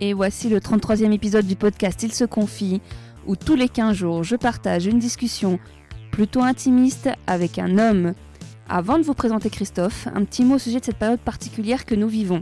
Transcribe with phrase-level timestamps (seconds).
[0.00, 2.80] et voici le 33e épisode du podcast Il se confie,
[3.26, 5.58] où tous les 15 jours je partage une discussion
[6.10, 8.14] plutôt intimiste avec un homme.
[8.68, 11.94] Avant de vous présenter Christophe, un petit mot au sujet de cette période particulière que
[11.94, 12.38] nous vivons.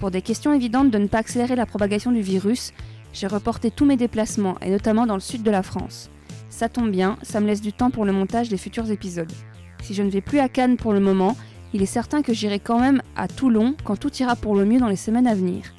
[0.00, 2.72] Pour des questions évidentes de ne pas accélérer la propagation du virus,
[3.12, 6.10] j'ai reporté tous mes déplacements, et notamment dans le sud de la France.
[6.48, 9.32] Ça tombe bien, ça me laisse du temps pour le montage des futurs épisodes.
[9.82, 11.36] Si je ne vais plus à Cannes pour le moment,
[11.74, 14.80] il est certain que j'irai quand même à Toulon quand tout ira pour le mieux
[14.80, 15.74] dans les semaines à venir.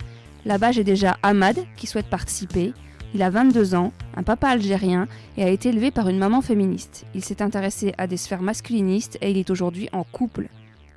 [0.46, 2.74] Là-bas, j'ai déjà Ahmad qui souhaite participer.
[3.14, 7.06] Il a 22 ans, un papa algérien et a été élevé par une maman féministe.
[7.16, 10.48] Il s'est intéressé à des sphères masculinistes et il est aujourd'hui en couple.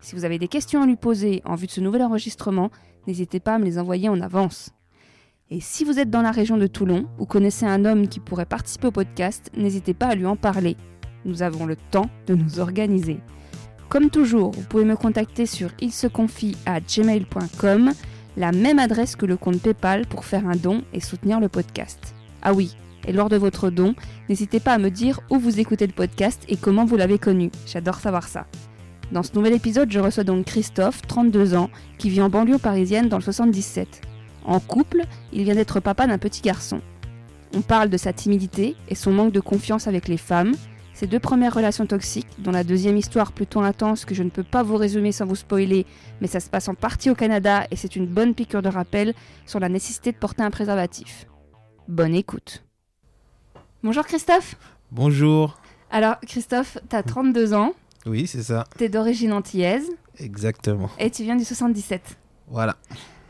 [0.00, 2.70] Si vous avez des questions à lui poser en vue de ce nouvel enregistrement,
[3.06, 4.70] n'hésitez pas à me les envoyer en avance.
[5.50, 8.47] Et si vous êtes dans la région de Toulon ou connaissez un homme qui pourrait
[8.47, 10.77] participer au podcast, n'hésitez pas à lui en parler.
[11.24, 13.20] Nous avons le temps de nous organiser.
[13.88, 17.92] Comme toujours, vous pouvez me contacter sur gmail.com,
[18.36, 22.14] la même adresse que le compte PayPal pour faire un don et soutenir le podcast.
[22.42, 23.94] Ah oui, et lors de votre don,
[24.28, 27.50] n'hésitez pas à me dire où vous écoutez le podcast et comment vous l'avez connu.
[27.66, 28.47] J'adore savoir ça.
[29.11, 33.08] Dans ce nouvel épisode, je reçois donc Christophe, 32 ans, qui vit en banlieue parisienne
[33.08, 34.00] dans le 77.
[34.44, 35.02] En couple,
[35.33, 36.80] il vient d'être papa d'un petit garçon.
[37.55, 40.55] On parle de sa timidité et son manque de confiance avec les femmes,
[41.03, 44.45] ses deux premières relations toxiques, dont la deuxième histoire plutôt intense que je ne peux
[44.45, 45.84] pas vous résumer sans vous spoiler,
[46.20, 49.12] mais ça se passe en partie au Canada et c'est une bonne piqûre de rappel
[49.45, 51.27] sur la nécessité de porter un préservatif.
[51.89, 52.62] Bonne écoute.
[53.83, 54.55] Bonjour Christophe.
[54.92, 55.58] Bonjour.
[55.91, 57.73] Alors Christophe, t'as 32 ans.
[58.06, 58.62] Oui, c'est ça.
[58.78, 59.91] T'es d'origine antillaise.
[60.19, 60.89] Exactement.
[61.00, 62.17] Et tu viens du 77.
[62.47, 62.77] Voilà.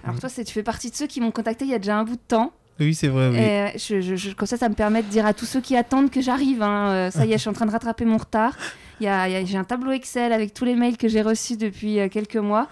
[0.05, 2.05] Alors toi, tu fais partie de ceux qui m'ont contacté il y a déjà un
[2.05, 2.53] bout de temps.
[2.81, 3.37] Oui, c'est vrai, oui.
[3.37, 5.61] Et euh, je, je, je, comme ça, ça me permet de dire à tous ceux
[5.61, 6.63] qui attendent que j'arrive.
[6.63, 8.57] Hein, euh, ça y est, je suis en train de rattraper mon retard.
[9.01, 11.09] Il y a, il y a, j'ai un tableau Excel avec tous les mails que
[11.09, 12.69] j'ai reçus depuis euh, quelques mois.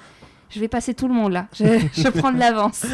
[0.48, 1.46] Je vais passer tout le monde là.
[1.52, 2.84] Je, je prends de l'avance.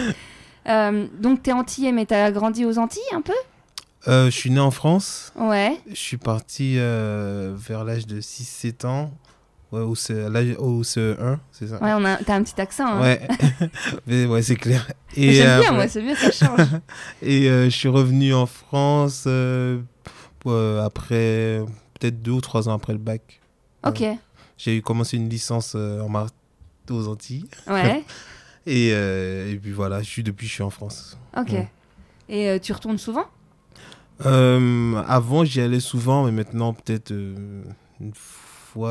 [1.20, 3.34] donc, tu es antillais, mais tu as grandi aux Antilles un peu?
[4.06, 5.32] Je suis né en France.
[5.36, 5.78] Ouais.
[5.88, 9.10] Je suis parti vers l'âge de 6-7 ans.
[9.72, 10.12] Ouais, au, CE,
[10.58, 12.86] au CE1, c'est ça Ouais, on a, t'as un petit accent.
[12.86, 13.00] Hein.
[13.00, 13.28] Ouais,
[14.06, 14.86] mais ouais, c'est clair.
[15.16, 16.68] Et J'aime bien, moi, c'est bien, ça change.
[17.22, 19.80] et euh, je suis revenu en France euh,
[20.46, 21.64] après,
[21.98, 23.40] peut-être deux ou trois ans après le bac.
[23.84, 24.02] Ok.
[24.02, 24.14] Euh,
[24.56, 26.26] j'ai commencé une licence en
[26.88, 27.48] aux Antilles.
[27.66, 28.04] Ouais.
[28.66, 31.18] et, et, puis voilà, je suis, depuis, je suis en France.
[31.36, 31.50] Ok.
[31.50, 31.68] Ouais.
[32.28, 33.26] Et tu retournes souvent?
[34.20, 38.45] Avant, j'y allais souvent, mais maintenant, peut-être une fois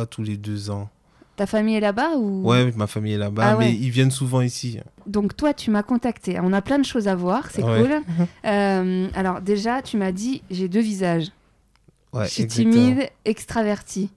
[0.09, 0.89] tous les deux ans.
[1.35, 2.47] Ta famille est là-bas ou?
[2.47, 4.79] Ouais, ma famille est là-bas, ah, mais ils viennent souvent ici.
[5.05, 6.39] Donc toi, tu m'as contacté.
[6.41, 7.81] On a plein de choses à voir, c'est ouais.
[7.81, 8.01] cool.
[8.45, 11.31] euh, alors déjà, tu m'as dit, j'ai deux visages.
[12.13, 14.09] Ouais, je suis timide, extraverti.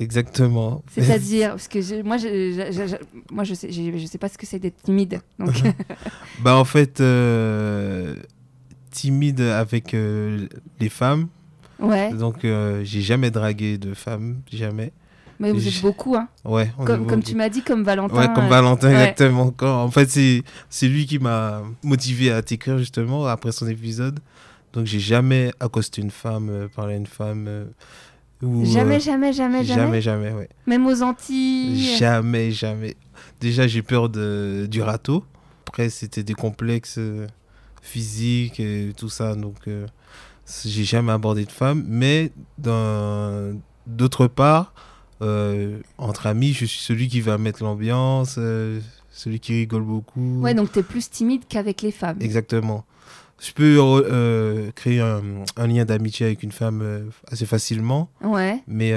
[0.00, 0.82] Exactement.
[0.90, 2.96] C'est-à-dire, parce que moi, je, je, je,
[3.32, 5.20] moi, je sais, je sais pas ce que c'est d'être timide.
[5.38, 5.54] Donc...
[6.42, 8.16] bah en fait, euh,
[8.90, 10.48] timide avec euh,
[10.80, 11.28] les femmes.
[11.78, 12.12] Ouais.
[12.12, 14.92] Donc j'ai jamais dragué de femmes, jamais.
[15.40, 16.70] Mais vous êtes beaucoup, hein Ouais.
[16.84, 18.14] Comme, comme tu m'as dit, comme Valentin.
[18.16, 18.94] Ouais, comme Valentin, ouais.
[18.94, 19.50] exactement.
[19.50, 24.20] Quand, en fait, c'est lui qui m'a motivé à t'écrire, justement, après son épisode.
[24.72, 27.46] Donc, j'ai jamais accosté une femme, euh, parlé à une femme.
[27.48, 27.64] Euh,
[28.42, 29.82] ou, jamais, jamais, jamais, jamais?
[29.82, 30.48] Jamais, jamais, ouais.
[30.66, 31.96] Même aux Antilles?
[31.96, 32.96] Jamais, jamais.
[33.40, 35.24] Déjà, j'ai peur de, du râteau.
[35.68, 36.98] Après, c'était des complexes
[37.82, 39.34] physiques et tout ça.
[39.34, 39.56] Donc,
[40.64, 41.84] j'ai jamais abordé de femme.
[41.86, 44.72] Mais, d'autre part
[45.22, 48.80] euh, entre amis, je suis celui qui va mettre l'ambiance, euh,
[49.10, 50.40] celui qui rigole beaucoup.
[50.40, 52.18] Ouais, donc tu es plus timide qu'avec les femmes.
[52.20, 52.84] Exactement.
[53.40, 55.22] Je peux euh, créer un,
[55.56, 58.10] un lien d'amitié avec une femme assez facilement.
[58.22, 58.62] Ouais.
[58.66, 58.92] Mais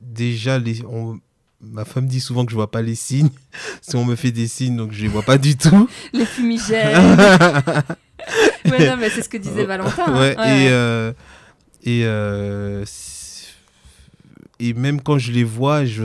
[0.00, 1.18] déjà, les, on,
[1.60, 3.30] ma femme dit souvent que je vois pas les signes.
[3.80, 5.88] si on me fait des signes, donc je les vois pas du tout.
[6.12, 6.96] les fumigènes.
[8.66, 10.18] ouais, non, mais c'est ce que disait Valentin.
[10.18, 10.42] Ouais, hein.
[10.58, 11.14] ouais.
[11.84, 12.84] et, et
[14.60, 16.04] et même quand je les vois, je,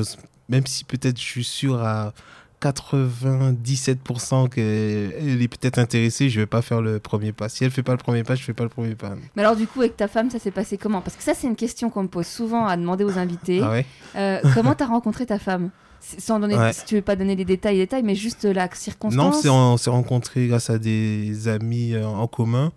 [0.50, 2.14] même si peut-être je suis sûr à
[2.62, 7.50] 97% qu'elle est peut-être intéressée, je vais pas faire le premier pas.
[7.50, 9.14] Si elle fait pas le premier pas, je fais pas le premier pas.
[9.36, 11.02] Mais alors du coup, avec ta femme, ça s'est passé comment?
[11.02, 13.62] Parce que ça, c'est une question qu'on me pose souvent à demander aux invités.
[13.64, 13.86] Ah ouais?
[14.16, 15.72] Euh, comment t'as rencontré ta femme?
[16.00, 16.74] Sans donner, ouais.
[16.74, 19.46] si tu veux pas donner les détails, les détails, mais juste la circonstance?
[19.46, 22.72] Non, on s'est rencontrés grâce à des amis euh, en commun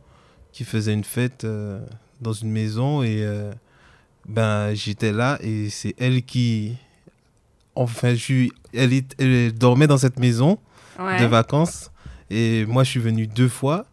[0.52, 1.80] qui faisaient une fête euh,
[2.20, 3.50] dans une maison et euh,
[4.28, 6.76] ben j'étais là et c'est elle qui
[7.74, 10.58] enfin je elle, est, elle dormait dans cette maison
[10.98, 11.20] ouais.
[11.20, 11.90] de vacances
[12.30, 13.86] et moi je suis venu deux fois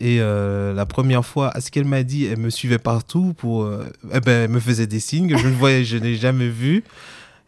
[0.00, 3.64] et euh, la première fois à ce qu'elle m'a dit elle me suivait partout pour
[3.64, 6.84] euh, eh ben elle me faisait des signes je ne voyais je n'ai jamais vu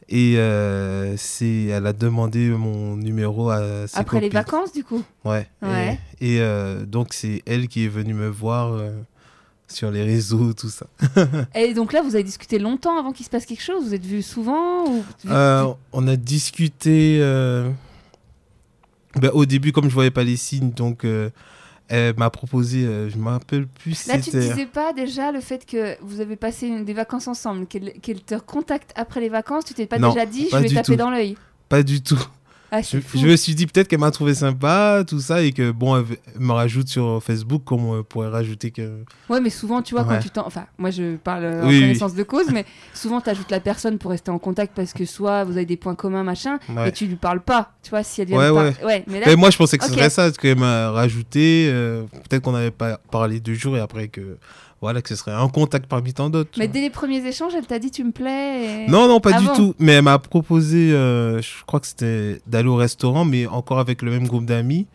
[0.08, 5.04] Et euh, c'est, elle a demandé mon numéro à ses Après les vacances, du coup?
[5.24, 5.46] Ouais.
[5.62, 6.00] Ouais.
[6.20, 8.76] Et, et, donc, c'est elle qui est venue me voir
[9.70, 10.86] sur les réseaux, tout ça.
[11.54, 14.04] Et donc là, vous avez discuté longtemps avant qu'il se passe quelque chose Vous êtes
[14.04, 15.04] vus souvent ou...
[15.28, 17.18] Euh, on a discuté.
[17.20, 17.70] euh,
[19.20, 21.30] ben, au début, comme je voyais pas les signes, donc euh,
[21.88, 22.82] elle m'a proposé.
[23.10, 24.40] je me rappelle plus Là, tu c'était.
[24.40, 28.34] disais pas déjà le fait que vous avez passé une- des vacances ensemble, qu'elle te
[28.34, 30.96] recontacte après les vacances, tu t'es pas Non, déjà dit pas je vais taper tout.
[30.96, 31.36] dans l'œil
[31.68, 32.20] Pas du tout.
[32.72, 33.18] Ah, Je, c'est fou.
[33.18, 36.04] je me suis dit peut-être qu'elle m'a trouvé sympa, tout ça, et que bon, elle
[36.40, 39.02] me rajoute sur Facebook, comme on pourrait rajouter que.
[39.28, 40.46] Ouais, mais souvent, tu vois, quand tu t'en.
[40.46, 41.80] Enfin, moi, je parle en Oui, oui.
[41.80, 42.64] connaissance de cause, mais
[42.94, 45.76] souvent, tu ajoutes la personne pour rester en contact parce que soit vous avez des
[45.76, 48.64] points communs, machin, et tu lui parles pas, tu vois, si elle vient Ouais, par-
[48.64, 48.84] ouais.
[48.86, 49.04] ouais.
[49.08, 49.96] mais là, Mais moi, je pensais que ce Ok.
[49.98, 51.68] serait ça, qu'elle m'a rajouté.
[51.70, 54.38] euh, peut-être qu'on n'avait pas parlé deux jours, et après que.
[54.82, 56.58] Voilà, que ce serait un contact parmi tant d'autres.
[56.58, 58.84] mais dès les premiers échanges, elle t'a dit tu me plais.
[58.86, 59.74] et- Non, non, pas Ah du bon tout.
[59.78, 64.00] Mais elle m'a proposé, euh, je crois que c'était d'aller au restaurant, mais encore avec
[64.00, 64.86] le même groupe d'amis.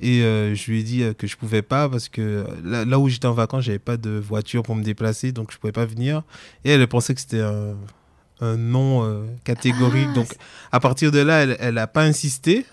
[0.00, 2.98] Et euh, je lui ai dit euh, que je pouvais pas parce que là, là
[2.98, 5.86] où j'étais en vacances, j'avais pas de voiture pour me déplacer, donc je pouvais pas
[5.86, 6.22] venir.
[6.64, 7.74] Et elle pensait que c'était un,
[8.40, 10.06] un nom euh, catégorique.
[10.10, 10.34] Ah, donc
[10.72, 12.64] à partir de là, elle, elle a pas insisté.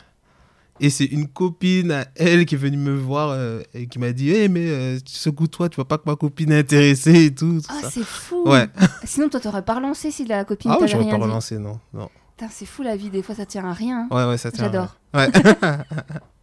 [0.82, 4.12] Et c'est une copine à elle qui est venue me voir euh, et qui m'a
[4.12, 7.62] dit Hé, mais euh, secoue-toi, tu vois pas que ma copine est intéressée et tout.
[7.62, 8.44] tout Ah, c'est fou.
[8.46, 8.68] Ouais.
[9.06, 11.24] Sinon, toi, t'aurais pas relancé si la copine Ah ouais, t'avait j'aurais rien pas dit.
[11.24, 11.80] relancé, non.
[11.94, 12.10] non.
[12.52, 14.10] C'est fou la vie, des fois, ça tient à rien.
[14.12, 14.66] Ouais, ouais, ça tient.
[14.66, 14.98] J'adore.
[15.14, 15.30] Ouais.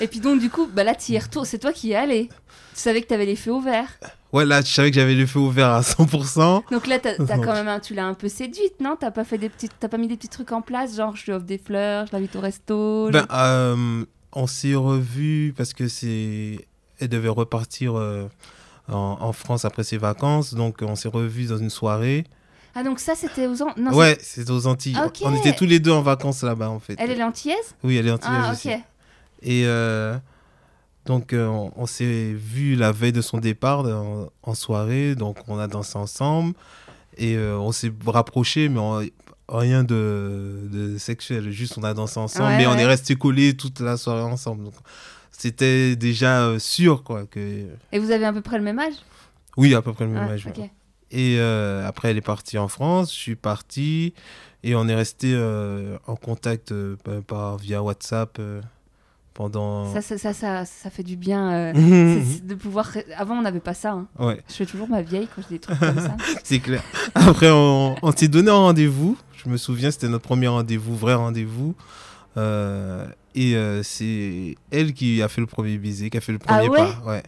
[0.00, 1.44] Et puis donc, du coup, bah là, tu y retournes.
[1.44, 2.28] C'est toi qui y es allé.
[2.74, 3.98] Tu savais que t'avais les feux ouverts.
[4.32, 6.62] Ouais, là, je savais que j'avais le feu ouvert à 100%.
[6.70, 7.26] Donc là, t'as Non.
[7.42, 8.96] quand même un- tu l'as un peu séduite, non?
[8.98, 11.24] T'as pas fait des petites, t'as pas mis des petits trucs en place, genre je
[11.26, 13.06] lui offre des fleurs, je l'invite au resto.
[13.08, 16.66] je- Ben, euh, on s'est revus parce que c'est.
[17.00, 18.28] Elle devait repartir euh,
[18.90, 20.52] en, en France après ses vacances.
[20.54, 22.24] Donc, on s'est revus dans une soirée.
[22.74, 24.94] Ah donc ça c'était aux An- non, ouais, c'est aux Antilles.
[24.96, 25.08] Ah.
[25.22, 26.94] On était tous les deux en vacances là-bas, en fait.
[26.98, 28.68] Elle est lantillaise Oui, elle est antillaise Ah aussi.
[28.68, 28.78] ok.
[29.42, 30.16] Et euh,
[31.08, 35.14] donc, euh, on, on s'est vu la veille de son départ en, en soirée.
[35.16, 36.54] Donc, on a dansé ensemble.
[37.16, 39.02] Et euh, on s'est rapprochés, mais on-
[39.48, 41.50] rien de, de sexuel.
[41.50, 42.50] Juste, on a dansé ensemble.
[42.50, 44.64] Ouais, mais on est restés collés toute la soirée ensemble.
[44.64, 44.74] Donc,
[45.32, 47.24] c'était déjà euh, sûr, quoi.
[47.26, 47.64] Que...
[47.90, 48.94] Et vous avez à peu près le même âge?
[49.56, 50.44] Oui, à peu près le même Ah, âge.
[50.46, 50.70] ouais.
[51.10, 53.10] Et euh, après, elle est partie en France.
[53.14, 54.12] Je suis parti.
[54.62, 56.96] Et on est resté euh, en contact euh,
[57.26, 58.60] par- via WhatsApp euh,
[59.38, 59.94] pendant.
[59.94, 62.24] Ça, ça, ça, ça, ça fait du bien euh, Mhm.
[62.26, 62.90] c'est de pouvoir.
[63.16, 63.92] Avant on n'avait pas ça.
[63.92, 64.06] hein.
[64.18, 64.40] ouais.
[64.48, 66.16] Je fais toujours ma vieille quand j'ai des trucs comme ça.
[66.44, 66.82] C'est clair.
[67.14, 69.16] Après, on, on s'est donné un rendez-vous.
[69.44, 71.74] Je me souviens, c'était notre premier rendez-vous, vrai rendez-vous.
[72.36, 73.06] Euh,
[73.36, 76.54] et euh, c'est elle qui a fait le premier baiser, qui a fait le Ah
[76.58, 77.02] premier ouais pas.
[77.06, 77.22] Ouais.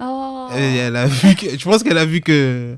[0.00, 0.48] Oh.
[0.56, 2.76] Et elle a vu que, je pense qu'elle a vu que,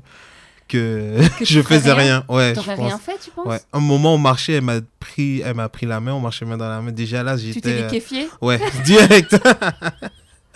[0.67, 2.23] que, je faisais rien.
[2.27, 2.35] rien.
[2.35, 3.45] Ouais, T'aurais rien fait, tu penses?
[3.47, 3.59] Ouais.
[3.73, 6.57] Un moment, on marchait, elle m'a pris, elle m'a pris la main, on marchait main
[6.57, 6.91] dans la main.
[6.91, 7.69] Déjà là, Tu t'es j'étais.
[7.69, 9.35] euh, liquéfié Ouais, direct.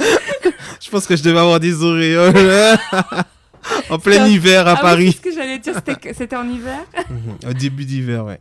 [0.81, 2.77] je pense que je devais avoir des auréoles.
[3.89, 5.11] en plein Ah, hiver à Ah oui, Paris.
[5.11, 6.79] c'est ce que j'allais dire, c'était que- c'était en hiver?
[7.09, 7.49] Mhm.
[7.49, 8.39] Au début d'hiver, ouais.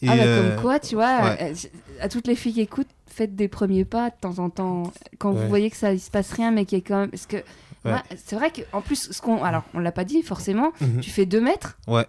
[0.00, 1.38] Et, ah bah euh, comme quoi, tu vois, ouais.
[1.52, 1.54] euh,
[2.00, 4.92] à toutes les filles qui écoutent, faites des premiers pas de temps en temps.
[5.18, 5.42] Quand Ouais.
[5.42, 7.10] vous voyez que ça il se passe rien, mais qu'il y a quand même...
[7.10, 7.36] Parce que
[8.16, 9.42] c'est vrai qu'en plus, ce qu'on...
[9.42, 11.00] Alors, on l'a pas dit forcément, mhm.
[11.00, 12.06] tu fais 2 mètres Ouais,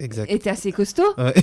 [0.00, 0.30] exact.
[0.30, 1.02] et t'es assez costaud.
[1.18, 1.34] Ouais.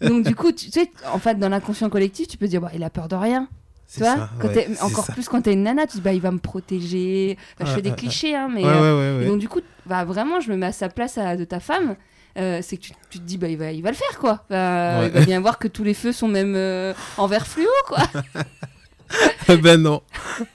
[0.08, 2.60] Donc du coup, tu, tu sais, en fait, dans l'inconscient collectif, tu peux te dire,
[2.60, 3.48] bah, il a peur de rien.
[3.92, 5.12] Tu vois ça, Quand ouais, t'es- c'est Encore ça.
[5.12, 7.38] plus quand t'es une nana, tu te dis, bah, il va me protéger.
[7.60, 8.62] Enfin, je fais des clichés, hein, mais...
[8.64, 11.60] Euh, donc du coup, bah, vraiment, je me mets à sa place à- de ta
[11.60, 11.94] femme.
[12.36, 14.44] euh, c'est que tu, tu te dis, bah, il, va, il va le faire, quoi.
[14.50, 15.06] Bah.
[15.06, 17.98] Il va bien voir que tous les feux sont même euh, en vert fluo, quoi.
[19.48, 20.02] Eh ben non.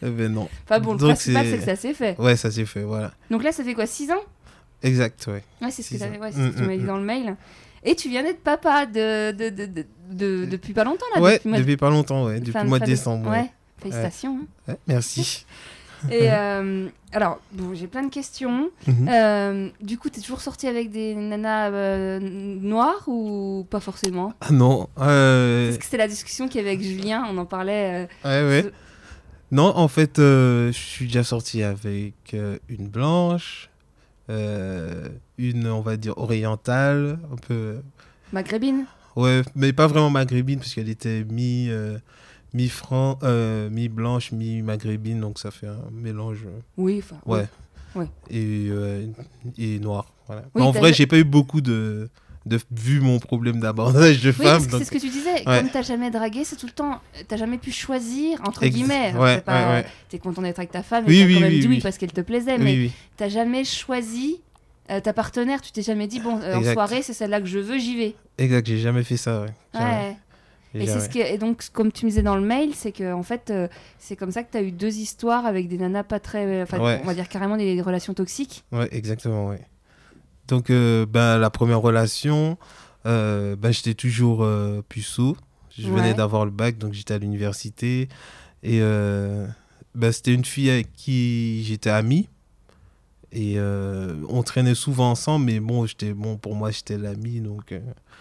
[0.03, 0.49] Eh ben non.
[0.65, 2.15] Enfin bon, le Donc, principal, c'est- que ça s'est fait.
[2.19, 3.11] Ouais, ça s'est fait, voilà.
[3.29, 4.21] Donc là, ça fait quoi 6 ans?
[4.83, 5.43] Exact, ouais.
[5.61, 7.35] Ouais, c'est ce que, ouais, ce que tu Mm, m'as dit mm, dans le mail.
[7.83, 11.35] Et tu viens d'être papa de, de, de, de- de- depuis pas longtemps, là ouais,
[11.37, 12.39] depuis, le depuis pas longtemps, ouais.
[12.39, 13.49] Depuis le mois de décembre, ouais.
[13.81, 14.39] Félicitations.
[14.41, 14.71] hein.
[14.73, 15.45] Ouais, merci.
[16.11, 18.69] Et euh, alors, bon, j'ai plein de questions.
[18.87, 19.07] Mhm.
[19.09, 24.33] Euh, du coup, t'es toujours sorti avec des nanas euh, noires ou pas forcément?
[24.41, 24.87] Ah non.
[24.95, 28.07] Parce que c'était la discussion qu'il y avait avec Julien, on en parlait.
[28.25, 28.63] Ouais, ouais.
[28.63, 28.71] ce-
[29.55, 32.35] Non, en fait, je suis déjà sorti avec
[32.69, 33.69] une blanche,
[34.29, 37.77] une, on va dire, orientale, un peu.
[38.31, 38.85] maghrébine?
[39.15, 41.69] Ouais, mais pas vraiment maghrébine, parce qu'elle était mi,
[42.53, 46.43] mi-franc, euh, mi-blanche, mi-maghrébine, donc ça fait un mélange.
[46.45, 47.17] euh, Oui, enfin.
[47.25, 47.47] Ouais.
[47.95, 48.07] Ouais.
[48.29, 49.05] Et, euh,
[49.57, 50.11] et noir.
[50.27, 50.43] Voilà.
[50.55, 52.09] Oui, en vrai, j'ai pas eu beaucoup de,
[52.45, 52.59] de.
[52.71, 55.45] Vu mon problème d'abordage de Oui, donc- c'est ce que tu disais.
[55.47, 55.59] Ouais.
[55.59, 57.01] Comme t'as jamais dragué, c'est tout le temps.
[57.27, 59.13] T'as jamais pu choisir entre Ex- guillemets.
[59.17, 59.85] ouais, pas- ouais.
[60.09, 61.97] T'es content d'être avec ta femme et Oui, t'as oui, quand même dit oui, parce
[61.97, 64.39] qu'elle te plaisait, mais t'as jamais choisi
[64.89, 67.77] euh, ta partenaire, tu t'es jamais dit, bon, en soirée, c'est celle-là que je veux,
[67.77, 68.15] j'y vais.
[68.37, 69.45] Exact, j'ai jamais fait ça.
[69.73, 70.15] Ouais.
[70.73, 72.91] Et, c'est ce qui est- et donc, comme tu me disais dans le mail, c'est
[72.93, 73.67] que en fait, euh,
[73.99, 76.61] c'est comme ça que tu as eu deux histoires avec des nanas pas très.
[76.63, 76.99] Enfin, Ouais.
[77.03, 78.63] on va dire carrément des relations toxiques.
[78.71, 79.61] Ouais, exactement, ouais.
[80.47, 82.57] Donc, euh, ben, la première relation,
[83.05, 85.35] euh, ben, j'étais toujours euh, puceau.
[85.77, 85.95] Je Ouais.
[85.99, 88.07] venais d'avoir le bac, donc j'étais à l'université.
[88.63, 89.47] Et euh,
[89.95, 92.27] ben, c'était une fille avec qui j'étais ami.
[93.33, 97.39] Et euh, on traînait souvent ensemble, mais bon, j'étais, bon pour moi, j'étais l'ami.
[97.39, 97.79] Donc, euh,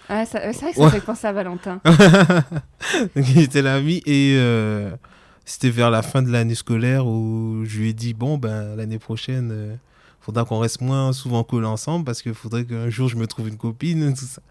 [0.08, 0.90] ouais, c'est vrai que ça Ouais.
[0.90, 1.80] fait penser à Valentin.
[3.16, 4.02] j'étais l'ami.
[4.06, 4.90] Et euh,
[5.44, 8.98] c'était vers la fin de l'année scolaire où je lui ai dit Bon, ben, l'année
[8.98, 9.50] prochaine.
[9.52, 9.74] euh,
[10.20, 13.48] faudra qu'on reste moins souvent collés ensemble parce qu'il faudrait qu'un jour je me trouve
[13.48, 14.42] une copine, tout ça.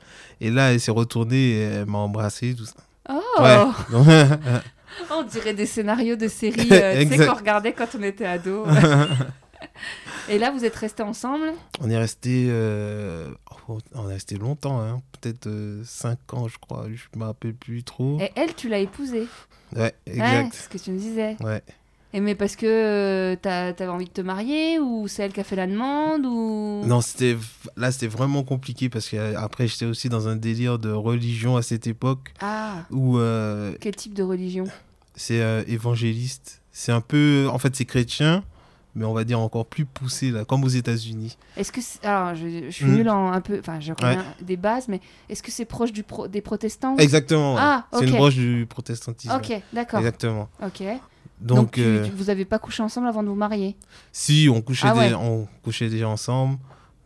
[0.42, 2.74] Et là, elle s'est retournée, et elle m'a embrassé, tout ça.
[3.10, 4.26] Oh Ouais.
[5.12, 8.66] On dirait des scénarios de séries euh, qu'on regardait quand on était ado.
[10.28, 13.30] Et là, vous êtes restés ensemble on est resté, euh,
[13.68, 15.02] oh, on est resté longtemps, hein.
[15.22, 15.50] peut-être
[15.86, 18.18] 5 ans, je crois, je me rappelle plus trop.
[18.20, 19.28] Et elle, tu l'as épousée
[19.76, 20.54] Ouais, Ouais, exact.
[20.54, 21.38] c'est ce que tu me disais.
[21.42, 21.62] Ouais.
[22.12, 25.44] Et mais parce que euh, t'avais envie de te marier ou c'est elle qui a
[25.44, 26.82] fait la demande ou?
[26.88, 27.38] Non, c'était
[27.78, 31.62] là, c'était vraiment compliqué parce que après, j'étais aussi dans un délire de religion à
[31.62, 34.66] cette époque Ah, où euh, quel type de religion?
[35.16, 36.62] c'est euh, évangéliste.
[36.72, 38.44] C'est un peu, en fait, c'est chrétien,
[39.00, 41.38] mais on va dire encore plus poussé là, comme aux États-Unis.
[41.58, 42.96] Est-ce que alors je, je suis Mm.
[42.96, 46.04] nulle en un peu enfin je connais des bases mais est-ce que c'est proche du
[46.04, 47.56] pro- des protestants Exactement.
[47.58, 49.34] Ah, C'est une branche du protestantisme.
[49.36, 50.00] OK, d'accord.
[50.00, 50.50] Exactement.
[50.64, 50.84] OK.
[51.42, 53.78] Donc, Donc, tu- euh, tu- vous avez pas couché ensemble avant de vous marier?
[54.12, 55.14] Si on couchait, Ah ouais.
[55.14, 56.58] on couchait déjà ensemble.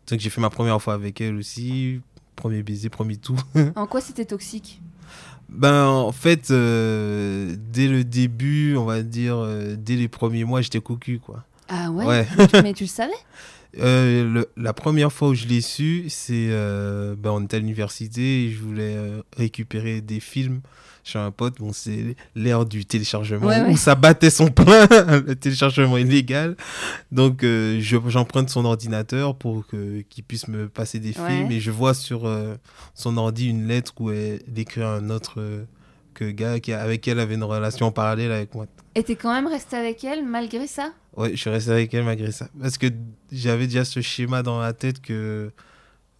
[0.09, 2.01] Donc j'ai fait ma première fois avec elle aussi.
[2.35, 3.38] Premier baiser, premier tout.
[3.75, 4.81] En quoi c'était toxique?
[5.50, 10.62] Ben en fait, euh, dès le début, on va dire, euh, dès les premiers mois,
[10.62, 11.43] j'étais cocu quoi.
[11.70, 12.27] Ah ouais, Ouais.
[12.38, 13.13] Mais, tu, mais tu le savais?
[13.79, 17.60] Euh, le- la première fois où je l'ai su, c'est euh, ben, on était à
[17.60, 20.62] l'université et je voulais euh, récupérer des films
[21.03, 21.55] chez un pote.
[21.58, 23.72] Bon, c'est l'ère du téléchargement Ouais, ouais.
[23.72, 24.86] où ça battait son plein,
[25.25, 26.55] le téléchargement illégal.
[27.12, 31.72] Donc, euh, je- j'emprunte son ordinateur pour qu'il puisse me passer des films et je
[31.72, 32.29] vois sur
[32.93, 35.65] son ordi une lettre où elle écrit à un autre
[36.13, 38.67] que gars qui, avec elle avait une relation parallèle avec moi.
[38.93, 40.91] Et t'es quand même resté avec elle malgré ça?
[41.15, 42.48] Ouais, je suis resté avec elle malgré ça.
[42.60, 42.88] Parce que
[43.32, 45.51] j'avais déjà ce schéma dans la tête que.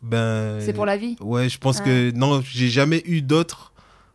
[0.02, 0.60] Ben.
[0.60, 1.84] C'est pour la vie Ouais, je pense Ah.
[1.86, 2.12] que.
[2.12, 3.74] Non, j'ai jamais eu d'autres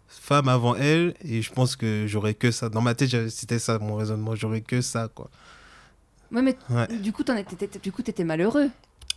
[0.09, 1.15] femmes avant elle.
[1.25, 2.69] Et je pense que j'aurais que ça.
[2.69, 4.35] Dans ma tête, c'était ça mon raisonnement.
[4.37, 5.31] J'aurais que ça, quoi.
[6.31, 6.87] Ouais, mais Ouais.
[6.99, 8.69] du coup, étais, t'étais- du coup, t'étais malheureux.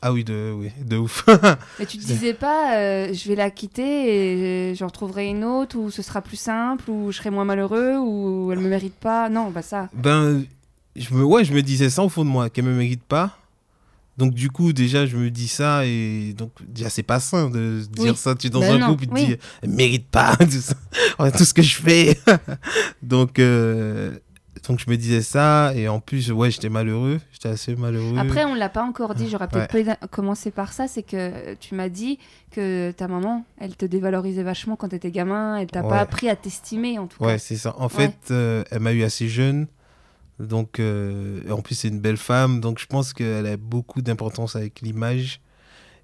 [0.02, 1.26] Ah oui, de, oui, de ouf.
[1.78, 5.78] Mais tu te disais pas, euh, je vais la quitter et je retrouverai une autre,
[5.78, 9.30] ou ce sera plus simple, ou je serai moins malheureux, ou elle me mérite pas?
[9.30, 9.90] Non, bah ça.
[9.94, 10.44] ben.
[10.96, 13.38] Je me, ouais, je me disais ça au fond de moi, qu'elle me mérite pas.
[14.18, 15.86] Donc, du coup, déjà, je me dis ça.
[15.86, 18.18] Et donc, déjà, c'est pas sain de dire Oui.
[18.18, 18.36] ça.
[18.36, 19.26] Tu es dans Ben un non, groupe, tu te oui.
[19.28, 20.36] dis, elle mérite pas.
[20.40, 21.24] Tout.
[21.24, 22.20] Ouais, ce que je fais.
[23.02, 24.12] donc, euh,
[24.68, 25.72] donc, je me disais ça.
[25.76, 27.20] Et en plus, ouais, j'étais malheureux.
[27.32, 28.18] J'étais assez malheureux.
[28.18, 29.96] Après, on l'a pas encore dit, j'aurais peut-être Ouais.
[30.12, 32.20] commencé par ça, c'est que tu m'as dit
[32.52, 35.90] que ta maman, elle te dévalorisait vachement quand t'étais gamin, elle t'a Ouais.
[35.90, 37.40] pas appris à t'estimer en tout Ouais, cas.
[37.40, 37.76] c'est ça.
[37.80, 39.68] En fait, euh, elle m'a eu assez jeune.
[40.48, 42.60] Donc, euh, en plus, c'est une belle femme.
[42.62, 45.42] Donc, je pense qu'elle a beaucoup d'importance avec l'image.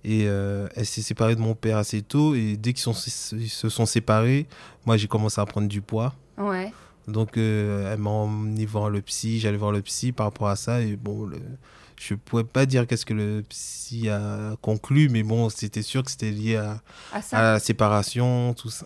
[0.03, 2.36] Et euh, elle s'est séparée de mon père assez tôt.
[2.36, 4.48] Et dès qu'ils se sont séparés,
[4.86, 6.13] moi, j'ai commencé à prendre du poids.
[6.38, 6.72] Ouais.
[7.08, 9.39] Donc, euh, elle m'a emmené voir le psy.
[9.39, 10.82] J'allais voir le psy par rapport à ça.
[10.82, 11.38] Et bon, le-
[12.00, 15.10] je ne pourrais pas dire qu'est-ce que le psy a conclu.
[15.10, 16.82] Mais bon, c'était sûr que c'était lié à,
[17.38, 18.86] À la séparation, tout ça.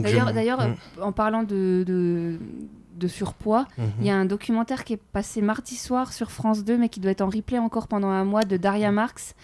[0.00, 0.60] Je- D'ailleurs,
[1.00, 2.38] en parlant de, de,
[2.94, 3.84] de surpoids, mhm.
[4.00, 7.00] il y a un documentaire qui est passé mardi soir sur France 2, mais qui
[7.00, 8.94] doit être en replay encore pendant un mois, de Daria Mm.
[8.94, 9.34] Marx.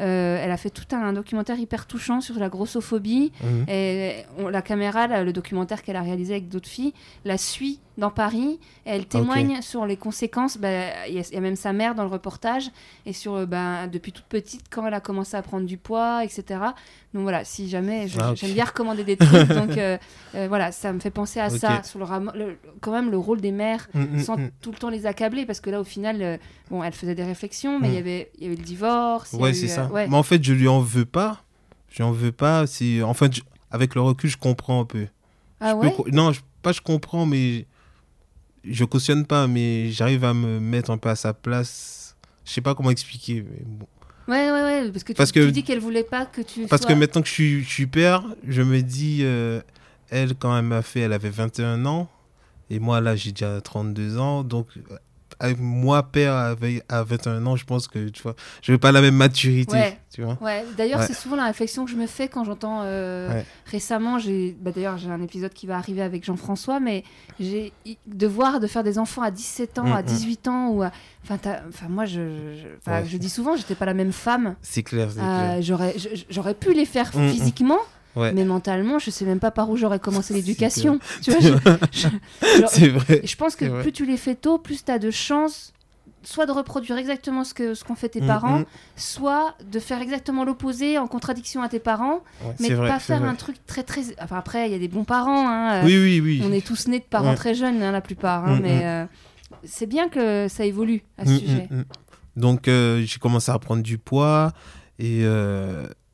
[0.00, 3.32] Euh, elle a fait tout un documentaire hyper touchant sur la grossophobie.
[3.42, 3.64] Mhm.
[3.68, 6.92] Et on- la caméra, le documentaire qu'elle a réalisé avec d'autres filles,
[7.24, 8.58] la suit dans Paris.
[8.86, 10.56] Elle témoigne sur les conséquences.
[10.56, 12.70] bah, Il y, a- il y a même sa mère dans le reportage.
[13.04, 16.24] Et sur, euh, bah, depuis toute petite, quand elle a commencé à prendre du poids,
[16.24, 16.60] etc.
[17.12, 19.28] Donc voilà, si jamais, Ah, j'aime bien recommander des trucs.
[19.48, 19.98] donc euh,
[20.34, 22.06] euh, voilà, ça me fait penser à ça, sur le,
[22.38, 24.50] le- quand même le rôle des mères Mhm, sans mhm.
[24.60, 26.36] tout le temps les accabler parce que là au final euh,
[26.70, 27.94] bon elle faisait des réflexions mais il Mm.
[27.94, 29.86] y avait il y avait le divorce y Ouais, c'est ça.
[29.86, 30.06] ouais.
[30.08, 31.42] Mais en fait, je lui en veux pas.
[31.90, 32.66] Je lui en veux pas.
[32.66, 35.06] C'est en fait, je- avec le recul, je comprends un peu.
[35.60, 35.94] ah Je ouais?
[36.12, 36.40] Non, je...
[36.62, 37.66] pas je comprends, mais
[38.70, 42.16] je cautionne pas, mais j'arrive à me mettre un peu à sa place.
[42.44, 43.42] Je sais pas comment expliquer.
[43.48, 43.86] mais bon.
[44.28, 46.66] ouais ouais ouais parce que tu, Parce tu que- dis qu'elle voulait pas que tu
[46.66, 46.92] Parce sois...
[46.92, 49.60] que maintenant que je suis, je suis père, je me dis, euh,
[50.10, 52.08] elle, quand elle m'a fait, elle avait 21 ans.
[52.70, 54.42] Et moi, là, j'ai déjà 32 ans.
[54.44, 54.66] Donc,
[55.40, 58.92] avec moi, père, avec, à 21 ans, je pense que, tu vois, je n'avais pas
[58.92, 59.98] la même maturité, Ouais.
[60.12, 60.36] tu vois.
[60.40, 61.06] Ouais, d'ailleurs, Ouais.
[61.06, 62.80] c'est souvent la réflexion que je me fais quand j'entends.
[62.84, 63.44] euh, Ouais.
[63.66, 64.56] Récemment, j'ai.
[64.60, 67.04] Bah, d'ailleurs, j'ai un épisode qui va arriver avec Jean-François, mais
[67.38, 67.72] j'ai.
[68.06, 70.06] De voir, de faire des enfants à 17 ans, Mm, à mm.
[70.06, 70.90] 18 ans, ou à.
[71.24, 71.36] Enfin,
[71.68, 72.54] enfin, moi, je.
[73.06, 73.16] je...
[73.16, 74.56] dis souvent, j'étais pas la même femme.
[74.62, 75.62] C'est clair, c'est Euh, clair.
[75.62, 75.94] j'aurais,
[76.30, 77.28] j'aurais pu les faire Mm, mm.
[77.30, 77.78] physiquement,
[78.16, 78.32] Ouais.
[78.32, 80.98] mais mentalement, je sais même pas par où j'aurais commencé l'éducation.
[81.22, 81.48] Tu vois, je,
[81.92, 82.08] je-
[82.60, 83.20] genre- C'est vrai.
[83.24, 83.82] je pense que vrai.
[83.82, 85.72] plus tu les fais tôt, plus tu as de chances
[86.24, 88.64] soit de reproduire exactement ce que ce qu'ont fait tes Mm, parents, mm.
[88.96, 93.20] soit de faire exactement l'opposé en contradiction à tes parents, Ouais, mais vrai, pas faire
[93.20, 93.28] vrai.
[93.28, 94.02] un truc très très.
[94.20, 95.48] Enfin après, il y a des bons parents.
[95.48, 96.42] Hein, euh, Oui, oui, oui.
[96.44, 97.36] On est tous nés de parents Ouais.
[97.36, 98.44] très jeunes, hein, la plupart.
[98.46, 99.04] hein, Mm, mais euh,
[99.64, 101.68] c'est bien que ça évolue à ce sujet.
[102.36, 104.52] Donc, euh, j'ai commencé à prendre du poids
[104.98, 105.20] et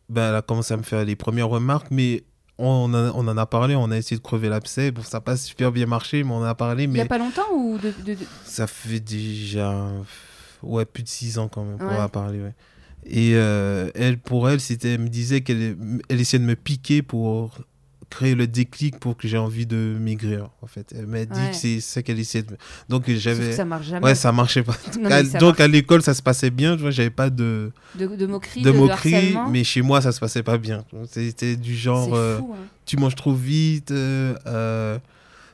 [0.08, 2.24] ben, elle a commencé à me faire les premières remarques, mais
[2.58, 4.90] on, en a- on en a parlé, on a essayé de crever l'abcès.
[4.92, 6.84] Bon, ça n'a pas super bien marché, mais on en a parlé.
[6.84, 9.88] Il y a Mais pas longtemps ou de, de- de- ça fait déjà
[10.62, 11.96] ouais, plus de six ans quand même qu'on Ouais.
[11.98, 12.40] a parlé.
[12.40, 12.54] Ouais.
[13.06, 15.76] Et euh, elle, pour elle, c'était, elle me disait qu'elle
[16.08, 17.58] elle essayait de me piquer pour
[18.14, 20.48] créer le déclic pour que j'ai envie de maigrir.
[20.62, 21.50] En fait, elle m'a dit Ouais.
[21.50, 22.56] que c'est ça qu'elle essayait de.
[22.88, 23.52] Donc j'avais.
[23.52, 24.04] ça marche jamais.
[24.06, 24.76] Ouais, ça marchait pas.
[25.00, 25.60] Non, À- mais ça donc marche.
[25.60, 28.70] à l'école, ça se passait bien, tu vois, j'avais pas de, de, de moquerie, de
[28.70, 30.84] de, moquerie, mais chez moi, ça se passait pas bien.
[31.10, 32.56] C'était du genre, euh, hein.
[32.86, 33.90] tu manges trop vite.
[33.90, 34.98] euh, euh,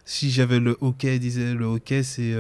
[0.05, 2.35] si j'avais le hockey, disait le hockey, c'est.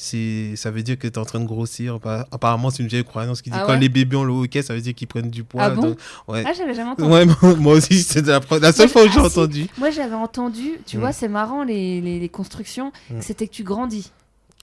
[0.00, 1.96] C'est ça veut dire que tu es en train de grossir.
[1.96, 4.62] Appa- Apparemment, c'est une vieille croyance qui dit Ah quand les bébés ont le hockey,
[4.62, 5.62] ça veut dire qu'ils prennent du poids.
[5.64, 5.82] Ah bon?
[5.82, 6.44] donc- ouais.
[6.46, 7.10] Ah, j'avais jamais entendu.
[7.12, 7.26] Ouais,
[7.58, 8.40] moi- aussi, c'était la,
[8.72, 9.38] seule Moi, fois où j'ai ah, si.
[9.38, 9.66] entendu.
[9.78, 11.00] Moi, j'avais entendu, tu Mm.
[11.00, 13.20] vois, c'est marrant les, les, les constructions, Mm.
[13.20, 14.12] c'était que tu grandis.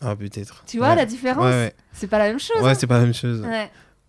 [0.01, 0.63] Ah, peut-être.
[0.68, 0.96] Tu vois Ouais.
[0.96, 1.46] la différence?
[1.46, 1.74] Ouais.
[1.94, 2.62] C'est pas la même chose.
[2.62, 2.75] Ouais, hein.
[2.77, 3.44] c'est pas la même chose.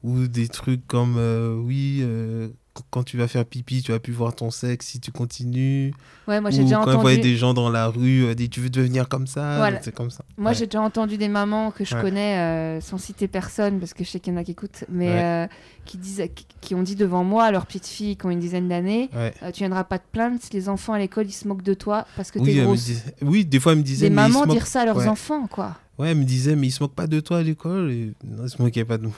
[0.02, 2.48] Ou des trucs comme, euh, oui, euh,
[2.90, 5.92] quand tu vas faire pipi, tu vas plus voir ton sexe si tu continues.
[6.28, 7.18] Ouais, moi j'ai déjà quand entendu.
[7.18, 9.80] des gens dans la rue, euh, dit tu veux devenir comme ça, Voilà.
[9.82, 10.24] c'est comme ça.
[10.36, 10.56] Moi Ouais.
[10.56, 12.00] j'ai déjà entendu des mamans que je Ouais.
[12.00, 14.84] connais euh, sans citer personne parce que je sais qu'il y en a qui écoutent,
[14.90, 15.22] mais Ouais.
[15.22, 15.46] euh,
[15.84, 16.22] qui disent,
[16.60, 19.30] qui, ont dit devant moi à leur petite fille qui ont une dizaine d'années, euh,
[19.52, 22.06] tu viendras pas te plaindre si les enfants à l'école ils se moquent de toi
[22.16, 22.90] parce que Oui, t'es elle me grosse.
[23.22, 25.46] oui, des fois elle me disait, Des ils mamans moquent- dire ça à leurs enfants
[25.46, 25.76] quoi.
[25.98, 27.90] Ouais, elle me disait, mais ils se moquent pas de toi à l'école.
[27.90, 28.12] Et...
[28.22, 29.14] Non, ils se moquaient pas de nous.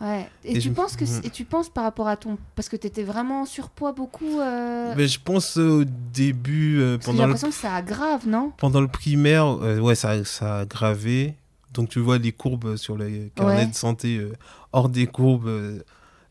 [0.00, 0.28] Ouais.
[0.44, 1.20] Et, Et tu je- penses que Mhm.
[1.24, 4.40] et tu penses par rapport à ton parce que t'étais vraiment en surpoids beaucoup.
[4.40, 7.74] euh, Mais je pense euh, au début, euh, que j'ai pendant, le, l'impression que ça
[7.74, 8.52] aggrave non?
[8.56, 11.34] Pendant le primaire, euh, ouais, ça, ça a gravé.
[11.72, 13.66] Donc tu vois les courbes sur les carnets Ouais.
[13.66, 14.24] de santé
[14.72, 15.82] hors des courbes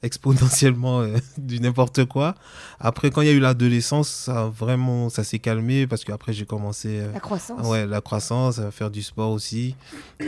[0.02, 1.04] exponentiellement
[1.38, 2.36] du n'importe quoi.
[2.80, 6.46] Après, quand il y a eu l'adolescence, ça vraiment, ça s'est calmé parce qu'après j'ai
[6.46, 7.02] commencé.
[7.14, 7.66] La croissance.
[7.68, 9.76] Ouais, la croissance, à faire du sport aussi,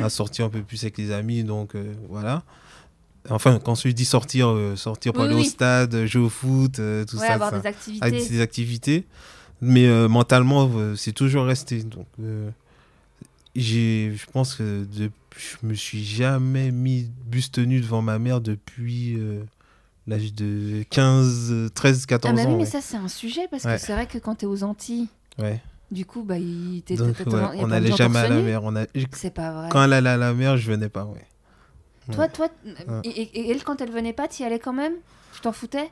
[0.01, 1.75] à sortir un peu plus avec les amis, donc
[2.09, 2.43] voilà.
[3.29, 5.41] Enfin, quand je dis sortir, euh, sortir pour Oui, aller oui.
[5.41, 7.59] au stade, jouer au foot, euh, tout Ouais, ça, avoir ça.
[7.59, 8.05] des activités.
[8.05, 9.05] avec des activités.
[9.61, 11.81] Mais euh, mentalement, euh, c'est toujours resté.
[11.83, 12.49] Donc, euh,
[13.55, 18.41] j'ai, je pense que de, je me suis jamais mis buste nu devant ma mère
[18.41, 19.17] depuis
[20.07, 22.51] l'âge de 15, euh, 13, 14 Ah bah ans.
[22.51, 22.69] oui, mais ouais.
[22.69, 23.75] ça c'est un sujet parce Ouais.
[23.75, 25.07] que c'est vrai que quand t'es aux Antilles,
[25.39, 25.59] Ouais.
[25.91, 28.63] du coup bah il Donc, ouais, on n'allait jamais à la mer.
[28.63, 28.85] On a...
[29.13, 29.69] C'est pas vrai.
[29.71, 31.25] Quand elle allait à la mer, je venais pas, ouais.
[32.11, 32.47] Toi, toi,
[33.03, 34.93] et, elle quand elle venait pas, t'y allais quand même?
[35.33, 35.89] Tu t'en foutais?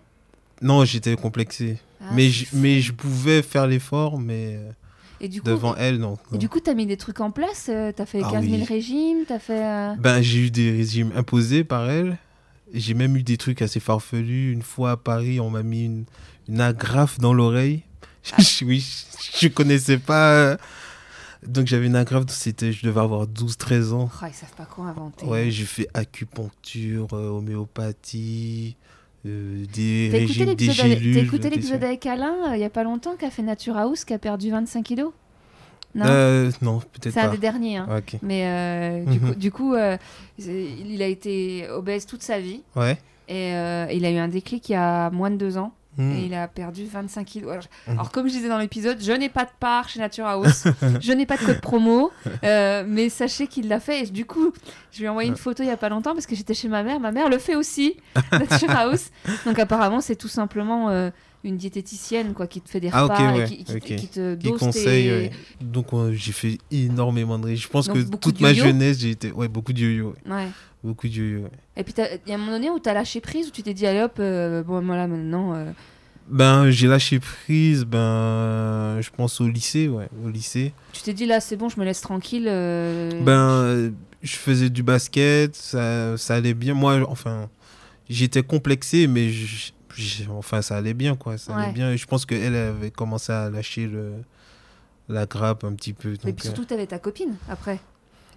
[0.62, 1.78] Non, j'étais complexé.
[2.02, 4.70] Ah, mais, je, mais je pouvais faire l'effort, mais euh,
[5.20, 6.18] Et du coup, devant elle, non.
[6.34, 7.68] et du coup, t'as mis des trucs en place.
[7.70, 8.64] euh, T'as fait Ah 15 000 oui.
[8.64, 9.64] régimes, t'as fait.
[9.66, 12.18] euh, Ben, j'ai eu des régimes imposés par elle.
[12.74, 14.52] J'ai même eu des trucs assez farfelus.
[14.54, 16.06] Une fois à Paris, on m'a mis une,
[16.48, 17.84] une agrafe dans l'oreille.
[18.32, 18.38] Ah.
[18.66, 18.86] oui,
[19.40, 20.58] je connaissais pas.
[21.44, 24.10] Euh, Donc j'avais une agrafe, c'était, je devais avoir 12-13 ans.
[24.12, 25.26] oh, ils savent pas quoi inventer.
[25.26, 28.76] Ouais, j'ai fait acupuncture, euh, homéopathie,
[29.26, 31.16] euh, des écouté régimes, des gélules.
[31.16, 33.78] t'as écouté l'épisode avec Alain euh, il y a pas longtemps qui a fait Nature
[33.78, 35.12] House qui a perdu 25 kilos?
[35.96, 37.32] Non, Euh, non, peut-être c'est un pas.
[37.32, 37.78] des derniers.
[37.78, 38.02] hein.
[38.24, 39.30] Mais euh, du Mhm.
[39.30, 39.96] coup, du coup euh,
[40.40, 42.98] il a été obèse toute sa vie Ouais.
[43.28, 45.72] et euh, il a eu un déclic il y a moins de deux ans.
[45.98, 46.12] Hmm.
[46.14, 47.52] et il a perdu 25 kilos.
[47.52, 47.94] Alors, Mhm.
[47.94, 50.64] alors, comme je disais dans l'épisode, je n'ai pas de part chez Nature House,
[51.02, 52.12] je n'ai pas de code promo,
[52.44, 54.04] euh, mais sachez qu'il l'a fait.
[54.04, 54.52] Et du coup,
[54.92, 56.68] je lui ai envoyé une photo il y a pas longtemps parce que j'étais chez
[56.68, 57.00] ma mère.
[57.00, 57.96] Ma mère le fait aussi,
[58.32, 59.12] Nature House.
[59.46, 61.10] Donc apparemment, c'est tout simplement euh,
[61.44, 63.96] une diététicienne quoi, qui te fait des Ah, repas ouais, et qui, qui- ok.
[63.96, 65.04] qui te qui conseille.
[65.04, 65.32] tes- ouais.
[65.62, 67.64] Donc j'ai fait énormément de régimes.
[67.66, 70.16] Je pense Donc, que toute ma jeunesse, j'ai été ouais, beaucoup de yo-yo.
[70.30, 70.48] ouais.
[70.84, 71.44] Beaucoup de.
[71.78, 73.64] Et puis, il y a un moment donné où tu as lâché prise, où tu
[73.64, 75.56] t'es dit, allez hop, euh, bon, moi là maintenant.
[75.56, 75.72] euh,
[76.28, 80.74] Ben, j'ai lâché prise, ben, je pense au lycée, ouais, au lycée.
[80.92, 82.48] tu t'es dit, là, c'est bon, je me laisse tranquille.
[82.50, 86.74] euh, Ben, je faisais du basket, ça, ça allait bien.
[86.74, 87.50] Moi, enfin,
[88.10, 91.38] j'étais complexé, mais je- je- enfin, ça allait bien, quoi.
[91.38, 91.64] Ça Ouais.
[91.64, 91.92] allait bien.
[91.92, 94.14] Et je pense qu'elle avait commencé à lâcher le,
[95.10, 96.10] la grappe un petit peu.
[96.14, 97.80] Et donc, puis euh, surtout, tu avais ta copine après.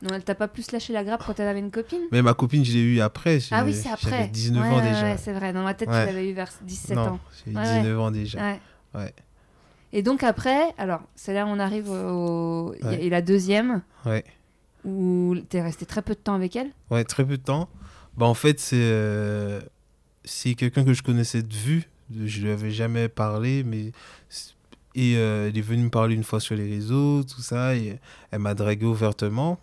[0.02, 2.00] Non, elle t'a pas plus lâché la grappe quand elle avait une copine?
[2.12, 3.38] Mais ma copine, je l'ai eue après.
[3.50, 4.10] Ah oui, c'est après.
[4.10, 5.02] J'avais 19 Ouais, ans ouais, déjà.
[5.02, 5.52] ouais, c'est vrai.
[5.52, 7.18] Dans ma tête, tu l'avais eu vers 17 non, ans.
[7.46, 7.78] j'ai ouais.
[7.80, 8.38] 19 ans déjà.
[8.94, 9.12] Ouais.
[9.92, 12.74] Et donc après, alors, c'est là où on arrive au...
[13.00, 14.24] Et la deuxième, Ouais.
[14.84, 16.70] où t'es resté très peu de temps avec elle?
[16.90, 17.68] Ouais, très peu de temps.
[18.16, 19.60] Bah, en fait, c'est euh,
[20.24, 21.88] c'est quelqu'un que je connaissais de vue.
[22.14, 23.92] Je lui avais jamais parlé, mais.
[24.94, 27.98] Et euh, elle est venue me parler une fois sur les réseaux, tout ça, et
[28.30, 29.58] elle m'a dragué ouvertement.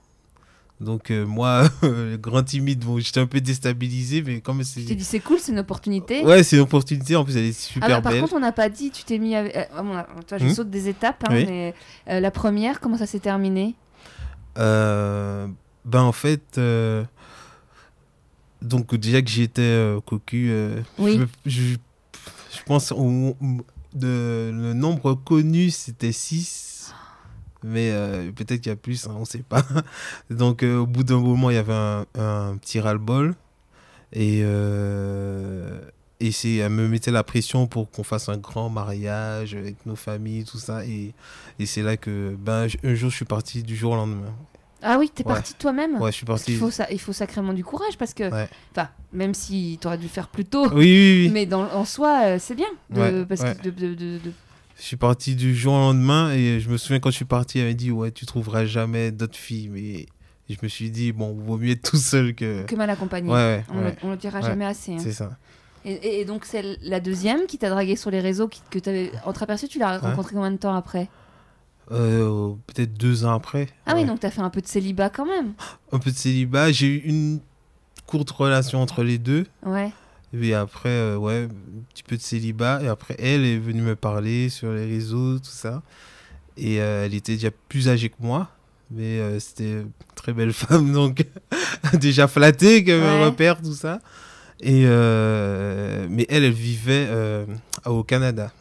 [0.82, 4.82] Donc, euh, moi, le grand timide, bon, j'étais un peu déstabilisé, mais comme Tu t'es
[4.88, 4.96] c'est.
[4.96, 6.24] dit, c'est cool, c'est une opportunité.
[6.26, 8.22] Ouais, c'est une opportunité, en plus, elle est super Ah bah, par belle.
[8.22, 9.56] contre, on n'a pas dit, tu t'es mis avec.
[9.56, 10.54] euh, bon, toi, je Hmm.
[10.54, 11.46] saute des étapes, hein, Oui.
[11.46, 11.74] mais
[12.10, 13.76] euh, la première, comment ça s'est terminé?
[14.58, 15.48] Euh,
[15.86, 17.04] ben en fait, euh,
[18.62, 21.20] donc déjà que j'étais euh, cocu, euh, Oui.
[21.46, 21.74] je, je,
[22.56, 23.36] je pense au-
[23.94, 26.73] de, le nombre connu c'était 6,
[27.64, 29.64] mais euh, peut-être qu'il y a plus, hein, on ne sait pas.
[30.30, 33.36] Donc euh, au bout d'un moment, il y avait un, un petit ras-le-bol
[34.12, 35.80] et, euh,
[36.20, 39.96] et c'est, elle me mettait la pression pour qu'on fasse un grand mariage avec nos
[39.96, 40.86] familles, tout ça.
[40.86, 41.14] Et,
[41.60, 44.34] et c'est là que ben, un jour, je suis parti du jour au lendemain.
[44.86, 45.34] Ah oui, t'es Ouais.
[45.34, 46.56] parti toi-même Ouais, je suis parti.
[46.58, 48.50] faut, ça, il faut sacrément du courage parce que, Ouais.
[48.76, 51.30] enfin, même si t'aurais dû le faire plus tôt, Oui, oui, oui.
[51.34, 52.68] mais dans, en soi, euh, c'est bien.
[52.90, 54.34] De, Ouais, parce que de, de- de- de-
[54.84, 57.58] Je suis parti du jour au lendemain et je me souviens quand je suis parti,
[57.58, 59.70] elle m'a dit Ouais, tu trouveras jamais d'autres filles.
[59.70, 60.08] Mais
[60.50, 62.64] je me suis dit Bon, vaut mieux être tout seul que.
[62.66, 63.30] que mal accompagné.
[63.32, 64.92] Ouais, ouais, On, ouais, le, on le dira jamais assez.
[64.96, 64.98] hein.
[65.00, 65.38] c'est ça.
[65.86, 69.70] Et, donc, c'est la deuxième qui t'a dragué sur les réseaux, qui, que t'avais entreaperçu,
[69.70, 70.10] tu l'as Ouais.
[70.10, 71.08] rencontré combien de temps après?
[71.92, 73.70] Euh, Peut-être deux ans après.
[73.86, 75.54] Ah oui, donc t'as fait un peu de célibat quand même.
[75.94, 76.74] Un peu de célibat.
[76.74, 77.40] J'ai eu une
[78.06, 79.46] courte relation entre les deux.
[79.66, 79.92] Ouais.
[80.34, 82.82] Et puis après, euh, ouais, un petit peu de célibat.
[82.84, 85.82] Et après, elle est venue me parler sur les réseaux, tout ça.
[86.58, 88.50] Et euh, elle était déjà plus âgée que moi.
[88.92, 91.26] Mais euh, c'était une très belle femme, donc
[92.00, 93.20] déjà flattée qu'elle Ouais.
[93.20, 94.00] me repère, tout ça.
[94.60, 97.08] Et mais elle, elle vivait
[97.86, 98.52] au Canada.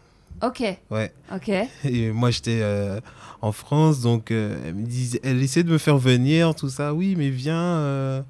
[0.43, 1.13] Ok, Ouais.
[1.33, 1.51] ok.
[1.85, 2.99] Et moi, j'étais euh,
[3.43, 6.93] en France, donc euh, elle me disait, elle essayait de me faire venir, tout ça.
[6.95, 8.23] Oui, mais viens euh,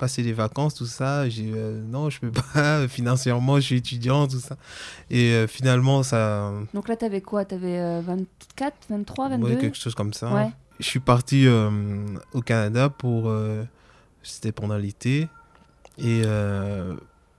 [0.00, 1.28] passer les vacances, tout ça.
[1.28, 2.88] J'ai euh, non, je peux pas.
[2.88, 4.56] Financièrement, je suis étudiant, tout ça.
[5.10, 7.44] Et euh, finalement, ça, Donc là, t'avais quoi?
[7.44, 10.32] T'avais euh, 24, 23, 22 ouais, quelque chose comme ça.
[10.32, 10.50] Ouais.
[10.80, 11.70] Je suis parti euh,
[12.32, 13.30] au Canada pour,
[14.22, 15.28] c'était pendant l'été.
[15.98, 16.22] Et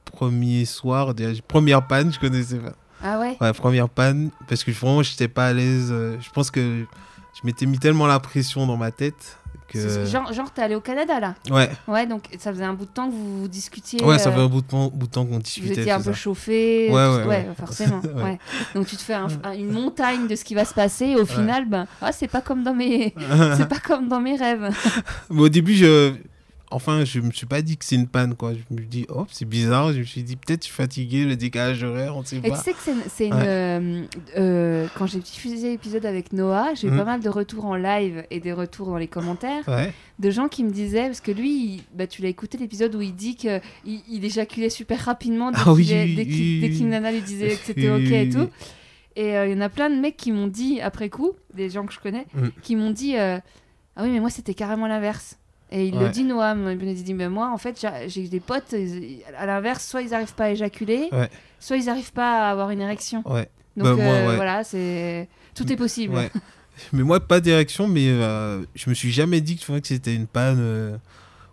[0.05, 2.73] premier soir, déjà, première panne, je connaissais pas.
[3.03, 3.35] Ah ouais?
[3.41, 5.87] Ouais, première panne, parce que vraiment, j'étais pas à l'aise.
[5.89, 6.85] Je pense que
[7.33, 9.39] je m'étais mis tellement la pression dans ma tête
[10.05, 12.89] Genre, genre t'es allé au Canada là Ouais, Ouais, donc ça faisait un bout de
[12.91, 14.03] temps que vous, vous discutiez.
[14.03, 15.81] ouais, ça euh, fait un bout de temps, bout de temps qu'on Vous discutait.
[15.81, 16.13] étiez un peu ça.
[16.13, 16.89] chauffé.
[16.91, 17.47] Ouais, ouais, ouais.
[17.59, 18.01] forcément.
[18.23, 18.37] Ouais.
[18.75, 21.05] Donc tu te fais un- un- une montagne de ce qui va se passer.
[21.07, 23.13] Et au final, ben, ah, c'est pas comme dans mes,
[23.57, 24.69] c'est pas comme dans mes rêves.
[25.29, 26.13] Mais au début, je.
[26.71, 28.53] Enfin, je me suis pas dit que c'est une panne, quoi.
[28.53, 29.91] Je me suis dit, oh, c'est bizarre.
[29.93, 32.41] Je me suis dit, peut-être je suis fatigué, le décalage horaire, on ne sait Et
[32.49, 32.77] tu sais que
[33.09, 33.43] c'est une, Ouais.
[33.45, 34.03] euh,
[34.37, 36.97] euh, quand j'ai diffusé l'épisode avec Noah, j'ai eu Mhm.
[36.97, 40.47] pas mal de retours en live et des retours dans les commentaires Ouais, de gens
[40.47, 43.35] qui me disaient parce que lui, il- bah, tu l'as écouté l'épisode où il dit
[43.35, 48.11] que il, éjaculait super rapidement dès Ah qu'il oui, qu'il- lui disait que c'était ok
[48.11, 48.49] et tout.
[49.17, 51.69] Et euh, il y en a plein de mecs qui m'ont dit après coup, des
[51.69, 52.47] gens que je connais, Mm.
[52.61, 53.41] qui m'ont dit ah
[54.03, 55.37] oui mais moi c'était carrément l'inverse.
[55.71, 58.75] Et il le dit Noam, il me dit mais moi en fait j'ai- des potes
[59.37, 61.29] à l'inverse soit ils arrivent pas à éjaculer, Ouais.
[61.59, 63.23] soit ils arrivent pas à avoir une érection.
[63.25, 63.49] ouais.
[63.77, 66.13] Donc Bah, euh, voilà c'est tout est possible.
[66.93, 70.57] Mais moi, pas d'érection, mais euh, je me suis jamais dit que, c'était une panne
[70.59, 70.97] euh,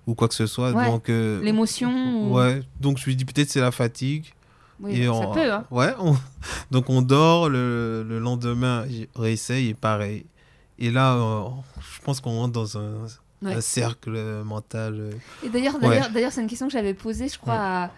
[0.07, 0.73] ou quoi que ce soit.
[0.73, 2.33] Donc, euh, L'émotion.
[2.33, 2.39] ou-
[2.81, 4.33] donc je me suis dit, peut-être c'est la fatigue.
[4.81, 5.65] Oui, Et ça on- peut hein.
[5.71, 6.17] Ouais, on-
[6.71, 8.85] donc on dort, le, le lendemain,
[9.17, 10.25] on réessaye et pareil.
[10.79, 11.19] Et là,
[11.81, 12.93] je pense qu'on rentre dans un,
[13.43, 13.55] Ouais.
[13.55, 14.11] un cercle
[14.45, 14.95] mental.
[14.99, 15.11] euh.
[15.45, 15.89] Et d'ailleurs, Ouais.
[15.89, 17.91] d'ailleurs, d'ailleurs, c'est une question que j'avais posée, je crois, à,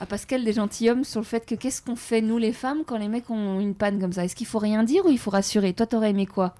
[0.00, 2.98] à Pascal des gentilshommes sur le fait que qu'est-ce qu'on fait nous les femmes quand
[2.98, 4.24] les mecs ont une panne comme ça?
[4.24, 5.72] Est-ce qu'il faut rien dire ou il faut rassurer?
[5.72, 6.54] Toi, t'aurais aimé quoi?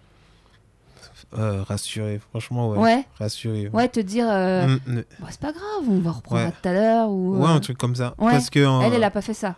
[1.36, 2.78] Euh, rassuré, franchement, ouais.
[2.78, 3.04] ouais.
[3.18, 3.68] Rassuré.
[3.72, 5.04] ouais, te dire, euh, Mm, mm.
[5.20, 6.48] Bah, c'est pas grave, on va reprendre Ouais.
[6.48, 7.36] à tout à l'heure ou.
[7.38, 8.14] Ouais, un truc comme ça.
[8.18, 8.30] ouais.
[8.32, 8.60] Parce que.
[8.86, 9.56] Elle, elle a pas fait ça.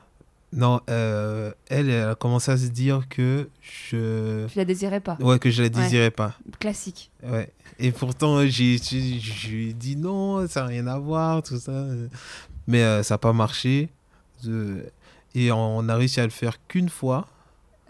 [0.53, 4.47] Non, euh, elle, elle a commencé à se dire que je.
[4.49, 5.17] Tu la désirais pas.
[5.21, 6.35] Ouais, que je la désirais pas.
[6.59, 7.11] Classique.
[7.23, 7.53] Ouais.
[7.79, 11.87] Et pourtant, j'ai, dit non, ça n'a rien à voir, tout ça.
[12.67, 13.91] Mais euh, ça n'a pas marché.
[15.35, 17.29] Et on a réussi à le faire qu'une fois.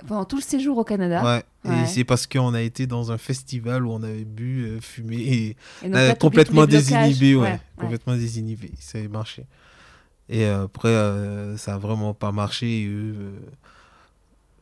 [0.07, 1.23] Pendant tout le séjour au Canada.
[1.25, 1.43] Ouais.
[1.65, 1.83] Ouais.
[1.83, 5.17] Et c'est parce qu'on a été dans un festival où on avait bu, euh, fumé
[5.17, 7.35] et Et donc là, t'oublies tous complètement désinhibé.
[7.35, 7.61] Ouais, ouais.
[7.77, 8.71] Complètement désinhibé.
[8.79, 9.45] Ça a marché.
[10.33, 12.83] Et après, euh, ça a vraiment pas marché.
[12.85, 13.33] et euh,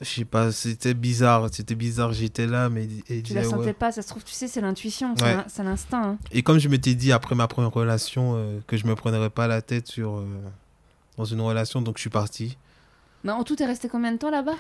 [0.01, 1.49] Je sais pas, c'était bizarre.
[1.53, 3.73] C'était bizarre, j'étais là, mais elle Tu la sentais ouais.
[3.75, 5.35] pas, ça se trouve, tu sais, c'est l'intuition, c'est Ouais.
[5.37, 6.03] l'in- c'est l'instinct.
[6.13, 6.19] hein.
[6.33, 9.47] Et comme je m'étais dit après ma première relation euh, que je me prendrais pas
[9.47, 10.25] la tête sur
[11.19, 12.57] dans une relation, donc je suis parti.
[13.25, 14.55] Mais en tout, t'es resté combien de temps là-bas?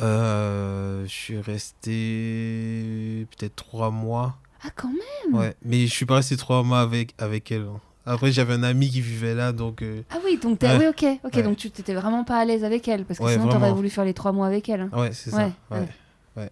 [0.00, 4.38] Euh, je suis resté peut-être trois mois.
[4.62, 5.34] Ah, quand même?
[5.34, 7.62] Ouais, mais je suis pas resté trois mois avec avec elle.
[7.62, 7.80] hein.
[8.10, 10.76] Après, j'avais un ami qui vivait là, donc euh, Ah oui, donc Ouais.
[10.78, 11.42] oui, ok, ok, Ouais.
[11.42, 13.90] donc tu t'étais vraiment pas à l'aise avec elle, parce que Ouais, sinon t'aurais voulu
[13.90, 14.80] faire les trois mois avec elle.
[14.82, 14.90] hein.
[14.94, 15.50] ouais, c'est ça.
[15.70, 16.50] Ouais.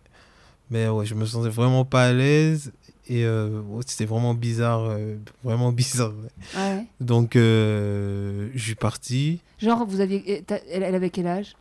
[0.71, 2.73] Mais ouais, je me sentais vraiment pas à l'aise
[3.09, 5.15] et euh, c'était vraiment bizarre, euh,
[5.45, 6.13] vraiment bizarre.
[7.01, 9.41] Donc, euh, je suis parti.
[9.59, 11.55] Genre, vous aviez, elle, elle avait quel âge?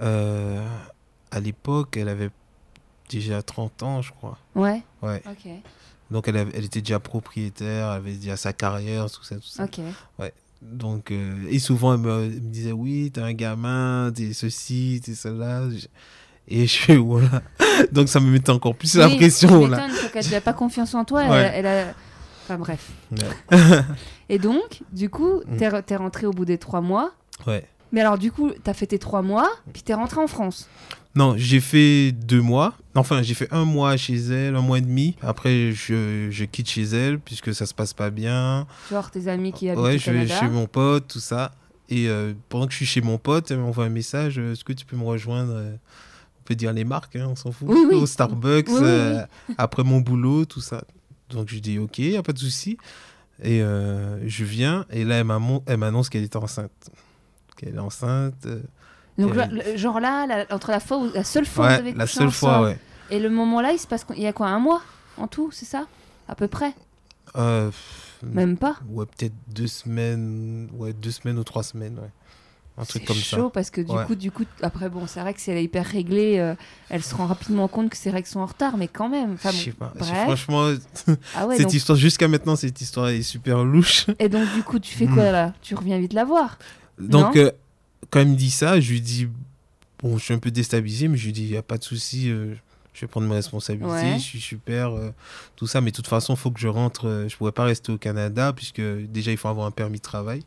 [0.00, 2.30] À l'époque, elle avait
[3.08, 4.38] déjà 30 ans, je crois.
[4.54, 4.82] Ouais.
[5.02, 5.22] Ouais.
[5.26, 5.50] Ok.
[6.10, 9.42] Donc, elle, avait- elle était déjà propriétaire, elle avait déjà sa carrière, tout ça, tout
[9.48, 9.64] ça.
[9.64, 9.80] Ok.
[10.62, 15.02] Donc, euh, et souvent, elle me, elle me disait Oui, t'es un gamin, t'es ceci,
[15.04, 15.62] t'es cela.
[16.48, 17.42] Et je suis voilà.
[17.92, 19.86] Donc, ça me mettait encore plus la pression là.
[20.12, 21.24] qu'elle n'ait pas confiance en toi.
[21.24, 21.50] elle- Ouais.
[21.54, 21.84] Elle, a...
[22.44, 22.88] Enfin bref.
[23.50, 23.80] Ouais.
[24.28, 27.10] Et donc, du coup, t'es, t'es rentré au bout des trois mois.
[27.46, 27.66] Ouais.
[27.96, 30.68] Mais alors, du coup, t'as fait tes trois mois, puis t'es rentré en France.
[31.14, 32.74] Non, j'ai fait deux mois.
[32.94, 35.16] Enfin, j'ai fait un mois chez elle, un mois et demi.
[35.22, 38.66] Après, je, je quitte chez elle puisque ça se passe pas bien.
[38.90, 41.52] Genre tes amis qui habitent Ouais, au je vais chez mon pote, tout ça.
[41.88, 44.62] Et euh, pendant que je suis chez mon pote, elle m'envoie un message euh, Est-ce
[44.64, 45.72] que tu peux me rejoindre euh,
[46.40, 47.66] On peut dire les marques, hein, on s'en fout.
[47.70, 47.94] Oui, oui.
[47.96, 49.24] Au Starbucks, Oui, euh,
[49.56, 50.84] après mon boulot, tout ça.
[51.30, 52.76] Donc je dis Ok, y a pas de souci.
[53.42, 55.24] Et euh, je viens, et là,
[55.66, 56.90] elle m'annonce qu'elle est enceinte.
[57.56, 58.34] Qu'elle est enceinte.
[58.46, 58.60] euh,
[59.18, 59.34] Donc,
[59.76, 62.06] genre là, la- entre la fois où, la seule fois où vous ouais, avez la
[62.06, 62.78] seule fois, ouais.
[63.10, 64.82] et le moment là, il se passe, il y a quoi, un mois
[65.16, 65.86] en tout, c'est ça?
[66.28, 66.74] À peu près?
[67.36, 67.70] Euh,
[68.22, 68.76] Même pas?
[68.88, 72.10] Ouais, peut-être deux semaines, ouais, deux semaines ou trois semaines, ouais.
[72.78, 74.04] Un truc C'est comme chaud parce que du Ouais.
[74.04, 76.54] coup, du coup, après bon, c'est vrai que si elle est hyper réglée, euh,
[76.90, 79.38] elle se rend rapidement compte que ses règles sont en retard, mais quand même.
[79.38, 79.50] ça.
[79.50, 79.94] Je sais pas.
[79.96, 80.10] bref.
[80.24, 80.68] Franchement,
[81.34, 84.06] Ah ouais, cette donc- histoire, jusqu'à maintenant, cette histoire est super louche.
[84.18, 85.54] Et donc du coup, tu fais quoi là?
[85.62, 86.58] Tu reviens vite la voir?
[86.98, 87.50] Donc, euh,
[88.10, 89.28] quand il me dit ça, je lui dis,
[90.02, 91.84] bon, je suis un peu déstabilisé, mais je lui dis, il n'y a pas de
[91.84, 92.54] souci, euh,
[92.94, 94.14] je vais prendre mes responsabilités, Ouais.
[94.18, 95.10] je suis super, euh,
[95.56, 97.64] tout ça, mais de toute façon, il faut que je rentre, je ne pourrais pas
[97.64, 100.42] rester au Canada, puisque déjà, il faut avoir un permis de travail.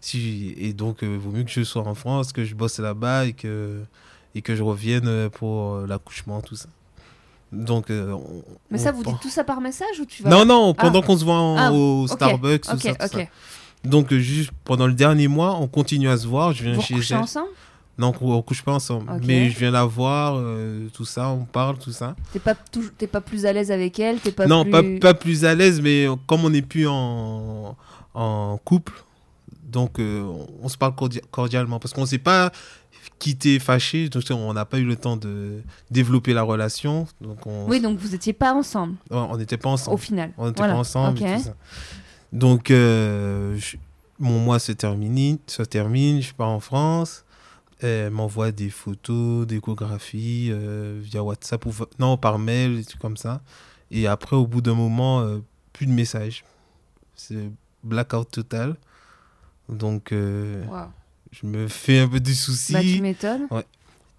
[0.00, 3.26] Si, et donc, il vaut mieux que je sois en France, que je bosse là-bas
[3.26, 3.82] et que,
[4.34, 6.68] et que je revienne pour l'accouchement, tout ça.
[7.52, 10.30] Donc, euh, on- Mais on ça, vous dites tout ça par message ou tu vas
[10.30, 13.24] Non, non, pendant qu'on se voit en- Ah, au Starbucks, tout Ok, ça, tout ça.
[13.84, 16.52] Donc, juste pendant le dernier mois, on continue à se voir.
[16.52, 17.16] Je viens Vous chez elle.
[17.18, 17.48] ensemble?
[17.98, 19.10] Non, on, on couche pas ensemble.
[19.24, 22.16] Mais je viens la voir, euh, tout ça, on parle, tout ça.
[22.32, 24.70] T'es pas, pas plus à l'aise avec elle T'es pas non, plus...
[24.70, 27.76] pas, pas plus à l'aise, mais comme on n'est plus en,
[28.14, 28.94] en couple,
[29.64, 30.24] donc euh,
[30.62, 31.78] on, se parle cordi- cordialement.
[31.78, 32.50] Parce qu'on ne s'est pas
[33.18, 37.06] quitté fâché, donc on n'a pas eu le temps de développer la relation.
[37.20, 39.98] Donc on Oui, donc vous étiez pas ensemble on n'était pas au ensemble.
[39.98, 40.30] final.
[40.38, 40.74] On n'était Voilà.
[40.74, 41.24] pas ensemble Ok.
[41.28, 41.54] et tout ça.
[42.32, 43.76] Donc, euh, je-
[44.18, 47.24] mon mois se termine, se termine, je pars en France.
[47.80, 53.16] Elle m'envoie des photos, d'échographies euh, via WhatsApp ou non par mail, des trucs comme
[53.16, 53.40] ça.
[53.90, 55.38] Et après, au bout d'un moment, euh,
[55.72, 56.44] plus de messages.
[57.16, 57.50] C'est
[57.82, 58.76] blackout total.
[59.68, 60.64] Donc, euh,
[61.32, 62.72] je me fais un peu de soucis.
[62.72, 63.48] Bah, tu m'étonnes.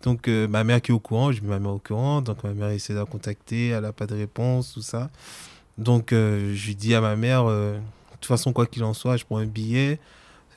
[0.03, 2.21] Donc, euh, ma mère qui est au courant, je mets ma mère au courant.
[2.21, 5.09] Donc, ma mère essaie de la contacter, elle n'a pas de réponse, tout ça.
[5.77, 7.45] Donc, je dis à ma mère,
[8.23, 9.99] toute façon, quoi qu'il en soit, je prends un billet.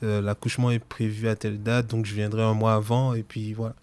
[0.03, 3.53] Euh, L'accouchement est prévu à telle date, donc je viendrai un mois avant, et puis
[3.53, 3.75] voilà.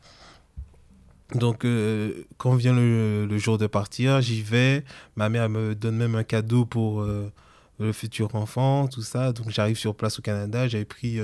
[1.36, 4.84] Donc, euh, quand vient le, jour de partir, j'y vais.
[5.15, 7.32] Ma mère me donne même un cadeau pour euh,
[7.80, 9.34] le futur enfant, tout ça.
[9.34, 10.67] Donc, j'arrive sur place au Canada.
[10.67, 11.19] J'avais pris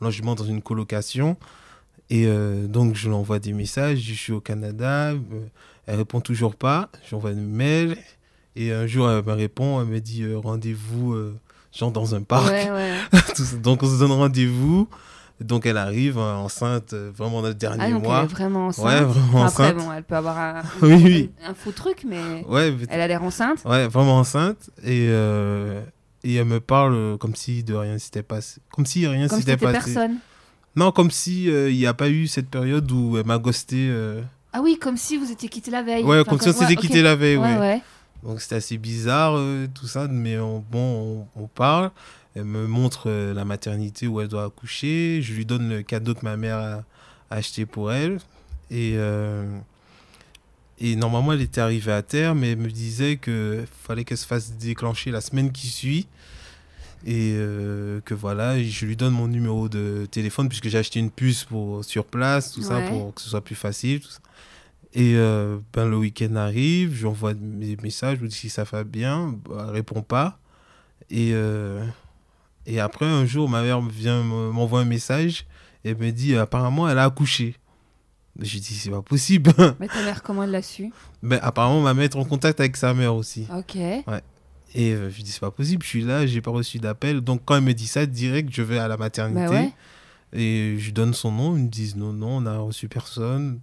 [0.00, 1.36] logement dans une colocation.
[2.10, 2.26] Et
[2.66, 4.00] donc, je lui envoie des messages.
[4.00, 5.12] Je suis au Canada.
[5.86, 6.90] elle répond toujours pas.
[7.08, 7.96] J'envoie un mail.
[8.56, 9.80] Et un jour, elle me répond.
[9.80, 11.14] Elle me dit rendez-vous,
[11.76, 12.48] genre dans un parc.
[12.50, 12.94] Ouais, ouais.
[13.62, 14.88] Donc, on se donne rendez-vous.
[15.40, 18.18] Donc, elle arrive euh, enceinte, euh, vraiment dans le dernier Ah, donc mois.
[18.20, 18.84] elle est vraiment enceinte.
[18.86, 19.76] Ouais, vraiment après, enceinte.
[19.78, 21.30] bon, elle peut avoir un, Oui, oui.
[21.44, 23.58] un faux truc, mais Ouais, mais- elle a l'air enceinte.
[23.64, 24.70] ouais, vraiment enceinte.
[24.84, 25.82] Et, euh,
[26.22, 28.60] et elle me parle euh, comme si de rien s'était passé.
[28.72, 29.72] Comme si rien s'était passé.
[29.92, 30.18] personne.
[30.76, 33.88] Non, comme si euh, il n'y a pas eu cette période où elle m'a ghosté.
[33.90, 36.04] euh, Ah oui, comme si vous étiez quitté la veille.
[36.04, 37.82] Ouais, Enfin, comme si on s'était ouais, quitté la veille, Ouais, ouais.
[38.24, 41.90] Donc c'était assez bizarre euh, tout ça, mais on- bon, on, on parle.
[42.34, 45.20] Elle me montre euh, la maternité où elle doit accoucher.
[45.22, 46.72] Je lui donne le cadeau que ma mère a,
[47.30, 48.18] a acheté pour elle.
[48.70, 49.44] Et, euh,
[50.78, 54.26] et normalement, elle était arrivée à terme, mais elle me disait qu'il fallait qu'elle se
[54.26, 56.06] fasse déclencher la semaine qui suit.
[57.06, 57.36] Et
[58.06, 61.84] que voilà, je lui donne mon numéro de téléphone puisque j'ai acheté une puce pour,
[61.84, 64.00] sur place, tout ça, pour que ce soit plus facile.
[64.00, 64.20] tout ça.
[64.94, 68.84] Et euh, ben, le week-end arrive, j'envoie mes messages, je lui dis si ça va
[68.84, 70.38] bien, bah, elle répond pas.
[71.10, 71.84] Et, euh,
[72.66, 75.46] et après, un jour, ma mère vient me- m'envoie un message
[75.84, 77.56] et me dit apparemment, elle a accouché.
[78.40, 79.52] J'ai dit c'est pas possible.
[79.80, 80.90] Mais ta mère, comment elle l'a su?
[81.22, 83.46] Ben, apparemment, ma mère est en contact avec sa mère aussi.
[83.56, 83.76] Ok.
[83.76, 87.20] Et euh, je lui dis c'est pas possible, je suis là, j'ai pas reçu d'appel.
[87.20, 89.72] Donc quand elle me dit ça, direct, je vais à la maternité Bah ouais.
[90.32, 91.56] et je lui donne son nom.
[91.56, 93.60] Ils me disent non, non, on n'a reçu personne.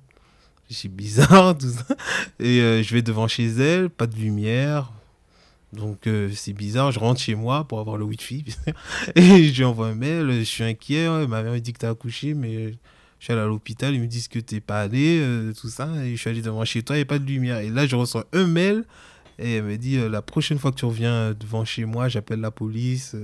[0.71, 1.85] C'est bizarre, tout ça.
[2.39, 4.91] Et euh, je vais devant chez elle, pas de lumière.
[5.73, 8.45] Donc euh, c'est bizarre, je rentre chez moi pour avoir le wifi.
[9.15, 11.07] et je lui envoie un mail, je suis inquiet.
[11.27, 12.73] ma mère me dit que t'as accouché, mais
[13.19, 15.89] je suis allé à l'hôpital, ils me disent que t'es pas allé, euh, tout ça.
[16.03, 17.59] Et je suis allé devant chez toi, il n'y a pas de lumière.
[17.59, 18.85] Et là, je reçois un mail
[19.39, 22.51] et elle me dit la prochaine fois que tu reviens devant chez moi, j'appelle la
[22.51, 23.15] police.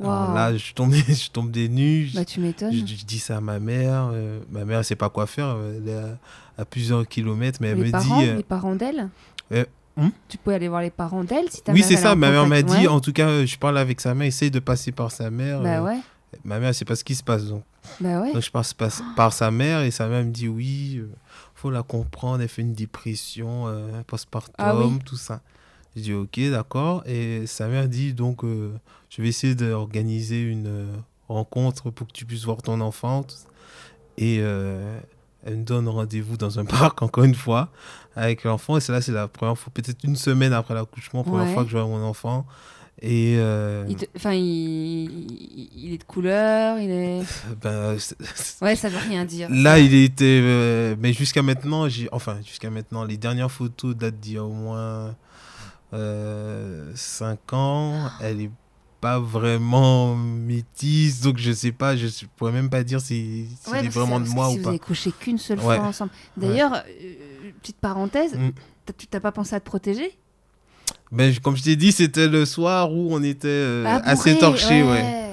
[0.00, 2.10] Alors là, je tombe, je tombe des nues.
[2.14, 2.72] Bah, tu m'étonnes.
[2.72, 4.10] je, je dis ça à ma mère.
[4.12, 5.56] euh, ma mère, elle sait pas quoi faire.
[5.76, 6.18] Elle est à,
[6.58, 8.28] à plusieurs kilomètres, mais elle les me parents, dit.
[8.28, 9.08] euh, les parents d'elle
[9.52, 9.64] euh,
[9.96, 12.14] hum Tu peux aller voir les parents d'elle si ta oui, c'est elle est ça.
[12.14, 12.72] Ma mère m'a dit.
[12.72, 12.86] Ouais.
[12.88, 14.28] En tout cas, euh, je parle avec sa mère.
[14.28, 15.60] Essaye de passer par sa mère.
[15.60, 15.98] Bah euh, ouais.
[16.44, 17.46] Ma mère, elle sait pas ce qui se passe.
[17.46, 17.64] Donc,
[18.00, 18.32] Bah ouais.
[18.32, 21.02] donc je passe par, par sa mère et sa mère me dit oui,
[21.56, 22.40] faut la comprendre.
[22.42, 23.66] Elle fait une dépression
[24.06, 24.98] postpartum, Ah oui.
[25.04, 25.40] tout ça.
[25.96, 27.02] Je dis ok, d'accord.
[27.06, 28.42] Et sa mère dit donc
[29.10, 30.86] je vais essayer d'organiser une euh,
[31.28, 33.26] rencontre pour que tu puisses voir ton enfant.
[34.16, 34.98] Et euh,
[35.44, 37.68] elle me donne rendez-vous dans un parc, encore une fois,
[38.16, 38.76] avec l'enfant.
[38.76, 41.52] Et c'est là, c'est la première fois, peut-être une semaine après l'accouchement, première Ouais.
[41.54, 42.46] fois que je vois mon enfant.
[43.02, 44.44] Et euh, Il te- Enfin, il...
[45.74, 47.22] il- est de couleur, il est.
[47.62, 47.96] ben,
[48.60, 49.48] Ouais, ça veut rien dire.
[49.50, 50.40] Là, il était.
[50.42, 52.08] euh, mais jusqu'à maintenant, j'ai.
[52.12, 55.16] Enfin, jusqu'à maintenant, les dernières photos datent d'il y a au moins
[56.94, 58.10] 5 ans.
[58.20, 58.50] Elle est
[59.00, 63.78] pas vraiment métisse, donc je sais pas, je pourrais même pas dire si, si Ouais,
[63.78, 64.68] elle est parce que vraiment de moi ou si vous pas.
[64.70, 65.76] avez couché qu'une seule Ouais.
[65.76, 66.10] fois ensemble.
[66.36, 68.50] D'ailleurs, euh, petite parenthèse, Mm.
[68.98, 70.16] tu t'as pas pensé à te protéger?
[71.12, 74.82] Ben, comme je t'ai dit, c'était le soir où on était euh, Ah, assez torchés,
[74.82, 75.29] ouais.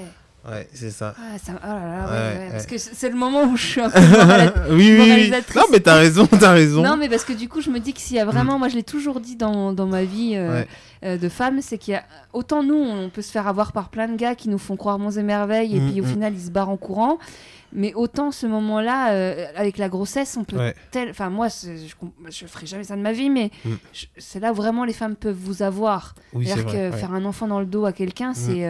[0.50, 0.68] Ouais.
[0.72, 1.14] C'est ça.
[1.18, 1.52] Ah, ça...
[1.62, 2.50] Oh là là, ouais, Ouais, ouais, ouais.
[2.52, 5.32] Parce que c'est le moment où je suis un peu morale- oui, oui, oui.
[5.56, 6.82] Non, mais t'as raison, t'as raison.
[6.82, 8.68] Non, mais parce que du coup, je me dis que s'il y a vraiment, moi
[8.68, 10.64] je l'ai toujours dit dans, dans ma vie euh, Mm.
[11.04, 13.88] Euh, de femme, c'est qu'il y a autant nous, on peut se faire avoir par
[13.88, 16.08] plein de gars qui nous font croire monts et merveilles et Mm, puis au mm.
[16.08, 17.18] final ils se barrent en courant.
[17.72, 20.56] Mais autant ce moment-là, euh, avec la grossesse, on peut
[20.90, 21.10] tel.
[21.10, 21.70] Enfin, moi, je,
[22.30, 23.70] je ferai jamais ça de ma vie, mais Mm.
[23.92, 26.14] je- c'est là où vraiment les femmes peuvent vous avoir.
[26.32, 28.64] Oui, c'est C'est-à-dire que faire un enfant dans le dos à quelqu'un, c'est.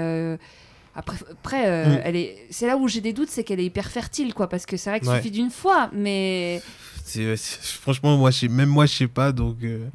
[0.98, 2.00] Après, après euh, Mm.
[2.04, 2.36] elle est.
[2.50, 4.90] C'est là où j'ai des doutes, c'est qu'elle est hyper fertile, quoi, parce que c'est
[4.90, 5.16] vrai qu'il Ouais.
[5.18, 6.60] suffit d'une fois, mais.
[7.04, 9.30] C'est- c'est- franchement, moi, je sais- même moi, je sais pas.
[9.30, 9.86] Donc, euh,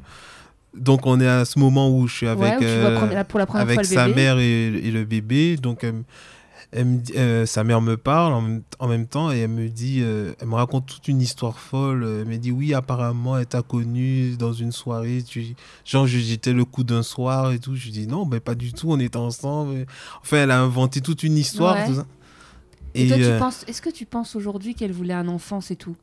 [0.74, 3.62] donc, on est à ce moment où je suis avec, ouais, euh, pour la première
[3.66, 4.14] avec fois sa bébé.
[4.22, 5.56] mère et, et le bébé.
[5.56, 5.84] Donc,
[6.74, 9.48] elle, me- dit- euh, sa mère me parle en même, en même temps et elle
[9.50, 12.04] me dit, euh, elle me raconte toute une histoire folle.
[12.20, 15.22] Elle me dit, oui, apparemment, elle t'a connu dans une soirée.
[15.22, 17.76] Tu, genre, je- j'étais le coup d'un soir et tout.
[17.76, 19.86] Je lui dis, non, mais pas du tout, on était ensemble.
[20.20, 21.76] Enfin, elle a inventé toute une histoire.
[21.76, 21.86] Ouais.
[21.86, 22.06] Tout ça.
[22.96, 25.76] Et, toi, euh, tu penses, est-ce que tu penses aujourd'hui qu'elle voulait un enfant, c'est
[25.76, 25.96] tout?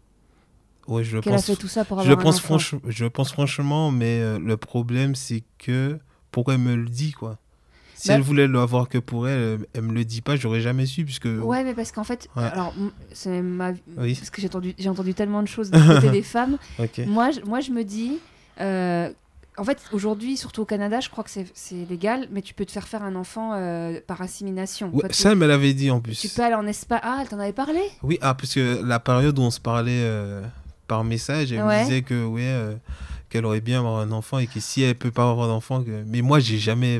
[0.88, 2.75] Ouais, je Qu'elle a pense fait tout ça pour Je avoir un pense, enfant franch...
[2.88, 5.99] je le pense franchement, mais euh, le problème, c'est que
[6.31, 7.38] pourquoi elle me le dit, quoi?
[8.01, 10.61] Si Bah- elle voulait l'avoir que pour elle, euh, elle me le dit pas, j'aurais
[10.61, 11.25] jamais su, puisque...
[11.27, 12.43] Ouais, mais parce qu'en fait, Ouais.
[12.51, 12.73] alors,
[13.13, 13.73] c'est ma.
[13.97, 16.57] Oui, Parce que j'ai entendu, j'ai entendu tellement de choses du côté des femmes.
[17.05, 18.17] Moi, je, moi, je me dis.
[18.59, 19.09] euh,
[19.57, 22.65] en fait, aujourd'hui, surtout au Canada, je crois que c'est c'est légal, mais tu peux
[22.65, 24.87] te faire faire un enfant euh, par assimilation.
[24.93, 26.19] Ouais, Toi, tu- ça, elle l'avait dit en plus.
[26.19, 27.01] tu peux aller en Espagne.
[27.03, 27.81] Ah, elle t'en avait parlé?
[28.01, 30.41] Oui, ah, parce que la période où on se parlait euh,
[30.87, 31.79] par message, elle Ouais.
[31.81, 32.73] me disait que, ouais, euh,
[33.29, 36.03] qu'elle aurait bien avoir un enfant et que si elle peut pas avoir d'enfant, que...
[36.07, 36.99] mais moi, j'ai jamais...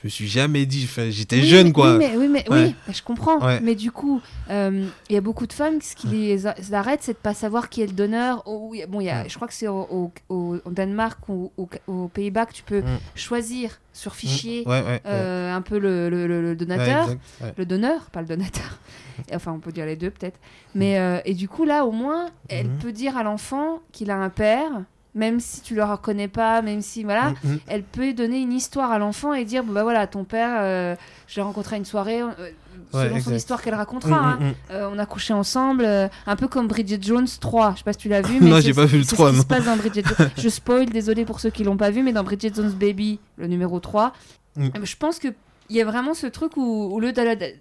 [0.00, 1.92] euh, je me suis jamais dit, j'étais Oui, jeune, mais- quoi.
[1.92, 2.64] Oui, mais, oui, mais, Ouais.
[2.68, 3.38] oui, mais je comprends.
[3.44, 3.60] Ouais.
[3.60, 7.12] Mais du coup, euh, il y a beaucoup de femmes, ce qui les arrête, c'est
[7.12, 8.42] de pas savoir qui est le donneur.
[8.46, 9.28] Oh, bon, il y a, Mm.
[9.28, 12.62] je crois que c'est au, au- au- au Danemark ou au- aux Pays-Bas que tu
[12.62, 12.98] peux Mm.
[13.14, 15.00] choisir sur fichier Ouais, ouais, ouais.
[15.06, 17.04] euh, un peu le, le- le- donateur.
[17.10, 18.78] exact, le donneur, pas le donateur.
[19.34, 20.38] Enfin, on peut dire les deux peut-être.
[20.74, 24.16] Mais euh, et du coup là, au moins, elle peut dire à l'enfant qu'il a
[24.16, 24.70] un père,
[25.14, 27.58] même si tu le reconnais pas, même si voilà, Mm, mm.
[27.66, 30.94] elle peut donner une histoire à l'enfant et dire bon, bah voilà, ton père, euh,
[31.26, 32.20] je l'ai rencontré à une soirée.
[32.22, 32.28] euh,
[32.92, 33.36] Ouais, selon son exact.
[33.36, 34.38] histoire qu'elle racontera, Mm, hein.
[34.40, 34.54] mm, mm.
[34.72, 37.72] Euh, on a couché ensemble, euh, un peu comme Bridget Jones 3.
[37.72, 39.26] Je sais pas si tu l'as vu, mais Non, j'ai pas vu le c'est 3,
[39.28, 39.42] Ce qui non.
[39.42, 40.30] se passe dans Bridget Jones.
[40.36, 43.46] Je spoil, désolé pour ceux qui l'ont pas vu, mais dans Bridget Jones Baby, le
[43.46, 44.12] numéro 3,
[44.56, 44.64] Mm.
[44.64, 45.28] euh, je pense que
[45.68, 47.12] il y a vraiment ce truc où, où le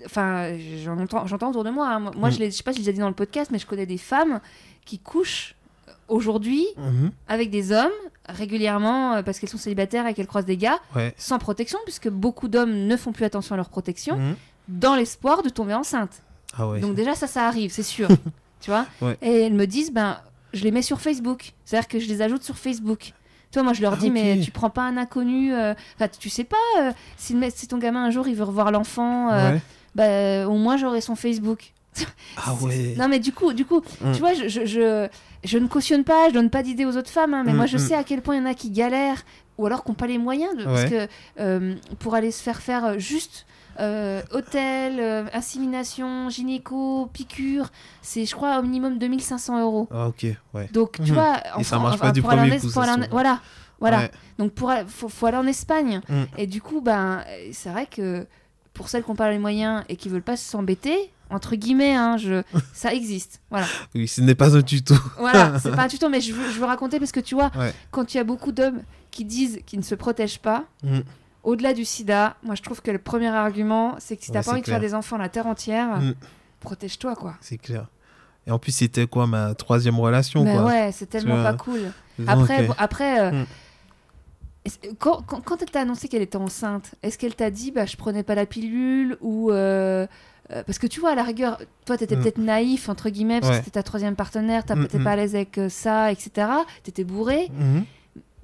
[0.04, 2.12] enfin j'en entends j'entends autour de moi hein.
[2.18, 3.68] moi je, je sais pas si je l'ai déjà dit dans le podcast mais je
[3.68, 4.40] connais des femmes
[4.84, 5.54] qui couchent
[6.10, 7.12] aujourd'hui Mhm.
[7.28, 7.92] avec des hommes
[8.28, 11.14] régulièrement euh, parce qu'elles sont célibataires et qu'elles croisent des gars Ouais.
[11.18, 14.36] sans protection, puisque beaucoup d'hommes ne font plus attention à leur protection, Mhm.
[14.68, 16.22] dans l'espoir de tomber enceinte.
[16.58, 16.80] Ah ouais.
[16.80, 18.08] Donc déjà ça, ça arrive, c'est sûr.
[18.62, 19.18] tu vois Ouais.
[19.22, 20.18] Et elles me disent, ben,
[20.54, 21.54] je les mets sur Facebook.
[21.66, 23.14] C'est-à-dire que je les ajoute sur Facebook.
[23.52, 25.54] Tu vois, moi je leur Ah, dis, mais tu prends pas un inconnu.
[25.54, 29.32] euh, Enfin, tu sais pas euh, si, ton gamin un jour il veut revoir l'enfant,
[29.32, 29.58] euh,
[29.96, 31.74] bah, au moins j'aurai son Facebook.
[32.38, 32.94] Ah ouais.
[32.98, 34.12] Non mais du coup, du coup, Mm.
[34.14, 35.08] tu vois, je, je, je,
[35.44, 37.66] je ne cautionne pas, je donne pas d'idées aux autres femmes, hein, mais Mm, moi
[37.66, 37.80] je mm.
[37.80, 39.24] sais à quel point il y en a qui galèrent
[39.58, 41.08] ou alors qui n'ont pas les moyens, de, parce que
[41.40, 43.46] euh, pour aller se faire faire euh, juste
[43.80, 47.70] euh, hôtel, euh, insémination, gynéco, piqûre,
[48.02, 49.88] c'est je crois au minimum 2500 euros.
[49.92, 50.70] Ah ok, ouais.
[50.74, 51.14] Donc tu Mhm.
[51.14, 53.10] vois, Et ça marche pas du en premier coup, ça en- se.
[53.10, 53.40] Voilà,
[53.80, 53.98] voilà.
[54.00, 54.12] Ouais.
[54.38, 56.02] Donc pour faut, faut aller en Espagne.
[56.10, 56.24] Mm.
[56.38, 57.24] Et du coup, ben,
[57.54, 58.26] c'est vrai que
[58.74, 62.18] pour celles qui n'ont pas les moyens et qui veulent pas s'embêter, entre guillemets, hein,
[62.18, 62.42] je...
[62.74, 63.42] ça existe.
[63.50, 63.66] Voilà.
[63.96, 64.96] Oui, ce n'est pas un tuto.
[65.18, 67.52] Voilà, c'est pas un tuto, mais je veux, je veux raconter parce que tu vois,
[67.58, 67.74] Ouais.
[67.92, 71.00] quand il y a beaucoup d'hommes qui disent qu'ils ne se protègent pas, Mm.
[71.44, 74.40] au-delà du sida, moi je trouve que le premier argument, c'est que si t'as Ouais,
[74.40, 76.14] pas c'est envie de faire des enfants la terre entière, Mm.
[76.62, 77.36] protège-toi quoi.
[77.42, 77.88] C'est clair.
[78.48, 80.66] Et en plus, c'était quoi ma troisième relation Mais quoi?
[80.66, 81.80] ouais, c'est tellement pas cool.
[82.28, 83.46] Après, après euh, Mm.
[85.00, 88.24] quand, quand elle t'a annoncé qu'elle était enceinte, est-ce qu'elle t'a dit bah, je prenais
[88.24, 89.52] pas la pilule ou.
[89.52, 90.06] euh,
[90.52, 92.22] euh, parce que tu vois, à la rigueur, toi, t'étais Mm.
[92.22, 93.60] peut-être naïf, entre guillemets, parce Ouais.
[93.60, 95.04] que c'était ta troisième partenaire, t'as- Mm, t'étais mm.
[95.04, 96.48] pas à l'aise avec euh, ça, etc.
[96.84, 97.50] T'étais bourré.
[97.54, 97.84] mhm.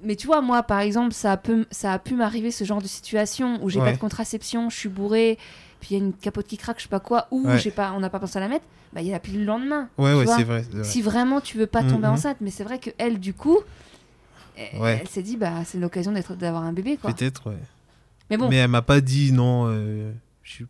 [0.02, 2.82] Mais tu vois, moi, par exemple, ça a, pu, ça a pu m'arriver ce genre
[2.82, 5.38] de situation où j'ai pas de contraception, je suis bourré,
[5.80, 7.58] puis il y a une capote qui craque, je sais pas quoi, ou Ouais.
[7.58, 9.40] j'ai pas, on n'a pas pensé à la mettre, bah il y a la pilule
[9.40, 9.88] le lendemain.
[9.96, 10.64] Ouais, ouais, c'est vrai.
[10.84, 12.12] Si vraiment tu veux pas tomber Mhm.
[12.12, 13.58] enceinte, mais c'est vrai que elle, du coup,
[14.56, 17.12] elle, s'est dit, bah c'est l'occasion d'être, d'avoir un bébé, quoi.
[17.12, 17.56] Peut-être, ouais.
[18.30, 19.66] Mais bon, Mais elle m'a pas dit non.
[19.68, 20.66] euh, je suis-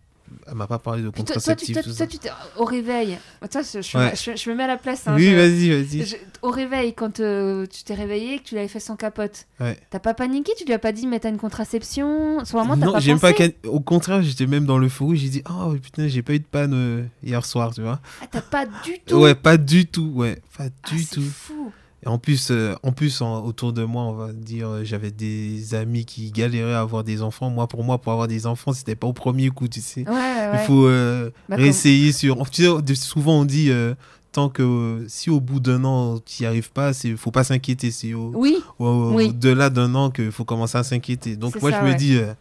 [0.48, 1.74] Elle m'a pas parlé de puis toi, toi, contraceptif.
[1.96, 3.18] toi, toi, au réveil,
[3.50, 4.12] toi, je, je, Ouais.
[4.14, 5.08] je- je me mets à la place.
[5.08, 6.04] hein, Oui, vas-y, vas-y.
[6.42, 9.76] au réveil, quand euh, tu t'es réveillé, que tu l'avais fait sans capote, Ouais.
[9.90, 12.44] t'as pas paniqué Tu lui as pas dit, mais t'as une contraception?
[12.44, 13.00] Sur le moment, t'as Non, pas
[13.34, 13.52] pensé?
[13.62, 13.68] pas.
[13.68, 15.16] Au contraire, j'étais même dans l'euphorie.
[15.16, 18.00] J'ai dit, oh putain, j'ai pas eu de panne euh, hier soir, tu vois.
[18.22, 21.22] Ah, t'as pas du tout Ouais, pas du tout, ouais, pas Ah, du c'est tout.
[21.22, 21.72] fou.
[22.06, 25.10] Et en plus, euh, en plus en- autour de moi, on va dire, euh, j'avais
[25.10, 27.50] des amis qui galéraient à avoir des enfants.
[27.50, 30.04] Moi, pour moi, pour avoir des enfants, c'était pas au premier coup, tu sais.
[30.08, 30.50] Ouais, ouais.
[30.54, 32.48] Il faut euh, Bah, réessayer sur.
[32.48, 33.94] Tu sais, souvent on dit, euh,
[34.30, 37.90] tant que si au bout d'un an tu n'y arrives pas, il faut pas s'inquiéter.
[37.90, 39.26] C'est au, Oui, au- au- Oui.
[39.30, 41.34] au-delà d'un an qu'il faut commencer à s'inquiéter.
[41.34, 42.34] Donc moi, ça, je me dis, euh,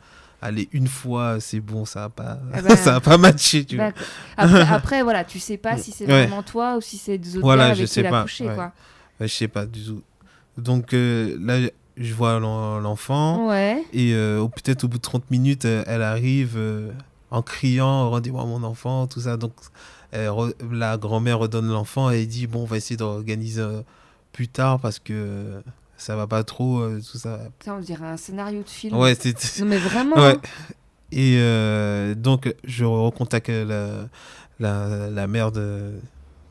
[0.43, 3.78] allez, une fois, c'est bon, ça a pas, Eh ben, ça a pas matché, tu
[3.78, 3.86] vois.
[3.86, 4.05] d'accord.
[4.38, 6.28] Après, après, voilà, tu sais pas si c'est Ouais.
[6.28, 8.45] vraiment toi ou si c'est des autres Voilà, je avec qui sais a pas, couché,
[8.47, 8.53] ouais.
[8.53, 8.72] quoi.
[9.20, 10.01] Je sais pas du tout.
[10.57, 13.47] Donc euh, là, je vois l'en- l'enfant.
[13.49, 13.84] Ouais.
[13.93, 16.57] Et euh, peut-être au bout de 30 minutes, euh, elle arrive
[17.32, 19.38] en criant Rendez-moi mon enfant, tout ça.
[19.38, 19.53] Donc
[20.72, 23.82] la grand-mère redonne l'enfant et dit Bon, on va essayer d'organiser euh,
[24.32, 25.61] plus tard parce que
[25.97, 27.39] ça va pas trop, euh, tout ça.
[27.59, 28.97] Putain, on dirait un scénario de film.
[28.97, 29.59] Ouais, c'est.
[29.61, 30.16] Non, mais vraiment.
[30.18, 30.38] Ouais.
[31.11, 34.07] Et euh, donc, je recontacte la,
[34.59, 35.91] la, la mère de,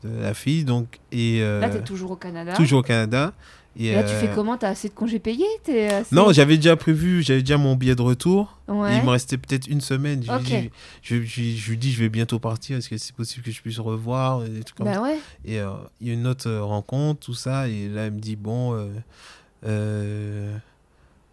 [0.05, 0.63] de la fille.
[0.65, 2.53] Donc, et, euh, Là, t'es toujours au Canada.
[2.53, 3.33] toujours au Canada.
[3.77, 4.55] Et, Et là, tu fais euh, comment?
[4.55, 5.43] T'as assez de congés payés?
[5.67, 8.57] Assez- Non, j'avais déjà prévu, j'avais déjà mon billet de retour.
[8.69, 8.97] Ouais.
[8.97, 10.23] Il me restait peut-être une semaine.
[10.23, 10.69] Je, lui dis,
[11.01, 12.77] je, je- je lui dis, je vais bientôt partir.
[12.77, 14.45] Est-ce que c'est possible que je puisse revoir?
[14.45, 15.01] Et trucs comme Bah ça.
[15.01, 15.17] ouais.
[15.43, 17.67] Et euh, il y a une autre rencontre, tout ça.
[17.67, 18.87] Et là, il me dit, bon, euh,
[19.65, 20.55] euh,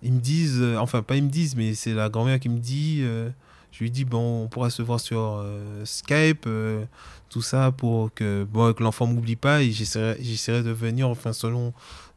[0.03, 3.03] ils me disent, enfin, pas ils me disent, mais c'est la grand-mère qui me dit,
[3.71, 5.45] je lui dis, bon, on pourra se voir sur
[5.85, 6.49] Skype,
[7.33, 9.63] tout ça, pour que, bon, que l'enfant m'oublie pas.
[9.63, 11.73] Et j'essaierai de venir, enfin, selon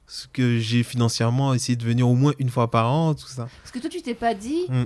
[0.08, 3.48] ce que j'ai financièrement, essayer de venir au moins une fois par an, tout ça.
[3.64, 4.84] Parce que toi, tu t'es pas dit, Mm.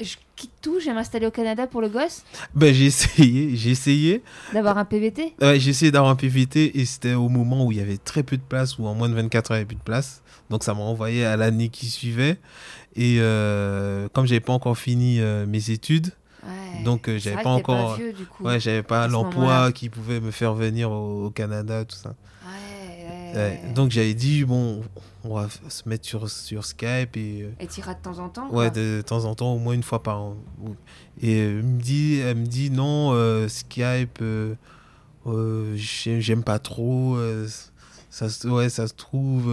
[0.00, 2.22] je quitte tout, je vais m'installer au Canada pour le gosse,
[2.54, 4.22] Ben, j'ai essayé, j'ai essayé.
[4.52, 5.34] d'avoir un PVT.
[5.40, 8.22] Ouais, j'ai essayé d'avoir un PVT et c'était au moment où il y avait très
[8.22, 10.22] peu de place, ou en moins de 24 heures, il n'y avait plus de place.
[10.50, 12.38] Donc ça m'a envoyé à l'année qui suivait.
[12.96, 16.12] Et euh, comme j'avais pas encore fini euh, mes études.
[16.82, 18.44] Donc euh, j'avais pas encore, vieux, du coup.
[18.44, 22.10] ouais, j'avais pas l'emploi qui pouvait me faire venir au, au Canada, tout ça.
[22.10, 22.48] Ouais,
[22.98, 23.72] ouais, Ouais, ouais.
[23.74, 24.82] donc j'avais dit bon,
[25.24, 28.46] on va se mettre sur, sur Skype et euh, Et t'iras de temps en temps
[28.48, 28.70] Ouais, quoi.
[28.70, 30.36] de temps en temps, au moins une fois par an.
[31.20, 34.54] Et elle me dit, elle me dit non, euh, Skype, euh,
[35.26, 37.16] euh, j'ai- j'aime pas trop.
[38.10, 39.50] ça, ouais, ça se trouve.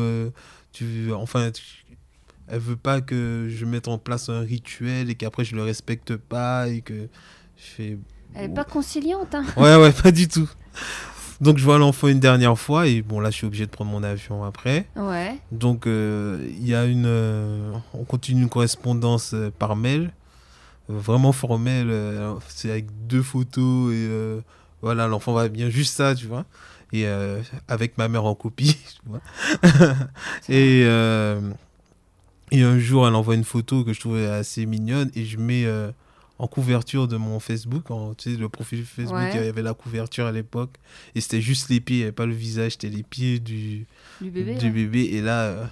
[0.73, 1.80] tu, enfin, tu-
[2.51, 6.17] elle veut pas que je mette en place un rituel et qu'après je le respecte
[6.17, 7.07] pas et que
[7.55, 7.97] je fais.
[8.35, 9.45] Elle est pas conciliante, hein.
[9.55, 10.49] Ouais, ouais, pas du tout.
[11.39, 13.89] Donc je vois l'enfant une dernière fois et bon là je suis obligé de prendre
[13.89, 14.85] mon avion après.
[14.97, 15.39] Ouais.
[15.51, 17.05] Donc, euh, il y a une.
[17.07, 20.11] euh, on continue une correspondance euh, par mail.
[20.89, 21.91] vraiment formelle.
[22.49, 24.09] c'est avec deux photos et
[24.81, 25.69] voilà, l'enfant va bien.
[25.69, 26.43] Juste ça, tu vois.
[26.91, 27.07] et
[27.69, 28.77] avec ma mère en copie.
[29.03, 29.21] tu vois.
[30.49, 30.85] et,
[32.51, 35.65] et un jour, elle envoie une photo que je trouvais assez mignonne et je mets
[35.65, 35.91] euh,
[36.39, 39.31] en couverture de mon Facebook, en, tu sais, le profil Facebook, Ouais.
[39.35, 40.75] il y avait la couverture à l'époque
[41.15, 43.85] et c'était juste les pieds, il n'y avait pas le visage, c'était les pieds du,
[44.21, 44.55] Du bébé.
[44.55, 44.71] du ouais.
[44.71, 45.03] bébé.
[45.13, 45.65] Et là, euh,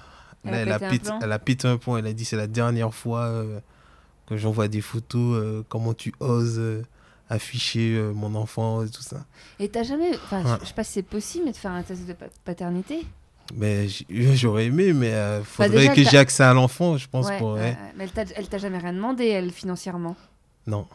[0.45, 1.19] Elle là, a elle, a pété un pété, plomb.
[1.23, 1.97] elle a pété un point.
[1.99, 3.59] Elle a dit c'est la dernière fois euh,
[4.27, 5.63] que j'envoie des photos.
[5.69, 6.61] comment tu oses
[7.29, 9.25] afficher mon enfant et tout ça.
[9.59, 10.11] Et t'as jamais.
[10.15, 10.57] Enfin, Ouais.
[10.61, 13.05] je sais pas si c'est possible, mais de faire un test de pa- paternité?
[13.55, 17.27] Mais j'aurais aimé, mais il faudrait Bah, déjà, que j'ai accès à l'enfant, je pense.
[17.27, 17.75] Ouais, pour, ouais.
[17.97, 20.15] Mais elle t'a- jamais rien demandé, elle, financièrement?
[20.67, 20.87] Non.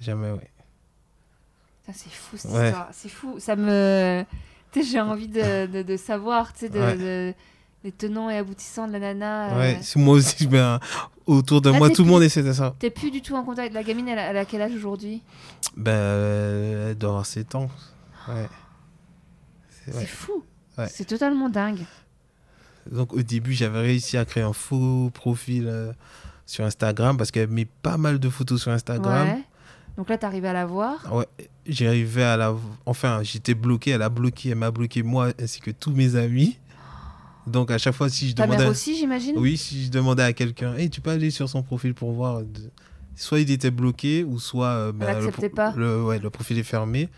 [0.00, 0.32] Jamais.
[0.32, 2.66] Putain, C'est fou cette Ouais.
[2.68, 2.88] histoire.
[2.92, 3.36] C'est fou.
[3.38, 4.24] Ça me.
[4.80, 7.34] J'ai envie de, de, de savoir, tu sais, de,
[7.84, 9.54] les tenants et aboutissants de la nana.
[9.54, 9.58] euh.
[9.58, 10.78] Ouais, moi aussi, ben,
[11.26, 12.74] autour de moi, tout le monde essaie de ça.
[12.78, 13.72] T'es plus du tout en contact.
[13.74, 15.22] La gamine, elle elle a quel âge aujourd'hui?
[15.76, 17.68] Ben, euh, elle doit avoir 7 ans.
[18.28, 18.46] Ouais.
[19.70, 20.06] C'est- C'est ouais.
[20.06, 20.44] fou.
[20.78, 20.86] Ouais.
[20.90, 21.80] C'est totalement dingue.
[22.90, 25.92] Donc au début, j'avais réussi à créer un faux profil euh,
[26.46, 29.28] sur Instagram parce qu'elle met pas mal de photos sur Instagram.
[29.28, 29.42] Ouais.
[29.96, 31.12] Donc là, t'arrives à la voir.
[31.12, 31.26] Ouais,
[31.66, 32.54] j'arrivais à la.
[32.86, 36.56] Enfin, j'étais bloqué, elle a bloqué, elle m'a bloqué moi ainsi que tous mes amis.
[37.46, 38.62] Donc à chaque fois, si je Ta demandais.
[38.62, 39.34] mère aussi, j'imagine?
[39.38, 42.42] Oui, si je demandais à quelqu'un, hey, tu peux aller sur son profil pour voir.
[42.42, 42.70] de-
[43.16, 45.74] Soit il était bloqué, ou soit euh, le, pro- pas?
[45.76, 47.08] Le, ouais, le profil est fermé.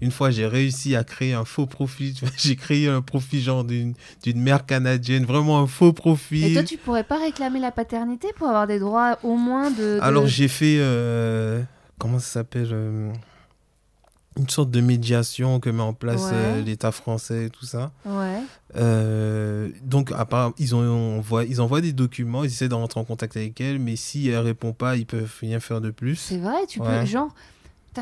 [0.00, 2.14] Une fois, j'ai réussi à créer un faux profil.
[2.38, 6.44] J'ai créé un profil genre d'une d'une mère canadienne, vraiment un faux profil.
[6.44, 9.96] Et toi, tu pourrais pas réclamer la paternité pour avoir des droits au moins de.
[9.96, 11.62] de- Alors j'ai fait, euh,
[11.98, 13.12] comment ça s'appelle euh,
[14.38, 16.30] Une sorte de médiation que met en place Ouais.
[16.32, 17.90] euh, l'État français et tout ça.
[18.06, 18.40] Ouais.
[19.82, 23.36] Donc à part, ils, ont, ils envoient des documents, ils essaient de rentrer en contact
[23.36, 26.16] avec elle, mais si elle répond pas, ils peuvent rien faire de plus.
[26.16, 26.86] C'est vrai, tu peux.
[26.86, 27.06] Ouais.
[27.06, 27.34] Genre.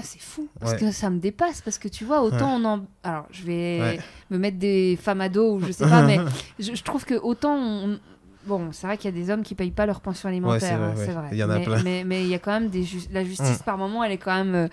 [0.02, 0.48] C'est fou.
[0.60, 0.78] Parce Ouais.
[0.78, 1.60] que ça me dépasse.
[1.62, 2.86] Parce que tu vois, autant on en.
[3.02, 3.98] Alors, je vais Ouais.
[4.30, 6.18] me mettre des femmes à dos ou je sais pas, mais
[6.58, 7.98] je, je trouve que autant on.
[8.46, 10.74] Bon, c'est vrai qu'il y a des hommes qui payent pas leur pension alimentaire, c'est
[10.76, 11.28] vrai, hein, vrai.
[11.32, 11.82] Il y en a mais, plein.
[11.82, 13.64] Mais mais il y a quand même des ju- la justice Mm.
[13.64, 14.68] par moment, elle est quand même, euh,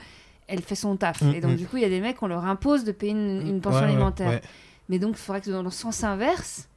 [0.47, 1.22] elle fait son taf.
[1.22, 1.55] Mm, Et donc mm.
[1.55, 3.84] du coup, il y a des mecs, on leur impose de payer une, une pension
[3.84, 4.39] alimentaire.
[4.88, 6.70] Mais donc, il faudrait que dans le sens inverse,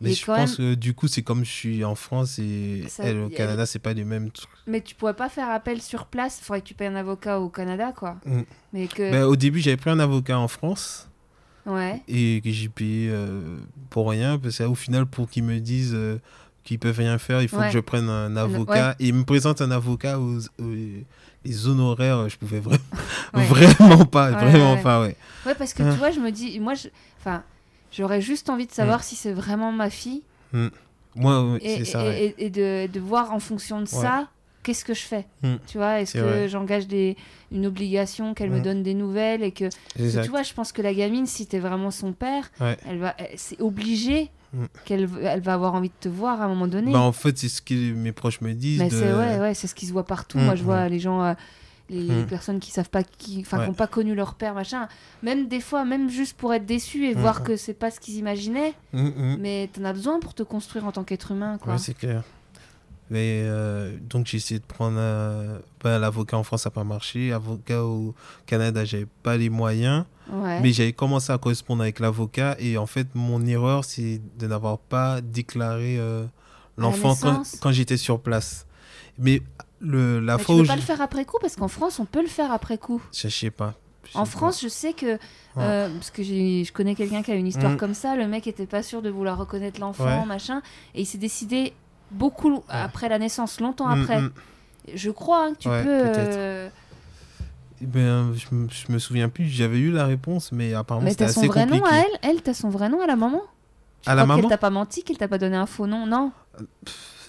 [0.00, 3.18] Mais je pense que du coup, c'est comme je suis en France et Ça- elle
[3.18, 4.48] au Canada, c'est pas les mêmes trucs.
[4.66, 6.38] mais tu pourrais pas faire appel sur place.
[6.40, 8.16] Il faudrait que tu payes un avocat au Canada, quoi.
[8.24, 8.42] Mm.
[8.72, 11.08] Mais que, Ben, au début, j'avais pris un avocat en France.
[11.66, 12.00] ouais.
[12.08, 13.58] et que j'ai payé euh,
[13.90, 16.18] pour rien parce qu'au final pour qu'ils me disent euh,
[16.64, 17.66] qu'ils peuvent rien faire il faut Ouais.
[17.66, 21.04] que je prenne un avocat et ils me présentent un avocat aux, aux-
[21.44, 22.82] les honoraires je pouvais vraiment
[23.34, 23.44] Ouais.
[23.46, 24.82] vraiment pas Ouais, vraiment ouais.
[24.82, 25.92] pas ouais Ouais, parce que Ah.
[25.92, 26.88] tu vois, je me dis, moi, je...
[27.20, 27.42] enfin,
[27.92, 30.22] j'aurais juste envie de savoir si c'est vraiment ma fille
[31.14, 32.34] moi ouais, et, ça et- ouais.
[32.38, 34.28] et- et de, de voir en fonction de ça,
[34.62, 35.54] qu'est-ce que je fais Mm.
[35.66, 36.84] Tu vois, est-ce que j'engage
[37.50, 38.62] une obligation qu'elle me Mm.
[38.62, 40.22] donne des nouvelles et que parce que Exact.
[40.24, 42.76] tu vois, je pense que la gamine, si t'es vraiment son père, Ouais.
[42.88, 44.64] elle va, elle- c'est obligé Mm.
[44.84, 46.92] qu'elle elle va avoir envie de te voir à un moment donné.
[46.92, 49.54] Bah, en fait c'est ce que mes proches me disent Mais de- c'est ouais, ouais,
[49.54, 50.38] c'est ce qui se voit partout.
[50.38, 50.90] Mm, Moi, je vois mm.
[50.90, 51.34] les gens, euh,
[51.90, 52.26] les, les Mm.
[52.26, 53.66] personnes qui savent pas, qui, enfin, Ouais.
[53.66, 54.88] n'ont pas connu leur père, machin.
[55.22, 57.44] Même des fois, même juste pour être déçus et voir mm.
[57.44, 58.74] que c'est pas ce qu'ils imaginaient.
[58.92, 59.36] Mm, mm.
[59.40, 61.74] Mais t'en as besoin pour te construire en tant qu'être humain, quoi.
[61.74, 62.22] Ouais, c'est clair.
[63.10, 66.84] Mais euh, donc j'ai essayé de prendre euh, bah, l'avocat en France, ça n'a pas
[66.84, 67.32] marché.
[67.32, 68.14] Avocat au
[68.44, 70.04] Canada, j'avais pas les moyens.
[70.30, 70.60] Ouais.
[70.60, 74.76] Mais j'avais commencé à correspondre avec l'avocat et en fait mon erreur c'est de n'avoir
[74.76, 76.26] pas déclaré euh,
[76.76, 78.66] l'enfant quand, quand j'étais sur place.
[79.18, 79.40] Mais
[79.80, 80.80] le, la Mais fois tu où peux pas je...
[80.80, 83.02] le faire après coup parce qu'en France, on peut le faire après coup.
[83.12, 83.74] je sais pas.
[84.04, 84.30] Je sais En pas.
[84.30, 85.18] France, je sais que
[85.58, 87.76] euh, parce que j'ai- je connais quelqu'un qui a une histoire Mm.
[87.76, 88.16] comme ça.
[88.16, 90.24] Le mec était pas sûr de vouloir reconnaître l'enfant, Ouais.
[90.26, 90.62] machin,
[90.94, 91.72] et il s'est décidé
[92.10, 94.20] beaucoup après la naissance, longtemps Mm, après.
[94.22, 94.30] mm.
[94.94, 96.02] Je crois hein, que tu Ouais, peux.
[96.02, 96.36] peut-être.
[96.38, 96.68] euh,
[97.82, 101.10] Eh Ben, je, me- je me souviens plus, j'avais eu la réponse, mais apparemment Mais
[101.12, 101.80] c'était t'as son assez vrai compliqué.
[101.80, 102.18] nom à elle?
[102.30, 103.40] Elle, t'as son vrai nom à la maman?
[104.02, 104.40] Tu À la crois maman?
[104.40, 106.06] qu'elle t'a pas menti, qu'elle t'a pas donné un faux nom?
[106.06, 106.32] Non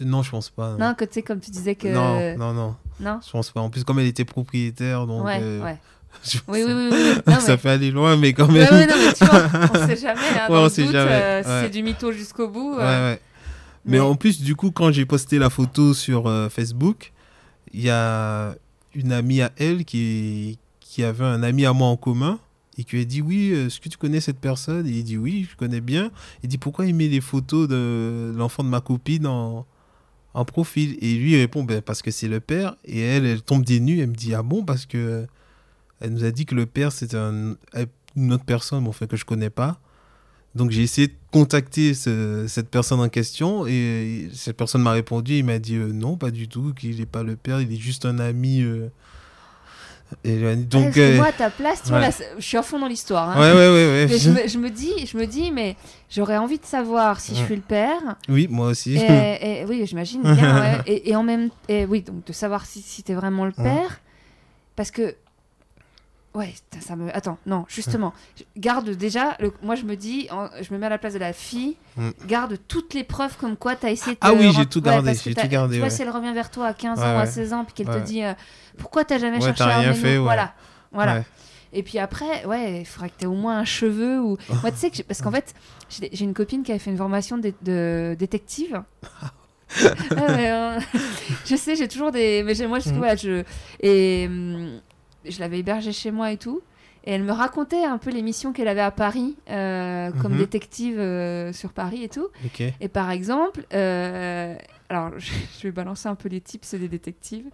[0.01, 0.75] Non, je pense pas.
[0.77, 1.87] Non, que tu sais, comme tu disais que.
[1.87, 3.19] non, non, non, Non?
[3.25, 3.61] Je pense pas.
[3.61, 5.25] En plus, comme elle était propriétaire, donc.
[5.25, 5.77] Ouais, euh, ouais.
[6.47, 6.89] Oui, oui, oui.
[6.91, 7.21] oui, oui.
[7.27, 7.57] Non, ça mais...
[7.57, 8.63] fait aller loin, mais quand même.
[8.63, 9.43] Ouais, ouais, non, mais tu vois,
[9.73, 10.19] on sait jamais.
[10.19, 12.75] Hein, Ouais, dans on le sait doute, jamais, euh, si c'est du mytho jusqu'au bout.
[12.77, 13.21] Euh, ouais.
[13.85, 17.11] Mais, en plus, du coup, quand j'ai posté la photo sur euh, Facebook,
[17.73, 18.55] il y a
[18.93, 22.39] une amie à elle qui, qui avait un ami à moi en commun
[22.77, 24.85] et qui lui a dit Oui, est-ce que tu connais cette personne?
[24.87, 26.11] Et il dit Oui, je connais bien.
[26.43, 29.65] Il dit Pourquoi il met les photos de l'enfant de ma copine en,
[30.39, 32.75] en profil Et lui, répond ben, Parce que c'est le père.
[32.85, 33.99] Et elle, elle tombe des nues.
[33.99, 35.25] Elle me dit Ah bon Parce que
[36.01, 37.55] elle nous a dit que le père, c'est un,
[38.15, 39.79] une autre personne, mais enfin, que je connais pas.
[40.55, 45.33] Donc j'ai essayé de contacter ce- cette personne en question et cette personne m'a répondu,
[45.37, 47.75] il m'a dit euh, non, pas du tout, qu'il n'est pas le père, il est
[47.75, 48.87] juste un ami, euh,
[50.23, 50.61] éloigné.
[50.61, 52.87] Ouais, Donc, euh, moi, à ta place, tu vois, là, je suis à fond dans
[52.87, 53.29] l'histoire.
[53.29, 53.39] hein.
[53.39, 54.07] ouais, ouais.
[54.09, 55.75] Mais je me, je me dis, je me dis, mais
[56.09, 57.99] j'aurais envie de savoir si je suis le père.
[58.27, 58.95] Oui, moi aussi.
[58.95, 60.21] Et, et- oui, j'imagine.
[60.87, 63.99] Et, et en même, et oui, donc de savoir si, si t'es vraiment le père,
[64.75, 65.15] parce que,
[66.39, 67.15] ouais, ça, me.
[67.15, 69.35] Attends, non, justement, je- garde déjà.
[69.39, 71.75] le- moi, je me dis, en- je me mets à la place de la fille.
[71.97, 72.09] Mm.
[72.27, 74.19] Garde toutes les preuves comme quoi t'as essayé de.
[74.21, 75.93] Ah te oui, j'ai tout Ouais, gardé, j'ai t'as- tout gardé, Tu vois, ouais.
[75.93, 77.25] si elle revient vers toi à 15 Ouais, ans, à ouais.
[77.27, 78.01] 16 ans, puis qu'elle Ouais.
[78.01, 78.33] te dit, euh,
[78.77, 80.23] pourquoi t'as jamais Ouais, cherché un rien fait, ouais.
[80.23, 80.53] Voilà,
[80.91, 81.15] voilà.
[81.15, 81.23] Ouais.
[81.71, 84.19] Et puis après, ouais, il faudrait que tu aies au moins un cheveu.
[84.19, 84.37] Ou...
[84.63, 85.03] Moi, tu sais que.
[85.03, 85.53] Parce qu'en fait,
[85.89, 88.81] j'ai une copine qui avait fait une formation de, de détective.
[89.81, 90.79] Ah ouais, hein.
[91.45, 92.41] je sais, j'ai toujours des.
[92.43, 92.97] Mais moi, je, Mhm.
[92.97, 93.43] voilà, je...
[93.81, 94.81] Et hum,
[95.25, 96.61] je l'avais hébergée chez moi et tout.
[97.05, 100.39] Et elle me racontait un peu les missions qu'elle avait à Paris, euh, comme Mhm.
[100.39, 102.27] détective euh, sur Paris et tout.
[102.81, 104.53] Et par exemple, euh,
[104.89, 107.45] alors je je vais balancer un peu les tips des détectives.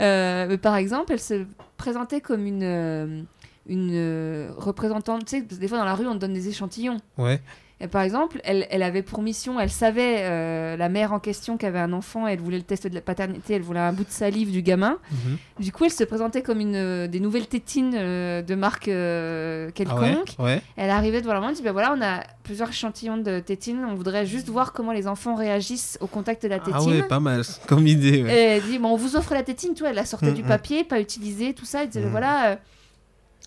[0.00, 1.44] Mais par exemple, elle se
[1.76, 3.26] présentait comme une,
[3.66, 5.24] une représentante.
[5.24, 6.96] Tu sais, des fois dans la rue, on te donne des échantillons.
[7.16, 7.40] Ouais.
[7.82, 11.56] Et par exemple, elle, elle avait pour mission, elle savait, euh, la mère en question
[11.56, 14.04] qui avait un enfant, elle voulait le test de la paternité, elle voulait un bout
[14.04, 14.98] de salive du gamin.
[15.10, 15.38] Mhm.
[15.60, 19.68] Du coup, elle se présentait comme une, euh, des nouvelles tétines euh, de marque euh,
[19.68, 20.34] Ah quelconque.
[20.38, 20.44] ouais.
[20.44, 20.62] Ouais.
[20.76, 23.82] Elle arrivait devant la maman, elle dit ben voilà, on a plusieurs échantillons de tétines,
[23.88, 26.74] on voudrait juste voir comment les enfants réagissent au contact de la tétine.
[26.76, 28.22] Ah ouais, pas mal comme idée.
[28.22, 28.30] Ouais.
[28.34, 30.42] Et elle dit bon, on vous offre la tétine, toi, elle la sortait Mm, du
[30.42, 30.48] mm.
[30.48, 31.82] papier, pas utilisé, tout ça.
[31.84, 32.10] Elle disait Mm.
[32.10, 32.58] voilà,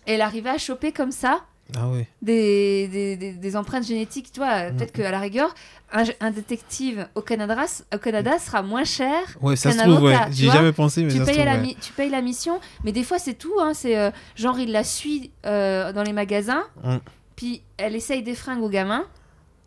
[0.06, 1.44] elle arrivait à choper comme ça
[1.76, 2.06] Ah ouais.
[2.22, 4.70] des, des, des- des empreintes génétiques, tu vois.
[4.70, 4.76] Mm.
[4.76, 5.54] Peut-être qu'à la rigueur,
[5.92, 7.56] un, un détective au Canada,
[7.94, 9.18] au Canada sera moins cher.
[9.40, 10.16] Ouais, ça se trouve, ouais.
[10.30, 11.60] J'y ai jamais pensé, mais Tu ça se payes, trouve, la ouais.
[11.62, 13.54] mi- tu payes la mission, mais des fois c'est tout.
[13.60, 16.96] Hein, c'est euh, genre il la suit euh, dans les magasins, Mm.
[17.36, 19.04] puis elle essaye des fringues au gamin,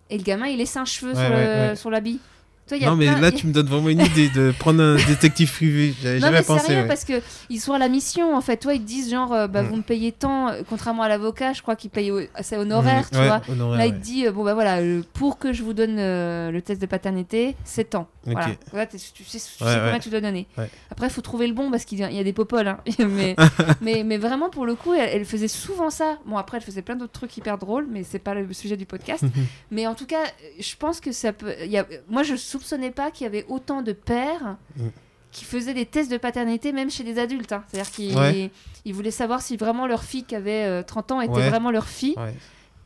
[0.10, 1.76] et le gamin il laisse un cheveu ouais.
[1.76, 2.20] sur l'habit.
[2.68, 4.54] Toi, il y a Non, mais plein- là, tu me donnes vraiment une idée de
[4.60, 5.94] prendre un détective privé.
[6.02, 6.66] J'avais Non jamais mais pensé.
[6.68, 6.88] sérieux ouais.
[6.88, 8.58] parce que ils sont à la mission en fait.
[8.58, 9.68] Toi ils te disent genre euh, bah, Mm.
[9.68, 13.10] vous me payez tant, euh, contrairement à l'avocat, je crois qu'il paye assez honoraire, Mhm,
[13.12, 13.42] tu ouais, vois.
[13.50, 13.98] honoraire, Là, il ouais.
[14.00, 16.86] te dit, euh, bon, bah voilà, euh, pour que je vous donne le test de
[16.86, 18.08] paternité, c'est temps.
[18.28, 18.36] Ok.
[18.72, 18.86] Voilà.
[18.88, 20.48] Tu sais, tu sais Ouais, combien tu dois donner.
[20.92, 22.68] Après, il faut trouver le bon parce qu'il y a il des popoles.
[22.68, 22.80] hein.
[23.00, 23.36] mais,
[23.82, 26.18] mais, mais vraiment, pour le coup, elle, elle faisait souvent ça.
[26.26, 28.86] Bon, après, elle faisait plein d'autres trucs hyper drôles, mais c'est pas le sujet du
[28.86, 29.24] podcast.
[29.72, 30.24] mais en tout cas,
[30.60, 31.54] je pense que ça peut.
[31.64, 31.86] il Y a...
[32.10, 34.58] Moi, je soupçonnais pas qu'il y avait autant de pères.
[34.78, 34.88] Mm.
[35.32, 37.52] qui faisaient des tests de paternité même chez des adultes.
[37.52, 37.64] hein.
[37.68, 38.50] C'est-à-dire qu'ils Ouais.
[38.86, 41.50] ils voulaient savoir si vraiment leur fille qui avait euh, 30 ans était Ouais.
[41.50, 42.16] vraiment leur fille.
[42.18, 42.34] Ouais.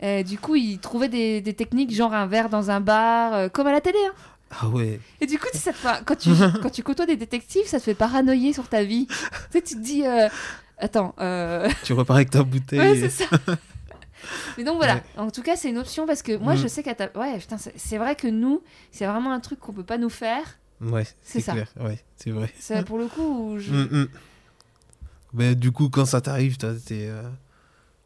[0.04, 3.48] Euh, du coup, ils trouvaient des, des techniques, genre un verre dans un bar, euh,
[3.50, 4.00] comme à la télé.
[4.06, 4.14] hein.
[4.60, 5.00] Ah ouais.
[5.22, 5.72] Et du coup, tu sais,
[6.06, 9.06] quand, tu, quand tu côtoies des détectives, ça te fait paranoïer sur ta vie.
[9.08, 9.16] tu
[9.52, 10.28] sais, tu te dis, euh,
[10.80, 12.80] attends, euh, Tu repars avec ta bouteille.
[12.80, 13.26] ouais, c'est ça.
[14.58, 15.04] Mais donc voilà, Ouais.
[15.18, 16.58] en tout cas, c'est une option parce que moi, Mm.
[16.58, 17.06] je sais qu'à ta...
[17.20, 18.62] Ouais, putain, c'est vrai que nous,
[18.92, 20.44] c'est vraiment un truc qu'on peut pas nous faire.
[20.82, 21.54] Ouais, C'est ça.
[21.54, 21.68] clair.
[21.80, 22.52] Ouais, c'est vrai.
[22.60, 23.72] C'est pour le coup je...
[23.72, 24.08] Mm, mm.
[25.34, 27.08] Mais du coup, quand ça t'arrive, toi, t'es.
[27.08, 27.24] euh,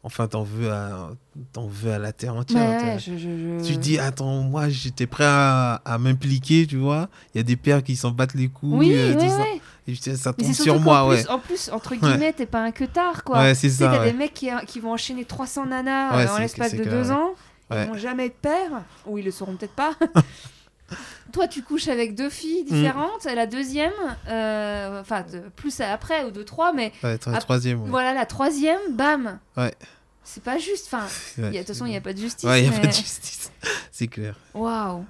[0.02, 1.10] Enfin, t'en veux, à...
[1.52, 2.80] t'en veux à la terre entière.
[2.80, 7.08] Ouais, je, je- Tu dis, attends, moi, j'étais prêt à, à m'impliquer, tu vois.
[7.34, 8.70] Il y a des pères qui s'en battent les couilles.
[8.72, 9.44] Oui, euh, ouais, tout ça.
[9.88, 11.22] Et ça tombe sur moi, qu'en ouais.
[11.22, 13.38] plus, en plus, entre guillemets, t'es pas un que tard, quoi.
[13.38, 13.88] Ouais, c'est ça.
[13.88, 14.12] t'as ouais.
[14.12, 17.34] des mecs qui, qui vont enchaîner 300 nanas Ouais, euh, en l'espace de deux ans.
[17.70, 18.82] Ils vont jamais être pères.
[19.06, 19.92] Ou ils le sauront peut-être pas.
[21.32, 22.66] Toi, tu couches avec deux filles Mm.
[22.74, 23.24] différentes.
[23.24, 23.92] La deuxième,
[24.28, 27.82] euh, enfin, de- plus après ou deux, trois, mais Ouais, la troisième.
[27.82, 27.90] Ouais.
[27.90, 29.38] voilà, la troisième, bam.
[29.56, 29.74] Ouais.
[30.22, 30.86] C'est pas juste.
[30.92, 31.04] Enfin,
[31.38, 32.48] de toute façon, il n'y a pas de justice.
[32.48, 33.50] Ouais, il n'y a mais- pas de justice.
[33.92, 34.36] c'est clair.
[34.54, 35.04] Waouh.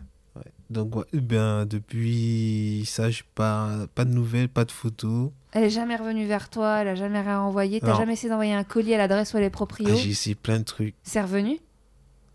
[0.68, 5.30] Donc, ouais, eh depuis ça, j'ai pas, pas de nouvelles, pas de photos.
[5.52, 7.80] Elle est jamais revenue vers toi, elle a jamais rien envoyé.
[7.80, 9.88] T'as jamais essayé d'envoyer un colis à l'adresse où elle est proprio?
[9.92, 10.94] Ah, j'ai essayé plein de trucs.
[11.02, 11.58] C'est revenu?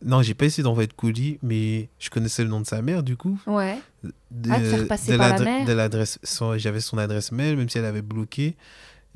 [0.03, 3.03] Non, j'ai pas essayé d'envoyer de colis, mais je connaissais le nom de sa mère,
[3.03, 3.39] du coup.
[3.45, 3.77] Ouais.
[4.03, 5.67] De, Ah, de faire passer de par la mère?
[5.67, 8.55] de l'adresse, son- j'avais son adresse mail, même si elle avait bloqué.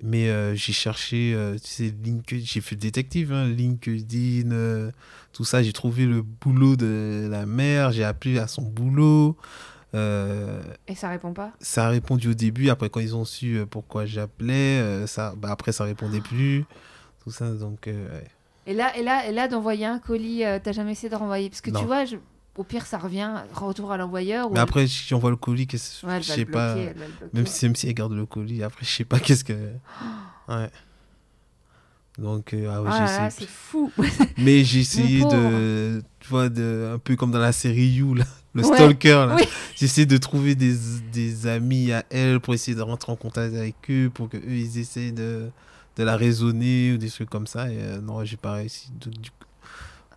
[0.03, 4.91] Mais euh, j'ai cherché, euh, tu sais, LinkedIn, j'ai fait détective, hein, LinkedIn, euh,
[5.31, 5.63] tout ça.
[5.63, 9.37] J'ai trouvé le boulot de la mère, j'ai appelé à son boulot.
[9.93, 11.53] Euh, Et ça répond pas?
[11.61, 15.71] ça a répondu au début, après quand ils ont su pourquoi j'appelais, ça, bah, après
[15.71, 16.65] ça répondait plus.
[17.23, 17.83] Tout ça, donc.
[17.87, 18.27] ouais.
[18.67, 21.49] Et là, et là, et là d'envoyer un colis, t'as jamais essayé de renvoyer?
[21.49, 21.79] Parce que Non.
[21.79, 22.17] tu vois, je-
[22.57, 24.49] au pire, ça revient, retour à l'envoyeur.
[24.51, 26.75] Mais après, si j'envoie le colis, qu'est-ce- Ouais, je sais pas.
[27.33, 29.53] Même si, même si elle garde le colis, après, je sais pas qu'est-ce que.
[30.47, 30.69] Ouais.
[32.17, 33.91] Donc, euh, ah ouais, Ah j'ai là c'est fou.
[34.37, 36.01] Mais j'ai essayé de.
[36.19, 39.09] Tu vois, de, un peu comme dans la série You, là, le Ouais, stalker.
[39.27, 39.35] Là.
[39.35, 39.43] oui.
[39.75, 40.75] J'ai essayé de trouver des,
[41.11, 44.43] des amis à elle pour essayer de rentrer en contact avec eux, pour que eux
[44.47, 45.49] ils essayent de,
[45.97, 47.69] de la raisonner ou des trucs comme ça.
[47.69, 48.89] Et euh, non, j'ai pas réussi.
[48.97, 49.54] Du coup, Ça,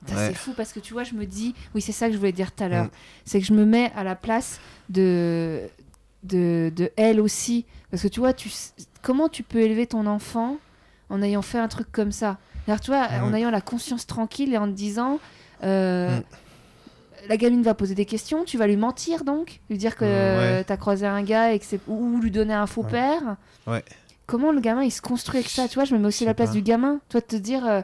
[0.08, 0.14] Ouais.
[0.28, 2.32] C'est fou parce que tu vois, je me dis, oui, c'est ça que je voulais
[2.32, 2.90] dire tout à l'heure, Mm.
[3.24, 5.62] c'est que je me mets à la place de,
[6.22, 7.64] de, de elle aussi.
[7.90, 8.50] Parce que tu vois, tu,
[9.02, 10.56] comment tu peux élever ton enfant
[11.10, 12.38] en ayant fait un truc comme ça?
[12.66, 13.34] Tu vois, en Mm.
[13.34, 15.18] ayant la conscience tranquille et en te disant.
[15.64, 16.22] euh, Mm.
[17.28, 19.60] La gamine va poser des questions, tu vas lui mentir donc?
[19.68, 20.64] Lui dire que Ouais.
[20.64, 21.80] t'as croisé un gars et que c'est.
[21.88, 22.90] Ou lui donner un faux Ouais.
[22.90, 23.36] père?
[23.66, 23.82] Ouais.
[24.26, 25.66] Comment le gamin il se construit avec ça?
[25.66, 26.54] Tu vois, je me mets aussi à la place pas.
[26.54, 27.00] du gamin.
[27.08, 27.66] Toi, de te dire.
[27.66, 27.80] euh,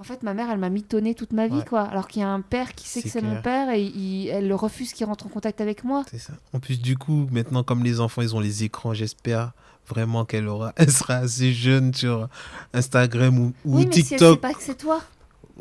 [0.00, 1.64] En fait, ma mère, elle m'a mitonné toute ma vie, Ouais.
[1.64, 1.82] quoi.
[1.82, 4.48] Alors qu'il y a un père qui sait que C'est mon père et il- elle
[4.48, 6.02] le refuse qu'il rentre en contact avec moi.
[6.10, 6.32] C'est ça.
[6.52, 9.52] En plus, du coup, maintenant, comme les enfants, ils ont les écrans, j'espère
[9.88, 12.28] vraiment qu'elle aura, elle sera assez jeune sur
[12.72, 14.40] Instagram ou, ou oui, mais si elle sait TikTok.
[14.40, 15.00] pas que c'est toi.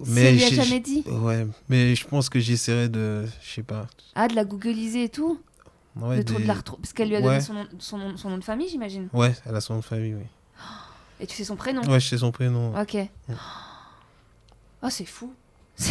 [0.03, 1.03] si Mais elle lui a jamais dit.
[1.07, 3.85] Ouais, mais je pense que j'essaierai de, je sais pas.
[4.15, 5.39] Ah, de la googliser et tout
[5.95, 6.81] Ouais, de, de la retrouver.
[6.81, 7.41] Parce qu'elle lui a donné Ouais.
[7.41, 9.09] son nom, son, nom, son nom de famille, j'imagine.
[9.13, 10.25] ouais, elle a son nom de famille, oui.
[11.19, 11.81] Et tu sais son prénom.
[11.83, 12.73] Ouais, je sais son prénom.
[12.81, 12.97] Ok.
[14.83, 15.31] Oh, c'est fou.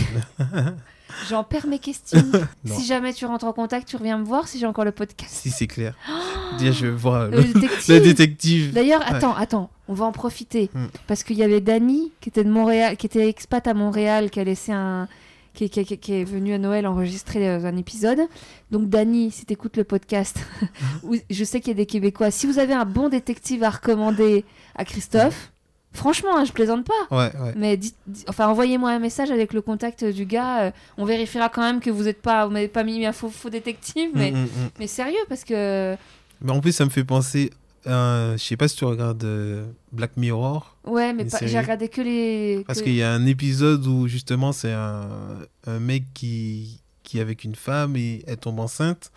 [1.29, 2.23] J'en perds mes questions.
[2.65, 5.31] Si jamais tu rentres en contact, tu reviens me voir si j'ai encore le podcast.
[5.35, 5.95] Si c'est clair.
[6.59, 7.95] Déjà, je vais voir Le le, détective.
[7.95, 8.73] le détective.
[8.73, 9.15] D'ailleurs, Ouais.
[9.17, 10.71] attends, attends, on va en profiter.
[10.75, 10.87] Hmm.
[11.07, 14.41] Parce qu'il y avait Dani, qui était de Montréal, qui était expat à Montréal, qui
[14.41, 15.09] a laissé un.
[15.55, 18.21] Qui, qui- qui- qui est venu à Noël enregistrer euh, un épisode.
[18.71, 20.39] Donc, Dani, si t'écoutes le podcast,
[21.03, 22.31] où- je sais qu'il y a des Québécois.
[22.31, 25.52] Si vous avez un bon détective à recommander à Christophe,
[25.93, 27.17] franchement, hein, je plaisante pas.
[27.17, 27.53] Ouais, ouais.
[27.57, 30.63] Mais dites- dites- enfin, envoyez-moi un message avec le contact du gars.
[30.65, 33.29] euh, on vérifiera quand même que vous êtes pas, vous m'avez pas mis un faux,
[33.31, 34.11] faux détective.
[34.15, 34.69] Mais, Mm, mm, mm.
[34.79, 35.97] mais sérieux, parce que
[36.41, 37.51] Mais en plus, ça me fait penser.
[37.85, 40.77] à- je sais pas si tu regardes euh, Black Mirror.
[40.85, 42.63] ouais, mais j'ai regardé que les.
[42.67, 45.09] Parce qu'il y a un épisode où justement c'est un,
[45.67, 49.11] un mec qui, qui est avec une femme et elle tombe enceinte.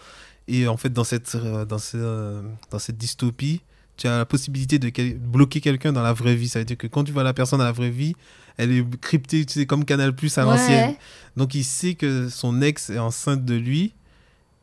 [0.47, 3.61] Et en fait, dans cette, euh, dans euh, dans cette dystopie,
[3.97, 6.47] tu as la possibilité de quel- bloquer quelqu'un dans la vraie vie.
[6.49, 8.15] Ça veut dire que quand tu vois la personne dans la vraie vie,
[8.57, 10.51] elle est cryptée, tu sais, comme Canal Plus à Ouais.
[10.51, 10.95] l'ancienne.
[11.37, 13.93] Donc il sait que son ex est enceinte de lui.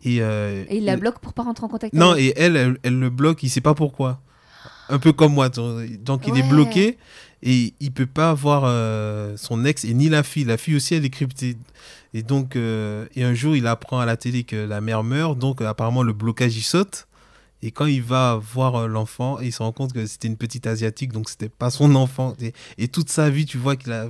[0.04, 2.24] Et, euh, Et il la bloque pour pas rentrer en contact non, avec.
[2.24, 4.20] et elle, elle, elle le bloque, il sait pas pourquoi.
[4.88, 5.48] Un peu comme moi.
[5.48, 6.98] Donc il est bloqué
[7.42, 10.44] et il peut pas voir euh, son ex et ni la fille.
[10.44, 11.56] La fille aussi, elle est cryptée.
[12.14, 15.38] Et donc, euh, et un jour, il apprend à la télé que la mère meurt.
[15.38, 17.06] Donc, apparemment, le blocage, il saute.
[17.62, 20.66] Et quand il va voir euh, l'enfant, il se rend compte que c'était une petite
[20.66, 22.34] asiatique, donc c'était pas son enfant.
[22.40, 24.06] Et, et toute sa vie, tu vois qu'il a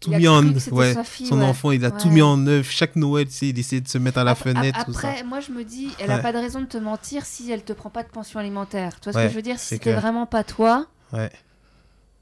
[0.00, 1.46] tout Il mis en ouais, fille, son ouais.
[1.46, 2.68] enfant, il a tout mis en œuvre.
[2.68, 5.08] Chaque Noël, tu sais, il essaie de se mettre à la fenêtre, ça.
[5.08, 7.64] Après, moi je me dis, elle a pas de raison de te mentir si elle
[7.64, 9.00] te prend pas de pension alimentaire.
[9.00, 9.58] Tu vois ce que je veux dire?
[9.58, 10.86] Si c'était vraiment pas toi,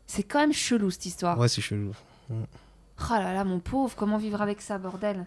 [0.07, 1.39] c'est quand même chelou cette histoire.
[1.39, 1.93] ouais c'est chelou.
[2.31, 5.27] Oh là là, mon pauvre, comment vivre avec ça, bordel?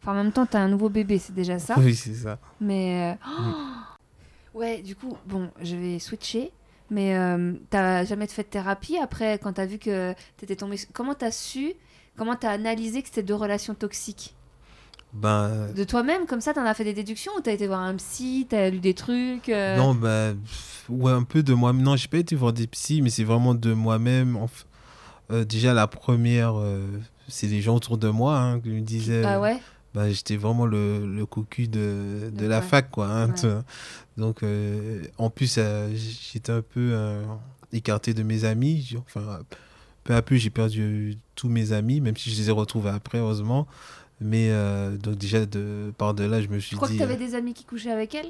[0.00, 1.74] Enfin, en même temps, t'as un nouveau bébé, c'est déjà ça.
[1.78, 2.38] Oui, c'est ça.
[2.60, 3.16] Mais.
[3.20, 3.54] euh, oh
[4.58, 6.52] ouais, du coup, bon, je vais switcher.
[6.90, 10.76] Mais euh, t'as jamais fait de thérapie après, quand t'as vu que t'étais tombé.
[10.92, 11.74] Comment t'as su
[12.16, 14.34] Comment t'as analysé que c'était deux relations toxiques?
[15.12, 17.94] Ben, De toi-même, comme ça, t'en as fait des déductions ou t'as été voir un
[17.96, 20.36] psy, t'as lu des trucs euh, non, ben,
[20.88, 21.72] ouais, un peu de moi.
[21.72, 24.38] Non, j'ai pas été voir des psys, mais c'est vraiment de moi-même.
[25.30, 26.54] Euh, déjà, la première,
[27.28, 29.24] c'est les gens autour de moi hein, qui me disaient.
[29.24, 29.58] Ah ouais?
[29.94, 33.06] Ben, j'étais vraiment le, le cocu de, de la fac, quoi.
[33.08, 33.34] hein, Ouais.
[33.34, 33.46] tu.
[34.20, 35.88] Donc, euh, en plus, euh,
[36.32, 37.22] j'étais un peu euh,
[37.72, 38.94] écarté de mes amis.
[38.98, 39.40] Enfin,
[40.04, 43.18] peu à peu, j'ai perdu tous mes amis, même si je les ai retrouvés après,
[43.18, 43.66] heureusement.
[44.20, 46.94] Mais euh, donc, déjà, de, par de là, je me suis Tu crois dit.
[46.96, 48.26] que t'avais euh, des amis qui couchaient avec elle?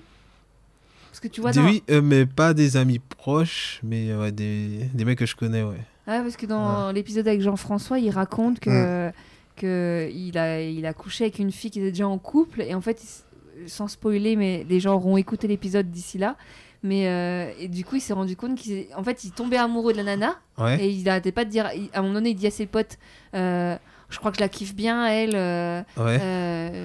[1.10, 1.64] Parce que tu vois, des- dans...
[1.66, 5.34] Oui, euh, mais pas des amis proches, mais euh, ouais, des, des mecs que je
[5.34, 5.80] connais, ouais.
[6.06, 9.12] Ouais, parce que dans l'épisode avec Jean-François, il raconte que, Mm.
[9.58, 12.62] Que il, a, il a couché avec une fille qui était déjà en couple.
[12.62, 16.36] Et en fait, il sans spoiler, mais les gens auront écouté l'épisode d'ici là.
[16.84, 19.96] Mais euh, et du coup, il s'est rendu compte qu'en fait, il tombait amoureux de
[19.98, 20.36] la nana.
[20.58, 21.68] Ouais, Et il arrêtait pas de dire.
[21.74, 22.98] il- à un moment donné, il dit à ses potes
[23.34, 23.76] euh,
[24.10, 25.34] Je crois que je la kiffe bien, elle.
[25.34, 26.20] euh, ouais.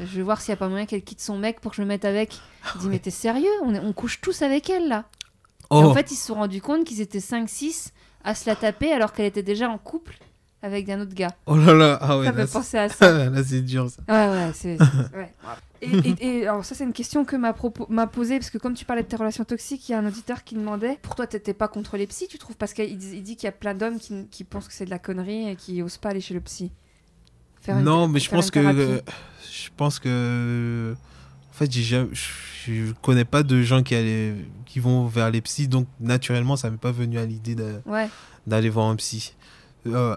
[0.07, 1.83] je vais voir s'il n'y a pas moyen qu'elle quitte son mec pour que je
[1.83, 2.33] me mette avec.
[2.75, 3.51] Il dit Mais t'es sérieux?
[3.63, 5.05] On, est- on couche tous avec elle là.
[5.65, 7.89] Et oh, en fait, ils se sont rendus compte qu'ils étaient 5-6
[8.23, 10.17] à se la taper alors qu'elle était déjà en couple
[10.63, 11.35] avec un autre gars.
[11.45, 13.29] oh là là, ah ouais, ça là, c'est- penser à ça.
[13.29, 14.01] là, c'est dur, ça.
[14.07, 14.79] Ouais, ouais, c'est.
[15.15, 15.31] ouais.
[15.81, 18.57] Et, et- et alors, ça, c'est une question que m'a propo- m'a posée parce que,
[18.57, 21.15] comme tu parlais de tes relations toxiques, il y a un auditeur qui demandait Pour
[21.15, 22.55] toi, t'étais pas contre les psys, tu trouves?
[22.55, 24.85] Parce qu'il dit, il dit qu'il y a plein d'hommes qui, qui pensent que c'est
[24.85, 26.71] de la connerie et qui osent pas aller chez le psy.
[27.61, 28.59] Faire une- non, mais je pense que.
[28.59, 28.99] euh,
[29.51, 30.95] je pense que.
[31.51, 34.33] En fait, j'ai jamais- je, je connais pas de gens qui, allaient,
[34.65, 38.07] qui vont vers les psys, donc naturellement, ça m'est pas venu à l'idée de- Ouais,
[38.47, 39.35] d'aller voir un psy.
[39.85, 40.15] Euh,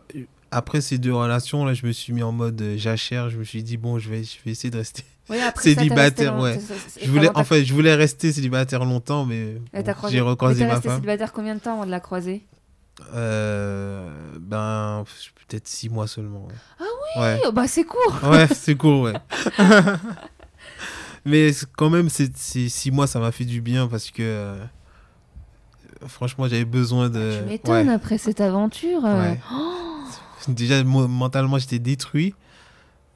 [0.50, 3.30] après ces deux relations, là, je me suis mis en mode euh, jachère.
[3.30, 5.02] Je me suis dit, bon, je vais, je vais essayer de rester.
[5.28, 6.54] Ouais, après, Célibataire, ouais.
[6.54, 6.62] long-
[7.02, 10.66] Je voulais, en fait, je voulais rester célibataire longtemps, mais bon, j'ai Mais recroisé t'es
[10.68, 10.96] ma resté femme.
[10.98, 12.44] célibataire combien de temps avant de la croiser?
[13.12, 14.08] Euh,
[14.40, 15.04] ben,
[15.48, 16.46] peut-être six mois seulement.
[16.46, 16.54] ouais.
[16.78, 17.40] Ah Ouais.
[17.46, 19.12] Oh, Bah, c'est court Ouais, c'est cool, ouais.
[21.24, 24.56] Mais quand même, ces ces six mois, ça m'a fait du bien parce que euh,
[26.06, 27.32] franchement, j'avais besoin de.
[27.34, 27.94] Ah, tu m'étonnes ouais.
[27.94, 29.04] après cette aventure.
[29.04, 29.40] euh, Ouais.
[29.52, 29.95] oh,
[30.48, 32.34] Déjà, mentalement, j'étais détruit.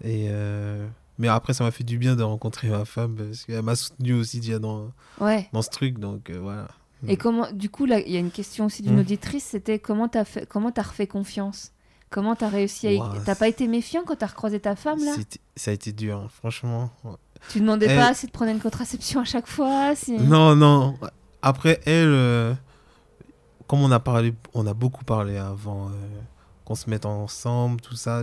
[0.03, 0.87] Et euh,
[1.19, 4.15] Mais après, ça m'a fait du bien de rencontrer ma femme parce qu'elle m'a soutenu
[4.15, 5.49] aussi déjà dans, ouais.
[5.53, 5.99] dans ce truc.
[5.99, 6.69] Donc euh, voilà.
[7.09, 9.01] Et comment, du coup, là, il y a une question aussi d'une Mm.
[9.01, 11.73] auditrice, c'était comment t'as fait, comment t'as refait confiance?
[12.11, 12.93] Comment t'as réussi à...
[12.93, 15.13] Ouah, T'as pas été méfiant quand t'as recroisé ta femme, là?
[15.57, 16.91] Ça a été dur, hein, franchement.
[17.05, 17.13] Ouais.
[17.51, 20.13] Tu demandais Elle- pas si de prendre une contraception à chaque fois si...
[20.19, 20.99] Non, non.
[21.41, 22.53] Après, elle, euh,
[23.67, 25.91] comme on a parlé, on a beaucoup parlé avant euh,
[26.71, 28.23] qu'on se mette ensemble, tout ça.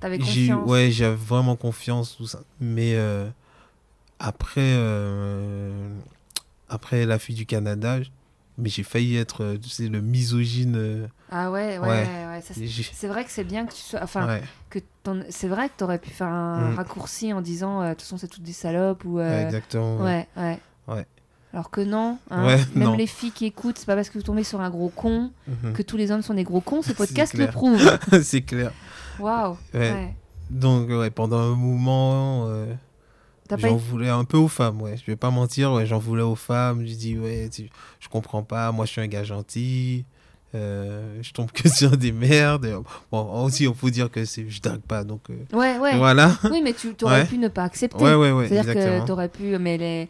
[0.00, 2.40] T'avais confiance ouais, j'avais vraiment confiance, tout ça.
[2.58, 3.28] Mais euh,
[4.18, 5.88] après, euh,
[6.68, 8.00] après la fille du Canada,
[8.58, 11.08] mais j'ai failli être, euh, tu sais, le misogyne.
[11.30, 12.40] Ah ouais, ouais, Ouais.
[12.42, 14.00] c'est- vrai que c'est bien que tu sois...
[14.02, 16.74] Enfin, ouais, que ton- c'est vrai que t'aurais pu faire un Mm.
[16.74, 19.20] raccourci en disant, de toute façon, c'est toutes des salopes ou...
[19.20, 19.98] euh, exactement.
[19.98, 20.26] ouais.
[20.36, 20.58] Ouais,
[20.88, 21.06] ouais.
[21.54, 22.96] Alors que non, hein, Ouais, même non.
[22.96, 25.72] les filles qui écoutent, c'est pas parce que vous tombez sur un gros con Mhm.
[25.72, 27.80] que tous les hommes sont des gros cons, ce podcast le prouve.
[28.22, 28.70] c'est clair.
[29.18, 29.56] Waouh.
[29.74, 29.80] Ouais.
[29.92, 30.14] Ouais.
[30.50, 32.66] Donc, ouais, pendant un moment, euh,
[33.50, 34.96] j'en été- voulais un peu aux femmes, ouais.
[34.98, 36.86] Je vais pas mentir, ouais, j'en voulais aux femmes.
[36.86, 37.68] Je dis, ouais, tu-
[38.00, 40.04] je comprends pas, moi je suis un gars gentil.
[40.54, 42.66] euh, je tombe que sur des merdes.
[43.12, 45.96] Bon, aussi, on peut dire que je drague pas, donc euh, Ouais, ouais.
[45.98, 46.32] voilà.
[46.50, 48.02] Oui, mais tu aurais pu ne pas accepter.
[48.02, 49.04] Ouais, ouais, ouais, C'est-à-dire que exactement.
[49.06, 50.08] t'aurais pu, mais est,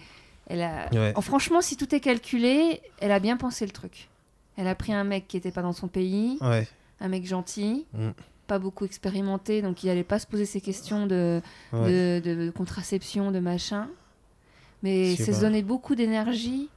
[0.48, 0.88] elle a.
[0.92, 1.12] Ouais.
[1.16, 4.08] Oh, franchement, si tout est calculé, elle a bien pensé le truc.
[4.56, 6.66] Elle a pris un mec qui était pas dans son pays, Ouais,
[7.00, 8.08] un mec gentil, Mm.
[8.48, 11.40] pas beaucoup expérimenté, donc il allait pas se poser ces questions de,
[11.72, 12.20] ouais.
[12.20, 13.86] de, de contraception, de machin.
[14.82, 16.68] Mais c'est se donner beaucoup d'énergie.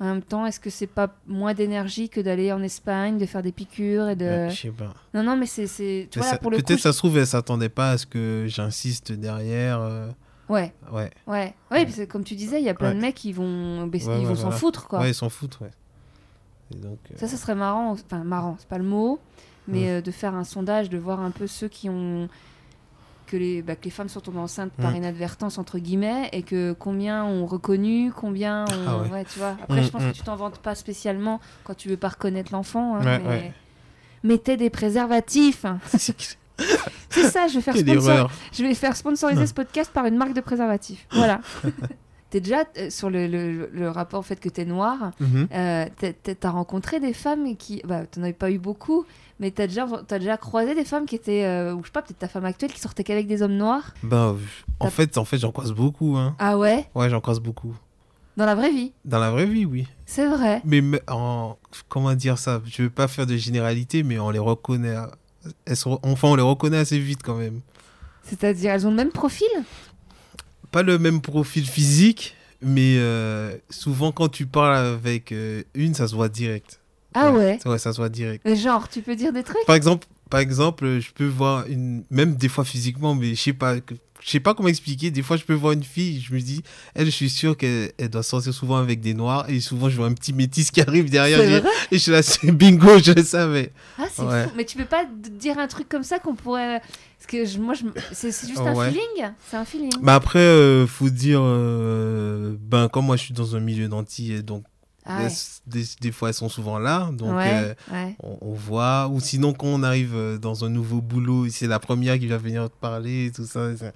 [0.00, 3.42] En même temps, est-ce que c'est pas moins d'énergie que d'aller en Espagne, de faire
[3.42, 4.24] des piqûres et de.
[4.24, 4.92] Ouais, je sais pas.
[5.14, 6.08] Non, non, mais c'est.
[6.10, 9.80] Peut-être ça se trouve, elle s'attendait pas à ce que j'insiste derrière.
[9.80, 10.08] euh,
[10.48, 11.54] Ouais, Ouais, ouais.
[11.70, 13.90] Ouais, parce que comme tu disais, il y a plein de mecs qui vont, Ouais,
[13.98, 14.56] ils vont s'en voilà.
[14.56, 15.00] foutre, quoi.
[15.00, 15.70] ouais, ils s'en foutent, ouais.
[16.74, 17.92] Et donc, euh, Ça, ça serait marrant.
[17.92, 19.18] Enfin, marrant, c'est pas le mot,
[19.68, 22.28] mais euh, de faire un sondage, de voir un peu ceux qui ont.
[23.26, 26.72] Que les, bah, que les femmes sont tombées enceintes par inadvertance, entre guillemets, et que
[26.78, 28.86] combien ont reconnu, combien ont.
[28.86, 29.24] Ah ouais.
[29.24, 29.56] tu vois.
[29.62, 30.10] Après, je Mm, pense mm.
[30.12, 32.96] que tu t'en vantes pas spécialement quand tu veux pas reconnaître l'enfant.
[32.96, 33.52] hein, mais...
[34.24, 35.64] Mettez des préservatifs.
[37.10, 39.46] C'est ça, je vais faire sponsor- je vais faire sponsoriser Ouais.
[39.46, 41.06] ce podcast par une marque de préservatifs.
[41.12, 41.40] Voilà.
[42.30, 45.12] T'es déjà euh, sur le, le- le rapport au fait que t'es noir.
[45.20, 45.46] Mhm.
[45.54, 45.86] Euh,
[46.40, 47.80] t'as- rencontré des femmes qui.
[47.84, 49.04] Bah, t'en avais pas eu beaucoup,
[49.38, 51.44] mais t'as déjà, t'as déjà croisé des femmes qui étaient.
[51.44, 53.94] euh, ou je sais pas, peut-être ta femme actuelle qui sortait qu'avec des hommes noirs?
[54.02, 54.36] Ben,
[54.80, 56.16] en T'as- fait, en fait j'en croise beaucoup.
[56.16, 56.34] Hein.
[56.40, 56.88] Ah ouais?
[56.96, 57.72] Ouais, j'en croise beaucoup.
[58.36, 58.92] Dans la vraie vie?
[59.04, 59.86] Dans la vraie vie, oui.
[60.04, 60.60] C'est vrai.
[60.64, 61.56] Mais en,
[61.88, 62.60] comment dire ça?
[62.66, 64.96] Je veux pas faire de généralité, mais on les reconnaît.
[64.96, 65.12] à-
[65.64, 67.60] Elles sont, enfin, on les reconnaît assez vite quand même.
[68.22, 69.48] C'est-à-dire, elles ont le même profil?
[70.70, 76.08] Pas le même profil physique, mais euh, souvent quand tu parles avec euh, une, ça
[76.08, 76.80] se voit direct.
[77.14, 78.48] Ah ouais, Ouais, ça se voit direct.
[78.56, 79.64] Genre, tu peux dire des trucs?
[79.66, 83.52] Par exemple, par exemple, je peux voir une, même des fois physiquement, mais je sais
[83.52, 83.76] pas,
[84.24, 85.10] je sais pas comment expliquer.
[85.10, 86.62] Des fois, je peux voir une fille, je me dis,
[86.94, 89.96] elle, je suis sûr qu'elle elle doit sortir souvent avec des noirs, et souvent, je
[89.96, 91.62] vois un petit métis qui arrive derrière, et
[91.92, 93.70] je suis là, c'est bingo, je le savais.
[93.98, 94.44] Ah, c'est Ouais.
[94.44, 94.50] fou.
[94.56, 96.80] Mais tu peux pas dire un truc comme ça qu'on pourrait.
[97.18, 97.84] Parce que je- moi, je...
[98.12, 98.88] c'est juste un ouais.
[98.90, 99.90] feeling C'est un feeling.
[100.02, 104.42] Mais après, euh, faut dire, euh, ben, comme moi, je suis dans un milieu d'anti,
[104.42, 104.64] donc
[105.06, 105.28] Ah ouais.
[105.66, 107.36] des, des fois, elles sont souvent là, donc.
[107.36, 108.16] ouais, euh, ouais.
[108.22, 111.78] on, on voit, ou sinon quand on arrive euh, dans un nouveau boulot, c'est la
[111.78, 113.76] première qui va venir te parler, tout ça.
[113.76, 113.92] ça-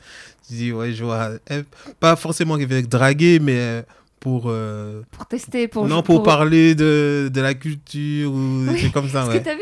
[0.47, 1.31] Tu dis, ouais, je vois.
[1.47, 1.65] Elle-
[1.99, 3.83] pas forcément qu'elle va te draguer, mais euh,
[4.21, 4.45] pour.
[4.47, 5.87] euh, Pour tester, pour.
[5.87, 9.39] non, pour, parler de, de la culture ou des Oui, trucs comme ça, Parce ouais.
[9.41, 9.61] que t'as vu,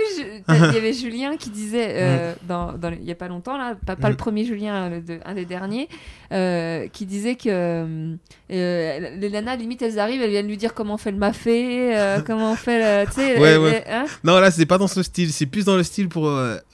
[0.49, 3.57] il y avait Julien qui disait, euh, dans, dans le- il y a pas longtemps,
[3.59, 4.19] là, pas, pas le Mm.
[4.19, 5.89] premier Julien, le de- un des derniers,
[6.33, 8.17] euh, qui disait que
[8.49, 11.95] les nanas, limite, elles arrivent, elles viennent lui dire comment on fait le mafé,
[12.27, 13.07] comment on fait le.
[13.07, 15.83] Tu sais, Ouais, hein Non, là, c'est pas dans ce style, c'est plus dans le
[15.83, 16.29] style pour.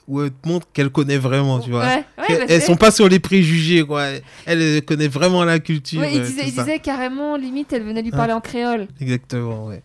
[0.07, 1.85] Où elle te montre qu'elle connaît vraiment, tu vois.
[1.85, 4.03] Ouais, ouais, bah, elles sont pas sur les préjugés, quoi.
[4.45, 6.01] Elle, elle connaît vraiment la culture.
[6.01, 8.17] Ouais, il euh, disait, il disait carrément, limite, elle venait lui Ah.
[8.17, 8.87] parler en créole.
[8.99, 9.81] Exactement, ouais.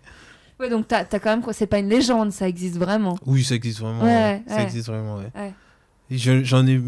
[0.61, 3.17] Ouais, donc t'as as quand même quoi, c'est pas une légende, ça existe vraiment.
[3.27, 4.03] Oui, ça existe vraiment.
[4.03, 4.43] Ouais.
[4.49, 5.53] Ça existe vraiment, ouais.
[6.11, 6.81] J'en ai.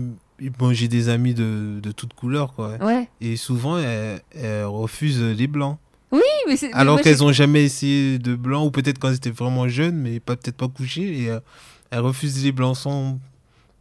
[0.59, 2.79] Bon, j'ai des amis de, de toutes couleurs, quoi.
[2.81, 3.09] Ouais.
[3.21, 5.79] Et souvent, elles, elles refusent les blancs.
[6.11, 6.73] Oui, mais c'est.
[6.73, 10.19] Alors qu'elles ont jamais essayé de blanc, ou peut-être quand elles étaient vraiment jeunes, mais
[10.19, 11.23] pas peut-être pas couchées.
[11.23, 11.39] Et euh,
[11.91, 13.19] elles refusent les blancs sans,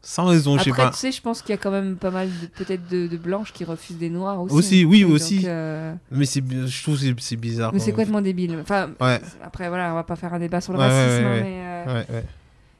[0.01, 0.89] sans raison, je sais Après, pas.
[0.91, 3.53] tu sais, je pense qu'il y a quand même pas mal peut-être de, de blanches
[3.53, 4.55] qui refusent des noirs aussi.
[4.55, 5.41] Aussi, oui, Donc, aussi.
[5.45, 7.71] euh, Mais c'est, je trouve que c'est, bizarre.
[7.73, 8.57] Mais c'est complètement débile?
[8.61, 9.19] Enfin, Ouais.
[9.43, 11.41] après, voilà, on va pas faire un débat sur le Ouais, racisme, ouais, ouais.
[11.41, 12.21] mais euh,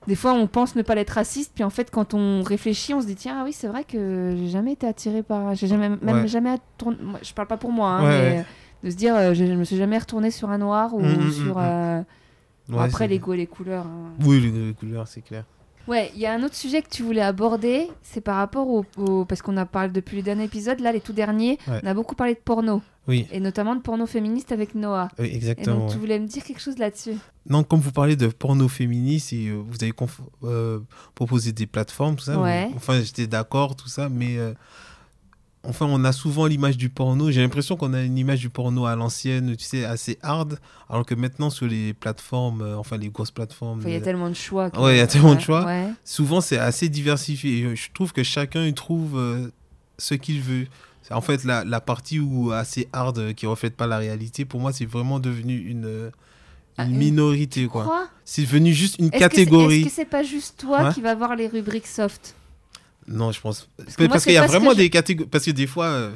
[0.07, 3.01] des fois, on pense ne pas l'être raciste, puis en fait, quand on réfléchit, on
[3.01, 5.89] se dit tiens, ah oui, c'est vrai que j'ai jamais été attiré par, j'ai jamais,
[6.01, 6.55] même jamais
[7.21, 8.45] Je parle pas pour moi, hein, mais
[8.83, 11.25] De se dire, euh, je, je me suis jamais retournée sur un noir ou Mm,
[11.25, 11.57] mm, sur.
[11.57, 12.01] mm, euh,
[12.69, 13.85] bon, Ouais, après, les goûts et les couleurs.
[13.85, 14.11] hein.
[14.21, 15.43] Oui, les, les couleurs, c'est clair.
[15.87, 18.85] Ouais, il y a un autre sujet que tu voulais aborder, c'est par rapport au,
[18.97, 21.79] au- parce qu'on a parlé depuis les derniers épisodes, là les tout derniers, Ouais.
[21.83, 25.07] on a beaucoup parlé de porno Oui, et notamment de porno féministe avec Noah.
[25.17, 25.79] oui, Et exactement.
[25.79, 27.15] donc tu voulais me dire quelque chose là-dessus.
[27.49, 29.93] Non, comme vous parlez de porno féministe et euh, vous avez
[30.43, 30.79] euh,
[31.15, 32.39] proposé des plateformes, tout ça.
[32.39, 32.69] Ouais.
[32.75, 34.53] Enfin, j'étais d'accord, tout ça, mais euh,
[35.63, 37.31] enfin, on a souvent l'image du porno.
[37.31, 41.05] J'ai l'impression qu'on a une image du porno à l'ancienne, tu sais, assez hard, alors
[41.05, 44.29] que maintenant sur les plateformes, euh, enfin les grosses plateformes, il y a euh, tellement
[44.29, 44.69] de choix.
[44.69, 45.65] que- Ouais, il y a tellement de choix.
[45.65, 45.89] ouais.
[46.03, 47.75] souvent c'est assez diversifié.
[47.75, 49.49] Je trouve que chacun il trouve euh,
[49.97, 50.67] ce qu'il veut.
[51.11, 54.59] En fait, la, la partie où assez hard euh, qui reflète pas la réalité, pour
[54.59, 56.11] moi, c'est vraiment devenu une,
[56.77, 58.07] Ah, une minorité, quoi.
[58.25, 59.79] C'est devenu juste une catégorie.
[59.81, 60.93] Est-ce que c'est pas juste toi Ouais.
[60.93, 62.35] qui va voir les rubriques soft?
[63.11, 63.67] Non, je pense.
[63.77, 65.29] Parce que moi, qu'il y a pas vraiment je- des catégories.
[65.29, 66.11] Parce que des fois, euh,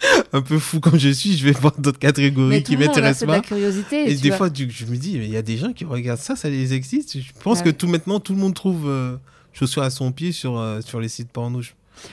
[0.32, 3.26] un peu fou comme je suis, je vais voir d'autres catégories Mais qui m'intéressent c'est
[3.26, 3.46] de la pas.
[3.46, 4.10] curiosité.
[4.10, 4.38] Et des vois.
[4.38, 6.72] fois, je me dis, mais il y a des gens qui regardent ça, ça les
[6.74, 7.18] existe.
[7.20, 7.64] Je pense Ouais.
[7.64, 9.16] que tout maintenant, tout le monde trouve euh,
[9.52, 11.60] chaussures à son pied sur, euh, sur les sites porno.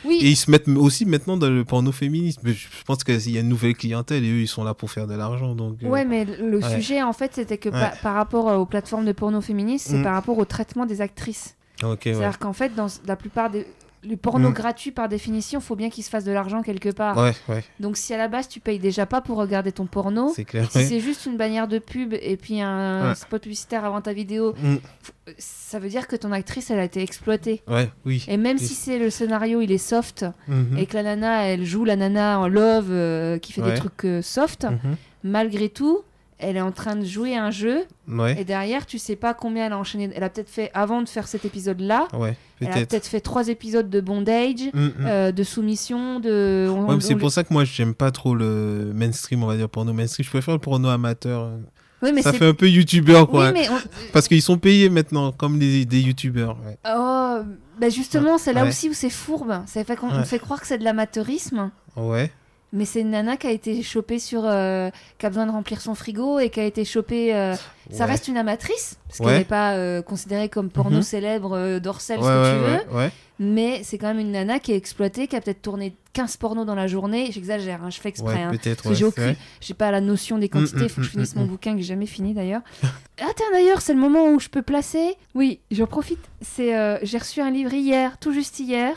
[0.03, 2.39] Oui, Et ils se mettent aussi maintenant dans le porno féministe.
[2.43, 4.89] Mais je pense qu'il y a une nouvelle clientèle et eux, ils sont là pour
[4.89, 5.53] faire de l'argent.
[5.53, 6.75] Donc, euh, Ouais, mais le Ouais.
[6.75, 7.79] sujet, en fait, c'était que Ouais.
[7.79, 10.03] par, par rapport aux plateformes de porno féministes, c'est Mm.
[10.03, 11.55] par rapport au traitement des actrices.
[11.83, 12.13] ok, ouais.
[12.15, 13.67] C'est-à-dire qu'en fait, dans la plupart des.
[14.07, 14.53] Le porno Mm.
[14.53, 17.17] gratuit, par définition, faut bien qu'il se fasse de l'argent quelque part.
[17.17, 20.31] Ouais, ouais, Donc, si à la base, tu payes déjà pas pour regarder ton porno,
[20.35, 20.69] c'est clair.
[20.71, 20.83] si ouais.
[20.85, 24.75] c'est juste une bannière de pub et puis un spot publicitaire avant ta vidéo, Mm,
[25.37, 27.61] ça veut dire que ton actrice, elle a été exploitée.
[28.05, 28.23] oui.
[28.27, 28.65] Et même Oui.
[28.67, 31.95] si c'est le scénario, il est soft, Mhm, et que la nana, elle joue la
[31.95, 36.01] nana en love euh, qui fait des trucs euh, soft, mhm, malgré tout,
[36.37, 39.65] elle est en train de jouer un jeu Ouais, et derrière, tu sais pas combien
[39.67, 40.09] elle a enchaîné.
[40.15, 43.05] Elle a peut-être fait, avant de faire cet épisode-là, ouais, elle a peut-être.
[43.07, 44.91] fait trois épisodes de bondage, Mm, mm.
[45.05, 46.67] euh, de soumission, de.
[46.69, 49.93] Ouais, c'est pour ça que moi, j'aime pas trop le mainstream, on va dire, porno
[49.93, 50.25] mainstream.
[50.25, 51.51] Je préfère le porno amateur.
[52.01, 53.47] Oui, mais ça fait un peu youtubeur, quoi.
[53.47, 53.79] Oui, mais on-
[54.11, 56.57] Parce qu'ils sont payés maintenant, comme des, des youtubeurs.
[56.87, 57.37] Oh,
[57.79, 59.61] bah justement, c'est là aussi où c'est fourbe.
[59.65, 61.71] Ça fait qu'on fait croire que c'est de l'amateurisme.
[61.95, 62.29] Ouais,
[62.75, 64.41] Mais c'est une nana qui a été chopée sur.
[64.45, 67.33] euh, qui a besoin de remplir son frigo et qui a été chopée.
[67.33, 67.55] euh,
[67.91, 71.03] Ça reste une amatrice, parce qu'elle n'est pas euh, considérée comme porno Mhm.
[71.03, 73.09] célèbre, dorsale, Ouais, ce que tu veux.
[73.37, 76.65] Mais c'est quand même une nana qui est exploitée, qui a peut-être tourné 15 pornos
[76.65, 77.29] dans la journée.
[77.33, 78.41] J'exagère, hein, je fais exprès.
[78.41, 78.51] Hein.
[78.51, 78.83] peut-être.
[78.83, 80.83] Parce j'ai aucune, j'ai pas la notion des quantités.
[80.83, 81.49] Il faut que je mm, finisse mm, mon mm.
[81.49, 82.61] bouquin que j'ai jamais fini d'ailleurs.
[82.83, 85.15] ah tiens d'ailleurs, c'est le moment où je peux placer.
[85.33, 86.19] Oui, j'en profite.
[86.41, 88.95] C'est, j'ai reçu un livre hier, tout juste hier.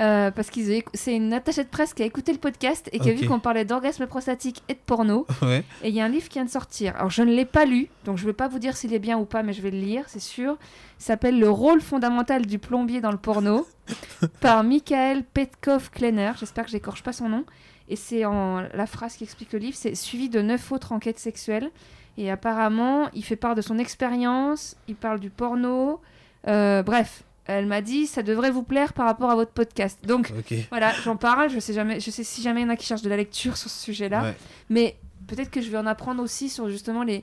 [0.00, 2.98] Euh, parce qu'ils écou- c'est une attachée de presse qui a écouté le podcast et
[2.98, 5.26] qui a vu qu'on parlait d'orgasme prostatique et de porno.
[5.42, 6.96] Ouais, Et il y a un livre qui vient de sortir.
[6.96, 8.98] Alors, je ne l'ai pas lu, donc je ne vais pas vous dire s'il est
[8.98, 10.56] bien ou pas, mais je vais le lire, c'est sûr.
[10.98, 13.66] Il s'appelle Le rôle fondamental du plombier dans le porno,
[14.40, 16.32] par Michael Petkov-Kleiner.
[16.38, 17.44] J'espère que j'écorche pas son nom.
[17.88, 21.18] Et c'est en la phrase qui explique le livre c'est suivi de neuf autres enquêtes
[21.18, 21.70] sexuelles.
[22.18, 26.00] Et apparemment, il fait part de son expérience, il parle du porno.
[26.48, 27.22] Euh, bref,
[27.58, 29.98] elle m'a dit ça devrait vous plaire par rapport à votre podcast.
[30.06, 30.32] Donc,
[30.70, 31.50] voilà, j'en parle.
[31.50, 33.16] Je sais jamais, je sais si jamais il y en a qui cherchent de la
[33.16, 34.22] lecture sur ce sujet-là.
[34.22, 34.36] Ouais.
[34.68, 34.96] Mais
[35.26, 37.22] peut-être que je vais en apprendre aussi sur justement les.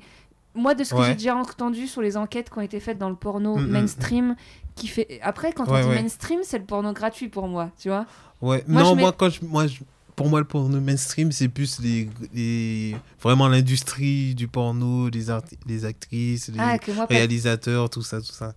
[0.55, 1.07] Moi, de ce que Ouais.
[1.07, 3.67] j'ai déjà entendu sur les enquêtes qui ont été faites dans le porno Mm, mm.
[3.67, 4.35] mainstream,
[4.75, 5.19] qui fait.
[5.21, 8.05] Après, quand Ouais, on dit mainstream, c'est le porno gratuit pour moi, tu vois.
[8.41, 8.63] Ouais.
[8.67, 9.81] Moi, non, mets- moi, quand je, moi je-
[10.15, 15.25] pour moi, le porno mainstream, c'est plus les, les- vraiment l'industrie du porno, les,
[15.67, 18.53] les actrices, les Ah, pas- réalisateurs, tout ça, tout ça.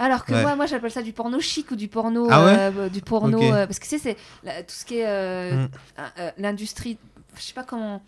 [0.00, 0.42] Alors que Ouais.
[0.42, 2.26] moi, moi j'appelle ça du porno chic ou du porno.
[2.30, 3.40] Ah ouais euh, du porno.
[3.40, 5.06] Euh, parce que tu sais, c'est la- tout ce qui est.
[5.06, 5.68] euh, Mm.
[6.38, 6.98] l'industrie.
[7.36, 8.02] Je sais pas comment.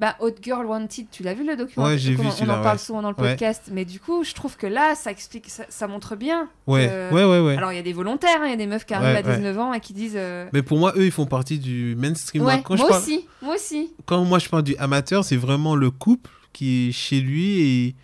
[0.00, 2.60] Bah, Hot Girl Wanted, tu l'as vu le documentaire Ouais, j'ai vu On- On en
[2.62, 2.78] parle ouais.
[2.82, 5.86] souvent dans le podcast, mais du coup, je trouve que là, ça explique, ça, ça
[5.86, 6.48] montre bien.
[6.66, 7.56] Ouais, que- ouais, ouais, ouais.
[7.56, 9.28] Alors, il y a des volontaires, hein, il y a des meufs qui arrivent à
[9.28, 9.36] ouais.
[9.36, 10.18] 19 ans et qui disent.
[10.52, 12.42] Mais pour moi, eux, ils font partie du mainstream.
[12.42, 13.92] Moi, quand, je moi parle, aussi, moi aussi.
[14.06, 17.94] quand moi je parle du amateur, c'est vraiment le couple qui est chez lui et.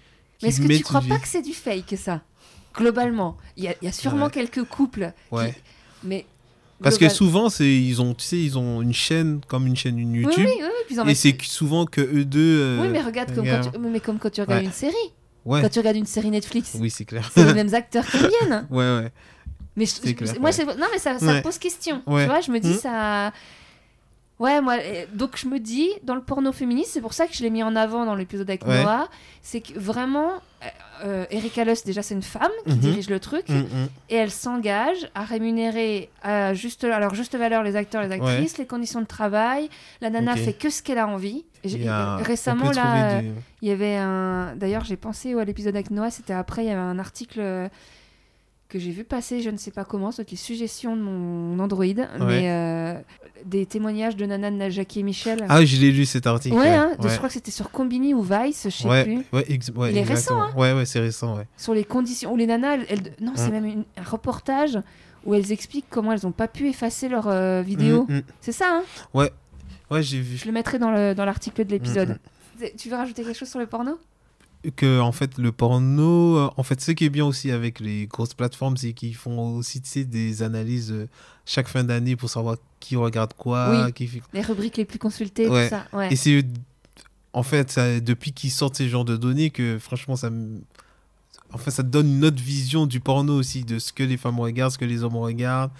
[0.42, 2.20] Mais est-ce que tu crois pas que c'est du fake, ça?
[2.75, 3.37] Globalement.
[3.57, 4.31] Il y a, il y a sûrement Ouais.
[4.31, 5.12] quelques couples.
[5.31, 5.37] qui-.
[6.05, 6.27] Mais.
[6.81, 9.99] Parce que souvent, c'est ils ont, tu sais, ils ont une chaîne comme une chaîne
[9.99, 12.61] une YouTube, oui, oui, oui, et c'est souvent que eux deux.
[12.61, 13.79] euh, Oui, mais regarde comme quand tu...
[13.81, 14.66] mais comme quand tu regardes Ouais.
[14.66, 14.95] une série.
[15.45, 15.61] Ouais.
[15.61, 16.77] Quand tu regardes une série Netflix.
[16.79, 17.29] Oui, c'est clair.
[17.35, 18.66] C'est les mêmes acteurs qui viennent.
[18.71, 19.12] ouais, ouais.
[19.75, 20.64] Mais je- C'est je- clair, moi, ouais.
[20.66, 22.01] non, mais ça, ça pose question.
[22.07, 22.79] Tu vois, je me dis Mhm.
[22.79, 23.33] ça.
[24.39, 27.34] Ouais, moi, euh, donc je me dis, dans le porno féministe, c'est pour ça que
[27.34, 28.82] je l'ai mis en avant dans l'épisode avec Ouais.
[28.84, 29.09] Noah,
[29.43, 30.66] c'est que vraiment, euh,
[31.05, 32.78] euh, Erika Luss, déjà, c'est une femme qui Mhm.
[32.78, 33.89] dirige le truc, Mm, mm.
[34.11, 38.59] et elle s'engage à rémunérer à, juste, à leur juste valeur les acteurs les actrices,
[38.59, 39.68] les conditions de travail.
[40.01, 41.45] La nana fait que ce qu'elle a envie.
[41.64, 43.30] Et a- récemment, là, du-
[43.62, 44.55] il y avait un.
[44.55, 47.68] D'ailleurs, j'ai pensé à l'épisode avec Noah, c'était après, il y avait un article euh,
[48.69, 51.85] que j'ai vu passer, je ne sais pas comment, c'est une suggestion de mon Android,
[51.87, 52.95] mais euh,
[53.47, 55.47] des témoignages de Nana, Najaki et Michel.
[55.49, 56.55] Ah, je l'ai lu cet article.
[56.55, 59.25] Ouais, hein, je crois que c'était sur Combini ou Vice, je sais ouais, plus.
[59.91, 61.47] Il est récent, hein Ouais, ouais, c'est récent, ouais.
[61.57, 63.53] Sur les conditions où les nanas, elles, non, c'est mm.
[63.53, 64.79] même un reportage
[65.25, 68.05] où elles expliquent comment elles n'ont pas pu effacer leurs euh, vidéos.
[68.09, 68.23] Mm, mm.
[68.43, 68.83] C'est ça, hein
[69.14, 69.33] Ouais,
[69.91, 70.37] ouais, j'ai vu.
[70.37, 72.19] Je le mettrai dans l'article de l'épisode.
[72.77, 73.99] Tu veux rajouter quelque chose sur le porno?
[74.76, 78.06] Que en fait le porno euh, en fait ce qui est bien aussi avec les
[78.06, 81.09] grosses plateformes c'est qu'ils font aussi des analyses euh,
[81.46, 85.68] chaque fin d'année pour savoir qui regarde quoi qui les rubriques les plus consultées tout
[85.68, 86.44] ça et c'est
[87.32, 90.30] en fait ça, depuis qu'ils sortent ces genres de données que franchement ça
[91.52, 94.40] en fait ça donne une autre vision du porno aussi de ce que les femmes
[94.40, 95.72] regardent ce que les hommes regardent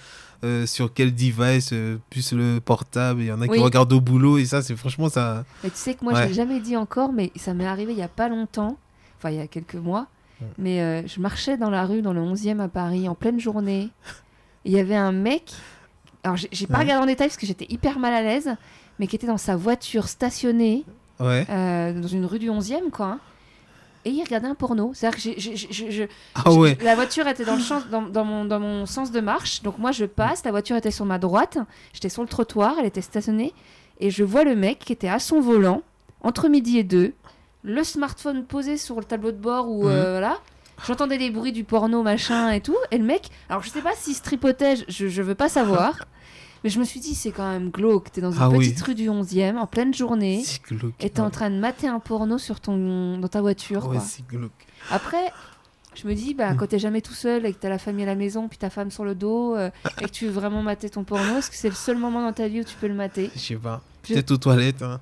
[0.45, 1.73] euh, sur quel device,
[2.11, 3.23] plus le portable.
[3.23, 5.45] Il y en a qui regardent au boulot et ça, c'est franchement ça.
[5.65, 7.99] Mais tu sais que moi, je l'ai jamais dit encore, mais ça m'est arrivé il
[7.99, 8.77] y a pas longtemps,
[9.19, 10.07] enfin il y a quelques mois.
[10.57, 13.91] Mais euh, je marchais dans la rue, dans le 11e à Paris, en pleine journée.
[14.65, 15.53] Il y avait un mec.
[16.23, 18.55] Alors, j'ai pas regardé en détail parce que j'étais hyper mal à l'aise,
[18.99, 20.85] mais qui était dans sa voiture stationnée
[21.21, 23.07] euh, dans une rue du 11e, quoi.
[23.07, 23.21] Hein
[24.05, 24.93] et il regardait un porno.
[24.95, 26.77] C'est-à-dire que je, ah ouais.
[26.83, 29.63] la voiture était dans, le champ, dans, dans, mon, dans mon sens de marche.
[29.63, 31.59] Donc moi, je passe, la voiture était sur ma droite.
[31.93, 33.53] J'étais sur le trottoir, elle était stationnée.
[34.01, 35.83] Et je vois le mec qui était à son volant,
[36.23, 37.15] entre midi et deux,
[37.63, 40.39] le smartphone posé sur le tableau de bord ou euh, voilà.
[40.87, 42.77] J'entendais des bruits du porno, machin et tout.
[42.93, 46.07] Et le mec, alors je sais pas s'il se tripotait, je, je veux pas savoir.
[46.65, 48.11] Mais je me suis dit, c'est quand même glauque.
[48.13, 50.45] T'es dans une ah petite rue du 11e, en pleine journée.
[51.01, 53.89] Et t'es en train de mater un porno sur ton, dans ta voiture.
[53.89, 54.51] Ouais, c'est glauque.
[54.91, 55.33] Après,
[55.95, 56.57] je me dis, bah, hmm.
[56.57, 58.71] quand t'es jamais tout seul et que t'as la famille à la maison, puis ta
[58.71, 61.57] femme sur le dos, euh, et que tu veux vraiment mater ton porno, est-ce que
[61.57, 63.31] c'est le seul moment dans ta vie où tu peux le mater?
[63.35, 63.83] Je sais pas.
[64.03, 64.83] Peut-être aux toilettes.
[64.83, 65.01] Hein.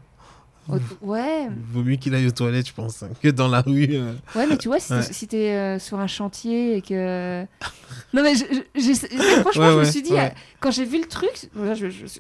[1.01, 1.49] Ouais.
[1.73, 3.89] Vaut mieux qu'il aille aux toilettes, je pense, hein, que dans la rue.
[3.91, 4.13] Euh.
[4.35, 7.43] Ouais, mais tu vois, si t'es euh, sur un chantier et que.
[8.15, 10.15] non, mais franchement, je me suis dit,
[10.61, 11.51] quand j'ai vu le truc,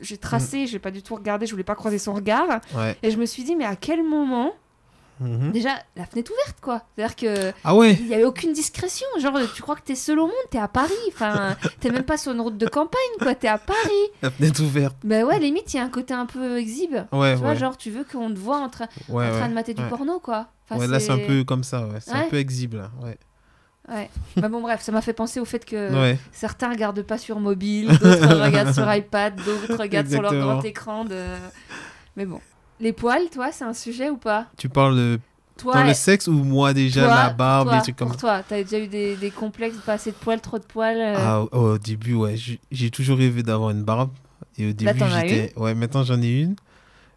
[0.02, 0.66] j'ai tracé, mm.
[0.66, 2.60] j'ai pas du tout regardé, je voulais pas croiser son regard.
[3.02, 4.52] Et je me suis dit, mais à quel moment
[5.20, 5.52] Mhm.
[5.52, 6.82] Déjà, la fenêtre ouverte, quoi.
[6.94, 7.52] C'est-à-dire que.
[7.64, 9.06] Ah ouais Il n'y avait aucune discrétion.
[9.20, 10.92] Genre, tu crois que t'es seul au monde, t'es à Paris.
[11.08, 13.34] Enfin, t'es même pas sur une route de campagne, quoi.
[13.34, 13.76] T'es à Paris.
[14.22, 14.96] La fenêtre ouverte.
[15.04, 16.96] Bah ouais, limite, il y a un côté un peu exhibe.
[17.12, 19.74] Ouais, tu vois, genre, tu veux qu'on te voit en, train en train de mater
[19.74, 20.48] du porno, quoi.
[20.70, 21.98] ouais, là, c'est un peu comme ça, ouais.
[22.00, 22.90] C'est un peu exhibe, là.
[23.02, 23.18] Ouais.
[23.88, 24.10] Ouais.
[24.36, 27.86] bah bon, bref, ça m'a fait penser au fait que certains regardent pas sur mobile,
[27.86, 31.04] d'autres regardent sur iPad, d'autres regardent sur leur grand écran.
[31.04, 31.24] De...
[32.16, 32.40] Mais bon.
[32.80, 34.46] Les poils, toi, c'est un sujet ou pas?
[34.56, 35.20] Tu parles de
[35.56, 38.62] toi, dans le sexe ou moi déjà la barbe, des trucs comme Pour toi, t'as
[38.62, 41.14] déjà eu des, des complexes, pas assez de poils, trop de poils euh?
[41.16, 42.36] Ah, Au début, ouais.
[42.70, 44.10] J'ai toujours rêvé d'avoir une barbe.
[44.58, 45.52] Et au début, j'étais.
[45.56, 46.56] Ouais, maintenant j'en ai une.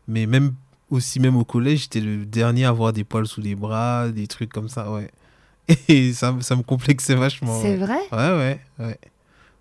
[0.08, 0.54] Mais même
[0.90, 4.28] aussi, même au collège, j'étais le dernier à avoir des poils sous les bras, des
[4.28, 5.12] trucs comme ça, ouais.
[5.88, 7.62] Et ça, ça me complexait vachement.
[7.62, 8.00] C'est vrai?
[8.12, 9.00] Ouais, ouais, ouais.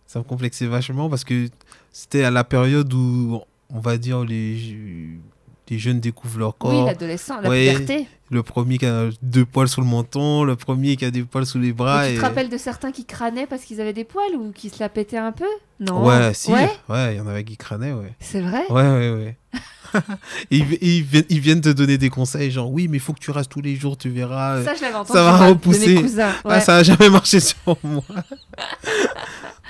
[0.06, 1.48] Ça me complexait vachement parce que
[1.92, 5.18] c'était à la période où, on va dire, les
[5.70, 6.72] les jeunes découvrent leur corps.
[6.72, 8.06] Oui, l'adolescent, la puberté.
[8.30, 11.46] Le premier qui a deux poils sur le menton, le premier qui a des poils
[11.46, 12.08] sous les bras.
[12.08, 14.68] Et tu te rappelles de certains qui crânaient parce qu'ils avaient des poils ou qui
[14.68, 15.46] se la pétaient un peu?
[15.80, 16.04] Non.
[16.04, 16.52] Ouais, si.
[16.52, 18.14] Ouais, il y en avait qui crânaient, ouais.
[18.20, 18.64] C'est vrai?
[18.68, 19.36] Ouais, ouais, ouais.
[20.50, 23.48] ils, ils, viennent te donner des conseils, genre oui, mais il faut que tu rases
[23.48, 24.62] tous les jours, tu verras.
[24.62, 25.18] Ça, je l'avais entendu.
[25.18, 25.86] Ça va repousser.
[25.86, 26.32] De mes cousins.
[26.44, 28.02] Ah, ça n'a jamais marché sur moi.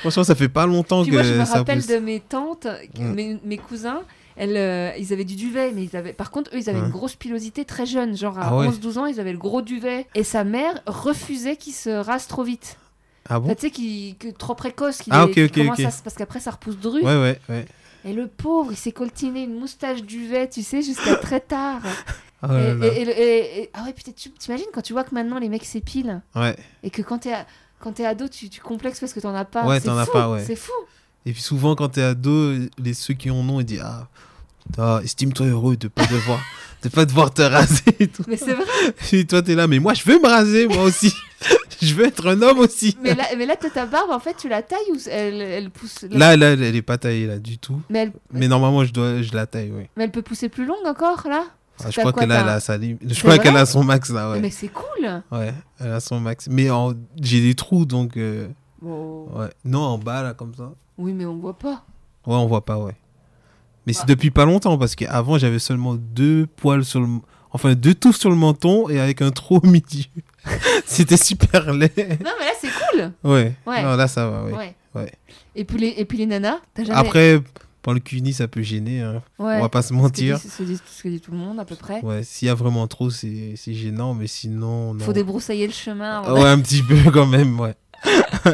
[0.00, 2.66] Franchement, ça fait pas longtemps que moi, je me ça rappelle de mes tantes,
[2.98, 3.12] mm.
[3.12, 4.02] mes, mes cousins
[4.40, 6.12] euh, ils avaient du duvet, mais ils avaient...
[6.12, 8.16] par contre, eux, ils avaient une grosse pilosité très jeune.
[8.16, 10.06] Genre à 11-12 ah ans, ils avaient le gros duvet.
[10.14, 12.78] Et sa mère refusait qu'ils se rase trop vite.
[13.28, 15.02] Ah bon Tu sais, qui, que trop précoce.
[15.10, 15.82] ah, ok, ok.
[15.82, 17.02] Parce qu'après, ça repousse de rue.
[17.02, 17.66] Ouais, ouais, ouais.
[18.04, 21.82] Et le pauvre, il s'est coltiné une moustache duvet, tu sais, jusqu'à très tard.
[22.40, 26.22] Oh et, ah ouais, putain, tu t'imagines quand tu vois que maintenant les mecs s'épilent
[26.36, 26.56] Ouais.
[26.84, 27.34] Et que quand t'es
[27.80, 29.66] quand t'es ado, tu, tu complexes parce que t'en as pas.
[29.66, 30.44] Ouais, t'en as pas, ouais.
[30.44, 30.72] C'est fou.
[31.26, 34.08] Et puis souvent, quand t'es ado, les, ceux qui en ont, ils disent Ah,
[35.02, 36.40] estime-toi heureux de pas devoir,
[36.82, 37.96] de pas devoir te raser.
[38.00, 38.24] Et tout.
[38.28, 38.64] Mais c'est vrai.
[39.12, 41.12] Et toi, t'es là, mais moi, je veux me raser, moi aussi.
[41.82, 42.96] je veux être un homme aussi.
[43.02, 46.04] Mais là, mais là ta barbe, en fait, tu la tailles ou elle, elle pousse
[46.10, 47.80] Là, là, elle est pas taillée, là, du tout.
[47.90, 49.84] Mais, mais normalement, je, dois, je la taille, oui.
[49.96, 51.44] Mais elle peut pousser plus longue encore, là?
[51.84, 54.40] Ah, je crois qu'elle a, Je crois qu'elle a son max là, ouais.
[54.40, 55.22] Mais c'est cool.
[55.30, 56.48] Ouais, elle a son max.
[56.50, 56.68] Mais
[57.20, 58.16] j'ai des trous donc.
[58.16, 58.48] Euh,
[58.82, 59.48] ouais.
[59.64, 60.72] Non, en bas là, comme ça.
[60.96, 61.84] Oui, mais on voit pas.
[62.26, 62.96] Ouais, on voit pas, ouais.
[63.88, 67.08] Mais c'est depuis pas longtemps parce qu'avant j'avais seulement deux poils sur le.
[67.52, 70.04] Enfin, deux touffes sur le menton et avec un trou au milieu.
[70.84, 71.90] C'était super laid.
[71.96, 73.12] Non, mais là c'est cool.
[73.24, 73.54] Ouais.
[73.66, 73.82] ouais.
[73.82, 74.74] Non, là ça va, ouais.
[74.94, 75.12] ouais.
[75.54, 76.92] Et, puis les, et puis les nanas jamais...
[76.92, 77.40] Après,
[77.80, 79.00] pour le cuni, ça peut gêner.
[79.00, 79.22] Hein.
[79.38, 80.36] On va pas se mentir.
[80.38, 82.02] C'est ce que dit tout le monde à peu près.
[82.02, 84.94] Ouais, s'il y a vraiment trop, c'est gênant, mais sinon.
[84.98, 86.30] Il Faut débroussailler le chemin.
[86.30, 87.74] Ouais, un petit peu quand même, ouais.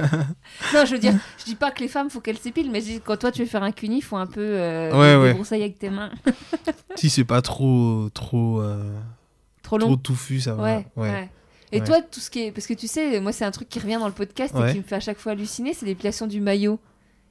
[0.74, 2.86] non, je veux dire, je dis pas que les femmes, faut qu'elles s'épilent, mais je
[2.86, 5.54] dis, quand toi tu veux faire un cuni, faut un peu euh, Ouais, ouais.
[5.56, 6.10] avec tes mains.
[6.96, 8.82] si c'est pas trop, trop, euh,
[9.62, 9.96] Trop trop long.
[9.96, 10.82] touffu, ça va.
[10.96, 11.30] Ouais.
[11.72, 12.52] Et toi, tout ce qui est.
[12.52, 14.78] Parce que tu sais, moi, c'est un truc qui revient dans le podcast et qui
[14.78, 16.78] me fait à chaque fois halluciner c'est l'épilation du maillot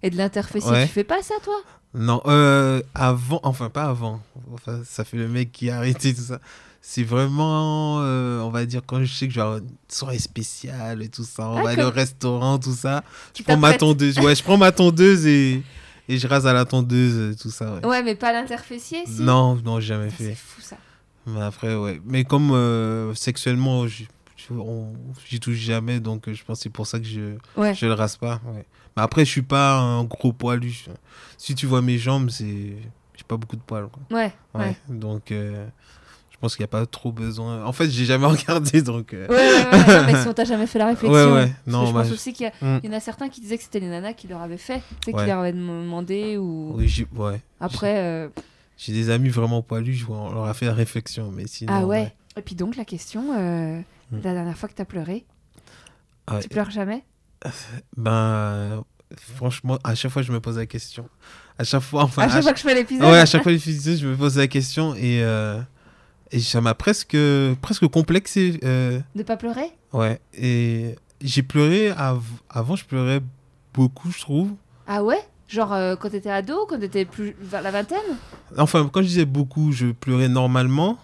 [0.02, 0.72] et de l'interfessier.
[0.72, 0.86] Ouais.
[0.86, 1.56] Tu fais pas ça, toi?
[1.94, 4.20] Non, euh, avant, enfin pas avant.
[4.54, 6.40] Enfin, ça fait le mec qui a arrêté tout ça.
[6.86, 10.20] C'est vraiment, euh, on va dire, quand je sais que je vais avoir une soirée
[10.20, 13.04] spéciale et tout ça, on va aller au restaurant, tout ça.
[13.38, 14.20] Je prends ma tondeuse.
[14.20, 15.64] Ouais, je prends ma tondeuse et,
[16.10, 17.76] et je rase à la tondeuse, tout ça.
[17.76, 17.86] Ouais.
[17.86, 20.36] Ouais, mais pas l'interfessier, si Non, non, j'ai jamais Putain, C'est fait.
[20.36, 20.76] fou, ça.
[21.26, 22.02] Mais après, ouais.
[22.06, 24.04] Mais comme euh, sexuellement, je-
[25.30, 27.74] j'y touche jamais, donc euh, je pense que c'est pour ça que je, Ouais.
[27.74, 28.42] je le rase pas.
[28.46, 28.66] Ouais.
[28.98, 30.84] Mais après, je suis pas un gros poilu.
[31.38, 32.76] Si tu vois mes jambes, c'est
[33.16, 33.88] j'ai pas beaucoup de poils.
[33.88, 34.18] Quoi.
[34.18, 34.76] Ouais, ouais.
[34.90, 35.66] Donc, euh,
[36.44, 37.64] pense qu'il n'y a pas trop besoin.
[37.66, 39.14] En fait, j'ai jamais regardé, donc.
[39.14, 41.12] euh, Ouais, ouais, ouais, non, mais si on t'a jamais fait la réflexion.
[41.12, 41.52] Ouais, ouais.
[41.66, 42.80] Non, je bah, pense je- aussi qu'il y, Mm.
[42.84, 44.82] il y en a certains qui disaient que c'était les nanas qui leur avaient fait.
[45.02, 46.74] Tu sais, qui leur avaient demandé ou.
[46.78, 47.42] oui, ouais.
[47.60, 47.96] Après.
[47.98, 48.28] euh,
[48.78, 51.72] J'ai des amis vraiment poilus, je vois, on leur a fait la réflexion, mais sinon.
[51.74, 52.14] Ah ouais.
[52.38, 53.80] Et puis donc, la question euh,
[54.12, 54.18] Mm.
[54.24, 55.26] la dernière fois que t'as pleuré,
[56.32, 56.40] Ouais.
[56.42, 57.04] tu pleures jamais?
[57.98, 58.84] Ben,
[59.36, 61.08] franchement, à chaque fois, je me pose la question.
[61.58, 62.24] À chaque fois, enfin.
[62.24, 64.16] À chaque à fois que je fais l'épisode Ouais, à chaque fois physiques, je me
[64.16, 65.60] pose la question et, euh,
[66.34, 67.16] et ça m'a presque,
[67.62, 68.60] presque complexé.
[68.64, 69.72] euh, De pas pleurer?
[69.94, 73.22] Ouais, et j'ai pleuré, av- avant je pleurais
[73.74, 74.52] beaucoup, je trouve.
[74.88, 75.20] Ah ouais?
[75.48, 78.00] Genre euh, quand t'étais ado, quand t'étais plus vers la vingtaine?
[78.58, 80.98] Enfin, quand je disais beaucoup, je pleurais normalement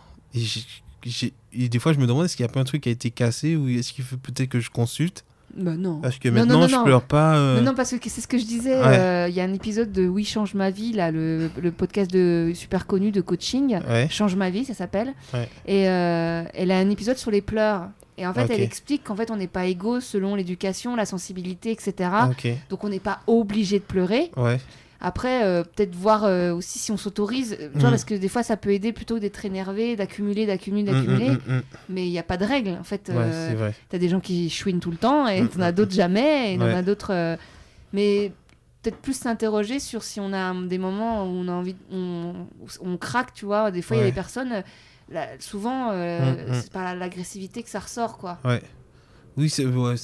[1.53, 2.91] et des fois je me demande est-ce qu'il n'y a pas un truc qui a
[2.91, 5.23] été cassé ou est-ce qu'il faut peut-être que je consulte
[5.57, 5.99] Bah non.
[6.01, 7.35] Parce que maintenant non, non, je pleure pas.
[7.38, 8.80] euh, Non, parce que c'est ce que je disais.
[8.80, 8.97] Ouais.
[8.99, 12.11] euh, Il y a un épisode de Oui, change ma vie, là, le, le podcast
[12.11, 13.80] de super connu de coaching.
[13.89, 15.13] Ouais, Change ma vie, ça s'appelle.
[15.34, 15.49] Ouais.
[15.65, 17.89] Et euh, elle a un épisode sur les pleurs.
[18.17, 21.71] Et en fait, elle explique qu'en fait, on n'est pas égaux selon l'éducation, la sensibilité,
[21.71, 22.09] etc.
[22.69, 24.30] Donc, on n'est pas obligé de pleurer.
[25.01, 27.53] Ouais, Après, euh, peut-être voir euh, aussi si on s'autorise.
[27.59, 27.91] euh, Tu vois, Mm.
[27.91, 31.30] parce que des fois, ça peut aider plutôt d'être énervé, d'accumuler, d'accumuler, Mm, d'accumuler.
[31.31, 32.77] mm, Mais il n'y a pas de règle.
[32.80, 33.73] En fait, ouais, euh, c'est vrai.
[33.89, 36.65] T'as des gens qui chouinent tout le temps et t'en as d'autres jamais et t'en
[36.65, 36.73] Ouais.
[36.73, 37.38] as d'autres.
[37.93, 38.31] Mais
[38.81, 42.34] peut-être plus s'interroger sur si on a des moments où on a envie, on,
[42.81, 43.71] on craque, tu vois.
[43.71, 44.11] Des fois, il y a Ouais.
[44.11, 44.63] des personnes,
[45.11, 45.91] là, souvent,
[46.53, 48.38] c'est par la- l'agressivité que ça ressort, quoi.
[48.45, 48.61] Ouais.
[49.38, 49.95] Oui, c'est ouais.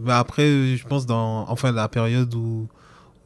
[0.00, 2.68] Mais après, je pense dans enfin la période où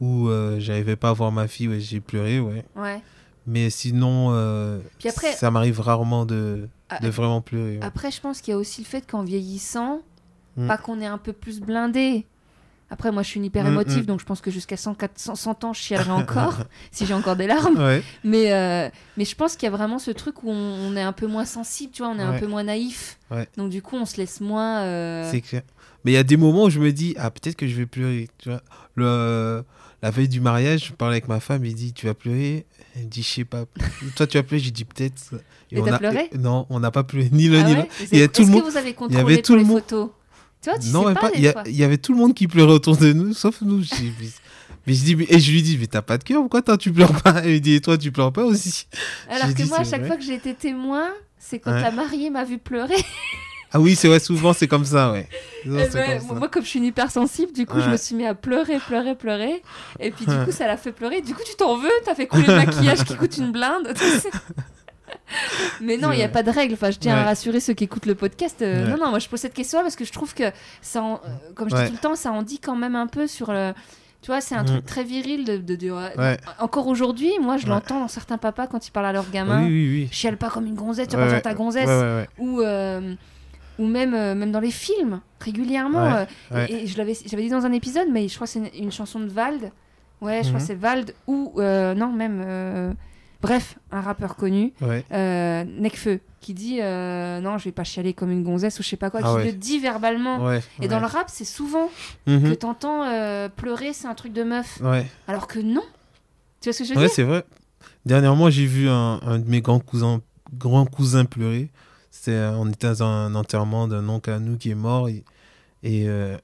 [0.01, 2.63] où euh, j'arrivais pas à voir ma fille, ouais, j'ai pleuré, ouais.
[2.75, 3.01] Ouais.
[3.47, 7.77] Mais sinon, euh, Puis après- ça m'arrive rarement de, Ah, de vraiment pleurer.
[7.79, 7.83] ouais.
[7.83, 10.01] Après, je pense qu'il y a aussi le fait qu'en vieillissant,
[10.57, 10.67] Mm.
[10.67, 12.25] pas qu'on est un peu plus blindé.
[12.91, 14.05] Après, moi, je suis une hyper Mm, émotive, mm.
[14.07, 16.57] donc je pense que jusqu'à 100, 400, 100 ans, je chialerai encore,
[16.91, 17.77] si j'ai encore des larmes.
[17.77, 20.53] Ouais, Mais, euh, mais je pense qu'il y a vraiment ce truc où on,
[20.91, 23.19] on est un peu moins sensible, tu vois, on est un peu moins naïf.
[23.29, 23.47] Ouais.
[23.57, 24.79] Donc du coup, on se laisse moins.
[24.81, 25.61] euh, c'est clair.
[26.03, 27.85] Mais il y a des moments où je me dis, ah, peut-être que je vais
[27.85, 28.27] pleurer.
[28.39, 28.61] Tu vois,
[28.95, 29.63] le,
[30.01, 32.65] la veille du mariage, je parlais avec ma femme, il dit, tu vas pleurer?
[32.95, 33.65] Elle me dit, je sais pas.
[34.15, 34.63] Toi, tu vas pleurer?
[34.63, 35.35] J'ai dit, peut-être.
[35.71, 36.29] Et on t'as a- pleuré?
[36.37, 37.77] Non, on n'a pas pleuré, ni l'un Ah ni ouais?
[37.79, 37.89] l'autre.
[37.99, 39.53] Vous Il y a avez- tout le Est-ce monde- que vous avez avait contrôlé tout
[39.53, 40.09] le les monde- photos?
[40.61, 41.63] Tu Non, sais mais pas, Il y, a- fois.
[41.67, 43.83] il y avait tout le monde qui pleurait autour de nous, sauf nous.
[44.87, 46.77] Mais, je dis, mais- et je lui dis, mais t'as pas de cœur, pourquoi toi
[46.77, 47.45] tu pleures pas?
[47.45, 48.87] Et il dit, et toi tu pleures pas aussi?
[49.29, 50.07] Alors que dit, moi, à chaque vrai.
[50.07, 51.07] fois que j'ai été témoin,
[51.37, 51.81] c'est quand Ouais.
[51.81, 52.95] la mariée m'a vu pleurer.
[53.71, 55.27] Ah oui, c'est vrai, souvent c'est comme ça, ouais.
[55.63, 56.33] Souvent, Eh ben, comme ça.
[56.35, 59.13] moi, comme je suis une hypersensible, du coup, je me suis mis à pleurer, pleurer,
[59.15, 59.61] pleurer.
[59.99, 61.21] Et puis, du coup, ça l'a fait pleurer.
[61.21, 61.89] Du coup, tu t'en veux?
[62.05, 63.93] T'as fait couler le maquillage qui coûte une blinde?
[65.81, 66.73] Mais non, il n'y a pas de règle.
[66.73, 68.61] Enfin, je tiens à rassurer ceux qui écoutent le podcast.
[68.61, 68.91] Euh, Ouais.
[68.91, 70.51] Non, non, moi, je pose cette question parce que je trouve que
[70.81, 71.17] ça, en- euh,
[71.55, 73.73] comme je dis tout le temps, ça en dit quand même un peu sur le.
[74.21, 75.95] Tu vois, c'est un truc très viril de, de dire.
[76.17, 76.37] Ouais.
[76.59, 77.69] Encore aujourd'hui, moi, je Ouais.
[77.69, 79.61] l'entends dans certains papas quand ils parlent à leurs gamins.
[79.63, 80.09] Oui, oui, oui.
[80.11, 81.33] Chiale pas comme une gonzesse, tu vas pas ouais.
[81.35, 83.13] faire ta gonzesse ou euh,
[83.79, 86.71] ou même euh, même dans les films régulièrement Ouais, euh, ouais.
[86.71, 88.83] et, et je l'avais j'avais dit dans un épisode mais je crois que c'est une,
[88.85, 89.71] une chanson de Vald
[90.21, 90.57] ouais je crois Mhm.
[90.59, 92.93] que c'est Vald ou euh, non même euh,
[93.41, 95.03] bref un rappeur connu Ouais.
[95.11, 98.89] euh, Necfeu qui dit euh, non je vais pas chialer comme une gonzesse ou je
[98.89, 99.45] sais pas quoi Ah qui ouais.
[99.45, 100.61] le dit verbalement Ouais.
[100.81, 101.89] et dans le rap c'est souvent
[102.27, 102.49] Mhm.
[102.49, 104.79] que t'entends euh, pleurer c'est un truc de meuf
[105.27, 105.83] alors que non
[106.61, 107.15] tu vois ce que je veux ouais dire?
[107.15, 107.45] c'est vrai.
[108.05, 110.19] Dernièrement, j'ai vu un, un de mes grands cousins,
[110.53, 111.69] grands cousins pleurer.
[112.11, 115.09] C'était, euh, on était dans un enterrement d'un oncle à nous qui est mort.
[115.09, 115.23] Et,
[115.83, 116.37] et, euh,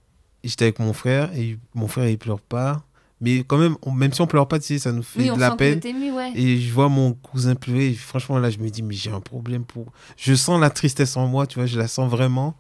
[0.44, 1.32] et j'étais avec mon frère.
[1.36, 2.84] Et mon frère, il pleure pas.
[3.22, 5.36] Mais quand même, on- même si on pleure pas, tu sais, ça nous fait oui
[5.36, 5.80] de la peine.
[6.12, 7.90] ouais Et je vois mon cousin pleurer.
[7.90, 9.86] Et franchement, là, je me dis, mais j'ai un problème pour.
[10.18, 12.56] Je sens la tristesse en moi, tu vois, je la sens vraiment.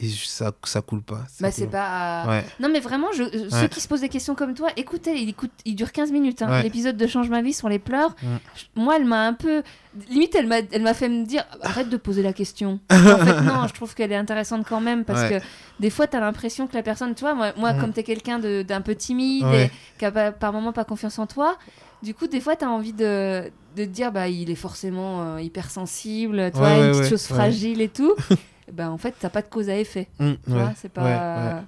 [0.00, 1.22] Et ça, ça coule pas.
[1.40, 2.24] Bah, c'est pas.
[2.28, 2.44] Ouais.
[2.60, 3.68] Non, mais vraiment, je, euh, ceux Ouais.
[3.68, 6.42] qui se posent des questions comme toi, écoutez, il, écoute, il dure 15 minutes.
[6.42, 6.48] hein.
[6.50, 6.62] Ouais.
[6.62, 8.14] L'épisode de Change ma vie sur les pleurs.
[8.22, 9.62] Je- Moi, elle m'a un peu.
[10.10, 12.78] Limite, elle m'a elle m'a fait me dire arrête de poser la question.
[12.90, 15.40] en fait, non, je trouve qu'elle est intéressante quand même parce que
[15.80, 18.80] des fois, t'as l'impression que la personne, tu vois, moi, moi comme t'es quelqu'un d'un
[18.80, 21.56] peu timide et qui a pas- par moment pas confiance en toi,
[22.02, 25.40] du coup, des fois, t'as envie de, de te dire bah, il est forcément euh,
[25.40, 28.14] hypersensible, tu vois, une petite chose fragile et tout.
[28.72, 30.08] ben, en fait, t'as pas de cause à effet.
[30.18, 31.04] Mm, ouais, vois, c'est pas.
[31.04, 31.62] ouais, ouais.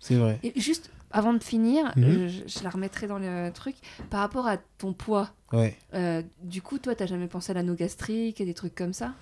[0.00, 0.40] C'est vrai.
[0.42, 3.76] Et juste avant de finir, euh, je, je la remettrai dans le truc.
[4.10, 5.76] Par rapport à ton poids, Ouais.
[5.94, 9.12] euh, du coup, toi, t'as jamais pensé à l'anneau gastrique et des trucs comme ça?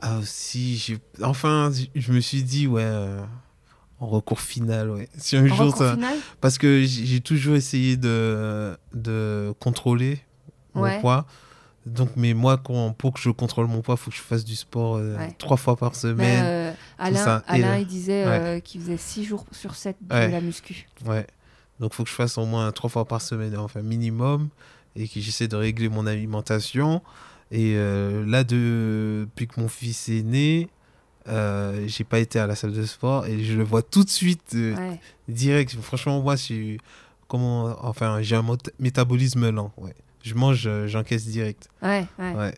[0.00, 3.20] Ah, si, j'ai- enfin, je me suis dit, ouais, euh,
[3.98, 5.08] en recours final, ouais.
[5.16, 5.96] Si un En jour ça.
[6.40, 10.20] Parce que j'ai toujours essayé de, de contrôler
[10.74, 11.26] mon poids.
[11.86, 14.44] Donc, mais moi, quand- pour que je contrôle mon poids, il faut que je fasse
[14.44, 15.34] du sport euh, Ouais.
[15.38, 16.44] trois fois par Ben, semaine.
[16.44, 20.28] euh, Alain, Alain il disait euh, qu'il faisait 6 jours sur 7 de Ouais.
[20.30, 20.88] la muscu.
[21.06, 21.26] Ouais.
[21.78, 24.48] Donc, il faut que je fasse au moins trois fois par semaine, enfin, minimum.
[24.96, 27.02] Et que j'essaie de régler mon alimentation.
[27.52, 30.68] Et là, de- depuis que mon fils est né,
[31.86, 33.26] j'ai pas été à la salle de sport.
[33.26, 34.56] Et je le vois tout de suite,
[35.28, 35.76] direct.
[35.82, 36.78] Franchement, moi, j'ai
[37.28, 38.44] comment, enfin, j'ai un
[38.80, 39.70] métabolisme lent.
[39.76, 39.94] Ouais.
[40.26, 41.68] Je mange, euh, j'encaisse direct.
[41.82, 42.32] Ouais, ouais.
[42.34, 42.54] Ouais.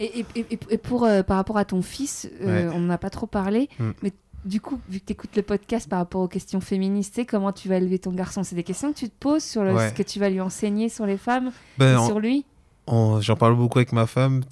[0.00, 2.74] Et, et, et, et pour, euh, par rapport à ton fils, euh, Ouais.
[2.74, 3.90] on n'en a pas trop parlé, Mm.
[4.02, 4.12] mais
[4.44, 7.68] du coup, vu que tu écoutes le podcast par rapport aux questions féministes, comment tu
[7.68, 8.42] vas élever ton garçon?
[8.42, 9.90] C'est des questions que tu te poses sur le, Ouais.
[9.90, 12.44] ce que tu vas lui enseigner sur les femmes Ben, et sur lui?
[12.88, 14.42] j'en parle beaucoup avec ma femme.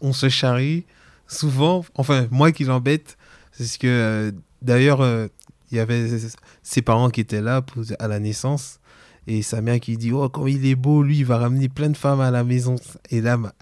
[0.00, 0.86] On, se charrie
[1.26, 1.84] souvent.
[1.96, 3.16] Enfin, moi qui l'embête,
[3.50, 5.00] c'est ce que euh, d'ailleurs,
[5.72, 6.06] il y avait
[6.62, 8.78] ses parents qui étaient là pour- à la naissance.
[9.28, 11.90] Et sa mère qui dit Oh, comme il est beau, lui, il va ramener plein
[11.90, 12.76] de femmes à la maison.
[13.10, 13.52] Et là, ma,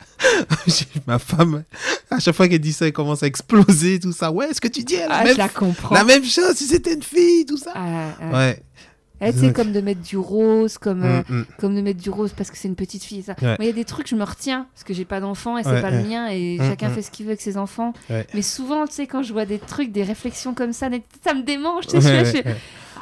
[1.06, 1.64] ma femme,
[2.10, 4.30] à chaque fois qu'elle dit ça, elle commence à exploser, tout ça.
[4.30, 5.94] Ouais, est-ce que tu dis la, Ah, même, je la comprends.
[5.94, 8.32] la même chose si c'était une fille, tout ça Ah, ah.
[8.32, 8.62] Ouais.
[9.32, 11.46] Tu sais, comme de mettre du rose, comme, euh, Mm, mm.
[11.58, 13.22] comme de mettre du rose parce que c'est une petite fille.
[13.22, 13.32] Ça.
[13.40, 13.46] Ouais.
[13.48, 15.62] Moi, il y a des trucs, je me retiens parce que j'ai pas d'enfant et
[15.62, 16.02] c'est Ouais, pas ouais.
[16.02, 17.94] le mien et Mm, chacun fait ce qu'il veut avec ses enfants.
[18.34, 20.90] Mais souvent, tu sais, quand je vois des trucs, des réflexions comme ça,
[21.24, 21.86] ça me démange.
[21.86, 22.42] Tu sais, je je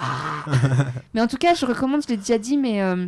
[0.00, 0.86] Ah.
[1.14, 3.06] mais en tout cas, je recommande, je l'ai déjà dit, mais euh,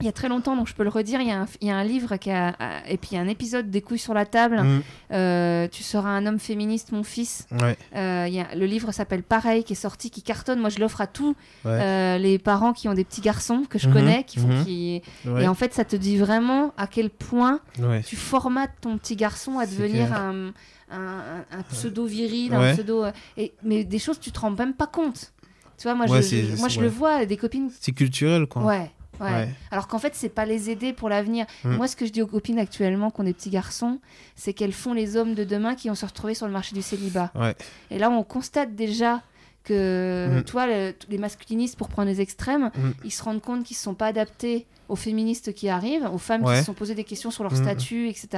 [0.00, 1.22] il y a très longtemps, donc je peux le redire.
[1.22, 3.14] Il y, a un- il y a un livre qui a, a- et puis il
[3.14, 4.60] y a un épisode des couilles sur la table.
[4.62, 4.82] Mm,
[5.12, 7.46] Euh, tu seras un homme féministe, mon fils.
[7.52, 10.60] ouais, Euh, il y a, le livre s'appelle Pareil, qui est sorti, qui cartonne.
[10.60, 11.34] Moi, je l'offre à tous
[11.64, 14.64] ouais, les parents qui ont des petits garçons que je Mhm, connais, qui font mhm.
[14.64, 15.00] qui...
[15.24, 17.60] ouais, Et en fait, ça te dit vraiment à quel point
[18.04, 20.52] tu formates ton petit garçon à devenir un,
[20.90, 23.04] un, un pseudo viril, un pseudo.
[23.38, 25.32] Et, mais des choses tu te rends même pas compte.
[25.78, 27.70] Tu vois, moi, Ouais, je, moi, je le vois, des copines.
[27.80, 28.62] C'est culturel, quoi.
[28.62, 28.90] Ouais.
[29.20, 29.30] Ouais.
[29.30, 29.48] Ouais.
[29.70, 31.46] Alors qu'en fait, c'est pas les aider pour l'avenir.
[31.64, 31.76] Mm.
[31.76, 33.98] Moi, ce que je dis aux copines actuellement qui ont des petits garçons,
[34.34, 36.82] c'est qu'elles font les hommes de demain qui vont se retrouver sur le marché du
[36.82, 37.30] célibat.
[37.34, 37.54] Ouais.
[37.90, 39.22] Et là, on constate déjà
[39.64, 40.50] que, Mm.
[40.52, 42.90] vois, le- les masculinistes, pour prendre les extrêmes, Mm.
[43.04, 46.44] ils se rendent compte qu'ils ne sont pas adaptés aux féministes qui arrivent, aux femmes
[46.44, 47.56] qui se sont posées des questions sur leur Mm.
[47.56, 48.28] statut, etc.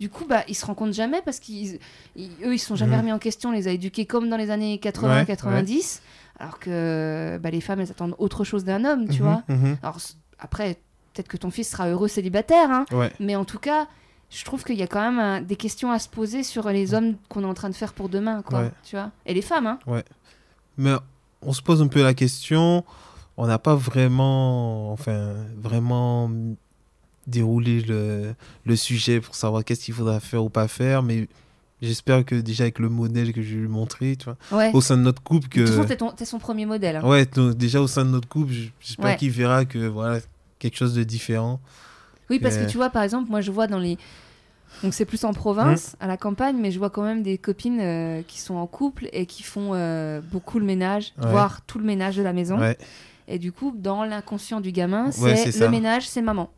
[0.00, 1.78] Du coup, bah, ils se rendent compte jamais parce qu'ils,
[2.16, 3.50] ils- eux, ils se sont jamais remis en question.
[3.50, 6.02] On les a éduqués comme dans les années 80-90,
[6.38, 9.42] alors que bah, les femmes, elles attendent autre chose d'un homme, tu Mhm, vois.
[9.48, 9.76] mhm.
[9.82, 9.98] Alors
[10.38, 10.74] après,
[11.12, 13.12] peut-être que ton fils sera heureux célibataire, hein, Ouais.
[13.20, 13.86] mais en tout cas,
[14.30, 17.14] je trouve qu'il y a quand même des questions à se poser sur les hommes
[17.28, 18.62] qu'on est en train de faire pour demain, quoi.
[18.62, 18.70] Ouais.
[18.82, 19.78] Tu vois Et les femmes, hein.
[20.76, 20.92] Mais
[21.40, 22.84] on se pose un peu la question.
[23.36, 26.30] On n'a pas vraiment, enfin, vraiment
[27.26, 28.34] déroulé le,
[28.64, 31.02] le sujet pour savoir qu'est-ce qu'il faudra faire ou pas faire.
[31.02, 31.28] Mais
[31.84, 34.70] j'espère que déjà avec le modèle que je lui montrer, tu vois, Ouais.
[34.74, 36.14] au sein de notre couple, De toute façon, que.
[36.16, 36.96] t'es, son premier modèle.
[36.96, 37.08] hein.
[37.08, 39.16] Ouais, donc déjà au sein de notre couple, j'espère Ouais.
[39.16, 40.20] qu'il verra que voilà,
[40.58, 41.60] quelque chose de différent.
[42.30, 42.66] Oui, parce que Euh.
[42.66, 43.98] tu vois, par exemple, moi, je vois dans les.
[44.82, 46.04] Donc, c'est plus en province, Mmh.
[46.04, 49.08] à la campagne, mais je vois quand même des copines euh, qui sont en couple
[49.12, 51.30] et qui font euh, beaucoup le ménage, Ouais.
[51.30, 52.58] voire tout le ménage de la maison.
[52.58, 52.76] Ouais,
[53.28, 55.68] Et du coup, dans l'inconscient du gamin, c'est le ça.
[55.68, 56.50] ménage, c'est maman.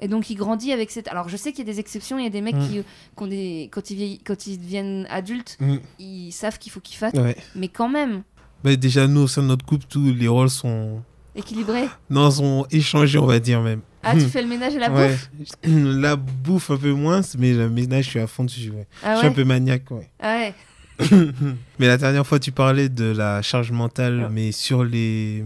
[0.00, 1.08] Et donc, il grandit avec cette.
[1.08, 2.68] Alors, je sais qu'il y a des exceptions, il y a des mecs Mm.
[2.68, 2.82] qui, qui
[3.22, 3.68] ont des...
[3.72, 5.76] Quand, ils quand ils deviennent adultes, Mm.
[5.98, 7.14] ils savent qu'il faut qu'ils fassent.
[7.14, 7.36] ouais.
[7.54, 8.22] Mais quand même,
[8.64, 11.02] Mais déjà, nous, au sein de notre couple, tous les rôles sont,
[11.34, 11.84] équilibré.
[12.10, 13.80] non, sont échangés, on va dire même.
[14.02, 15.08] Ah, tu fais le ménage et la Ouais.
[15.38, 15.50] bouffe?
[15.64, 18.70] La bouffe un peu moins, mais le ménage, je suis à fond dessus.
[18.70, 18.86] Ouais.
[19.02, 20.10] Ah Je suis un peu maniaque, ouais.
[20.20, 20.54] ah ouais.
[21.78, 24.30] mais la dernière fois, tu parlais de la charge mentale, Ah.
[24.30, 25.44] mais sur les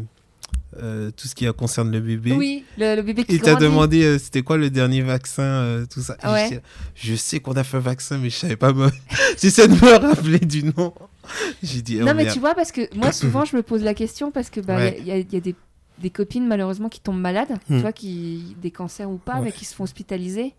[0.83, 2.33] euh, tout ce qui concerne le bébé.
[2.33, 5.87] Oui, le, le bébé qui Il t'a demandé euh, c'était quoi le dernier vaccin, euh,
[5.87, 6.17] tout ça.
[6.25, 6.61] Ouais.
[6.95, 8.89] je sais qu'on a fait un vaccin, mais je savais pas me.
[9.41, 10.93] J'essaie de me rappeler du nom.
[11.63, 11.99] J'ai dit.
[12.01, 12.35] oh, Non, mais merde.
[12.35, 14.95] tu vois, parce que moi, souvent, je me pose la question parce que bah, il
[14.95, 15.03] Ouais.
[15.07, 15.55] y, a- il y a des,
[16.01, 17.79] des copines, malheureusement, qui tombent malades, tu Hmm.
[17.81, 19.45] vois, qui, des cancers ou pas, Ouais.
[19.47, 20.55] mais qui se font hospitaliser.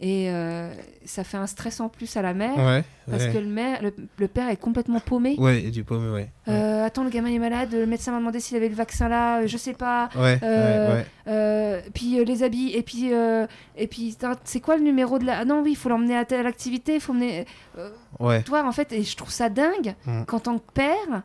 [0.00, 0.72] Et euh,
[1.04, 2.56] ça fait un stress en plus à la mère.
[2.56, 2.82] Ouais.
[3.08, 3.32] Parce ouais.
[3.32, 5.36] que le, mère, le, le père est complètement paumé.
[5.38, 6.28] Ouais, du paumé, ouais.
[6.48, 9.42] Euh, attends, le gamin est malade, le médecin m'a demandé s'il avait le vaccin là,
[9.42, 10.08] euh, je sais pas.
[10.16, 11.82] Ouais, Euh, ouais, ouais.
[11.94, 13.10] Puis les habits, et puis,
[13.76, 15.38] et puis c'est quoi le numéro de la.
[15.38, 17.44] Ah non, oui, il faut l'emmener à telle activité, il faut mener.
[18.18, 18.42] Ouais.
[18.42, 20.24] Toi, en fait, et je trouve ça dingue Mm.
[20.24, 21.22] qu'en tant que père,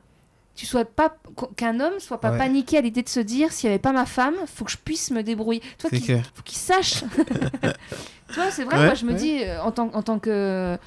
[0.58, 1.16] tu sois pas
[1.56, 2.38] qu'un homme soit pas Ouais.
[2.38, 4.78] paniqué à l'idée de se dire s'il n'y avait pas ma femme, faut que je
[4.78, 5.62] puisse me débrouiller.
[5.78, 6.26] Toi, C'est qui, clair.
[6.34, 7.04] faut qu'il sache.
[8.30, 8.78] tu vois, c'est vrai.
[8.78, 9.18] Ouais, moi, je me ouais.
[9.18, 10.78] dis euh, en tant, en tant que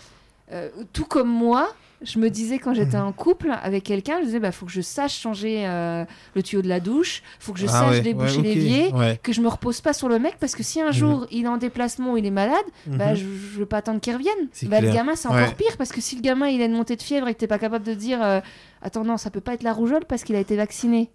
[0.52, 1.72] euh, tout comme moi.
[2.02, 4.80] Je me disais quand j'étais en couple avec quelqu'un, je disais bah faut que je
[4.80, 8.36] sache changer euh, le tuyau de la douche, faut que je Ah sache ouais, déboucher
[8.36, 8.44] ouais, ok.
[8.44, 9.20] l'évier, Ouais.
[9.22, 10.92] que je me repose pas sur le mec parce que si un Mhm.
[10.92, 12.56] jour il est en déplacement ou il est malade,
[12.86, 13.14] bah Mhm.
[13.16, 14.48] je, je veux pas attendre qu'il revienne.
[14.62, 16.96] Bah, le gamin c'est encore pire parce que si le gamin il a une montée
[16.96, 18.40] de fièvre et que t'es pas capable de dire euh,
[18.80, 21.10] attends non ça peut pas être la rougeole parce qu'il a été vacciné,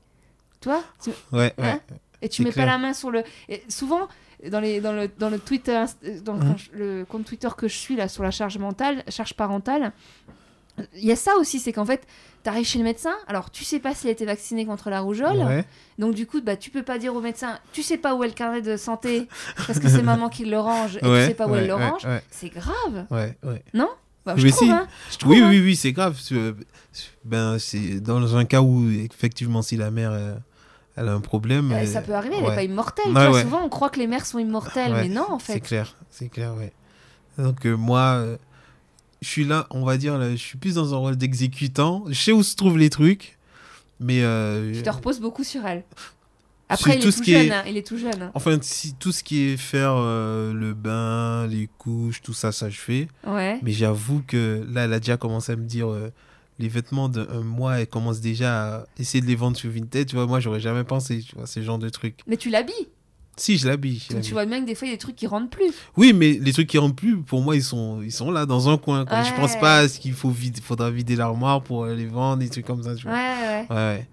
[0.61, 1.51] toi tu- Ouais.
[1.57, 1.79] Hein?
[2.21, 2.65] Et tu mets clair.
[2.67, 4.07] pas la main sur le et souvent
[4.51, 6.55] dans les dans le dans le Twitter euh, dans Mhm.
[6.73, 9.91] le compte Twitter que je suis là sur la charge mentale charge parentale
[10.95, 12.05] il y a ça aussi c'est qu'en fait
[12.43, 15.37] t'arrives chez le médecin alors tu sais pas s'il a été vacciné contre la rougeole
[15.37, 15.65] Ouais.
[15.99, 18.27] donc du coup, bah, tu peux pas dire au médecin, tu sais pas où est
[18.27, 19.27] le carnet de santé
[19.67, 21.75] parce que c'est maman qui le range et Ouais, tu sais pas où elle le
[21.75, 22.05] range.
[22.29, 23.05] C'est grave.
[23.09, 23.37] Ouais.
[24.25, 24.71] Bah, je Mais trouve, si.
[24.73, 24.87] hein.
[25.11, 25.49] Je trouve, Oui, hein.
[25.49, 26.17] oui, oui, c'est grave.
[26.31, 26.53] Euh,
[27.23, 30.33] Ben, c'est dans un cas où, effectivement, si la mère euh,
[30.95, 31.71] elle a un problème.
[31.71, 32.53] Euh, euh, ça peut arriver, elle ouais.
[32.53, 33.13] est pas immortelle.
[33.15, 33.43] Ouais.
[33.43, 35.59] Souvent, on croit que les mères sont immortelles, mais non, en C'est fait.
[35.59, 36.73] clair, c'est clair, ouais.
[37.37, 38.37] Donc, euh, moi, euh,
[39.25, 42.03] je suis là, on va dire, là, je suis plus dans un rôle d'exécutant.
[42.07, 43.37] Je sais où se trouvent les trucs,
[43.99, 44.21] mais.
[44.23, 45.83] euh, Tu te reposes beaucoup sur elle.
[46.67, 47.45] Après, il tout est tout jeune.
[47.47, 48.21] est- hein, Il est tout jeune.
[48.21, 48.31] hein.
[48.33, 52.69] Enfin, si, tout ce qui est faire euh, le bain, les couches, tout ça, ça
[52.69, 53.07] je fais.
[53.25, 53.59] Ouais.
[53.61, 56.11] Mais j'avoue que là, elle a déjà commencé à me dire euh,
[56.57, 60.07] les vêtements d'un mois, elle commence déjà à essayer de les vendre sur Vinted.
[60.07, 62.19] Tu vois, moi, j'aurais jamais pensé, tu vois, ce genre de trucs.
[62.25, 62.87] Mais tu l'habilles.
[63.37, 64.01] Si, je l'habille.
[64.23, 65.73] tu vois bien que des fois, il y a des trucs qui rentrent plus.
[65.97, 68.69] Oui, mais les trucs qui rentrent plus, pour moi, ils sont, ils sont là, dans
[68.69, 69.05] un coin.
[69.05, 69.23] quoi.
[69.23, 69.59] Je pense Ouais.
[69.59, 72.81] pas à ce qu'il faut vide, faudra vider l'armoire pour les vendre, des trucs comme
[72.83, 72.95] ça.
[72.95, 73.21] Tu Ouais, vois.
[73.21, 73.65] ouais.
[73.69, 74.07] Ouais, ouais.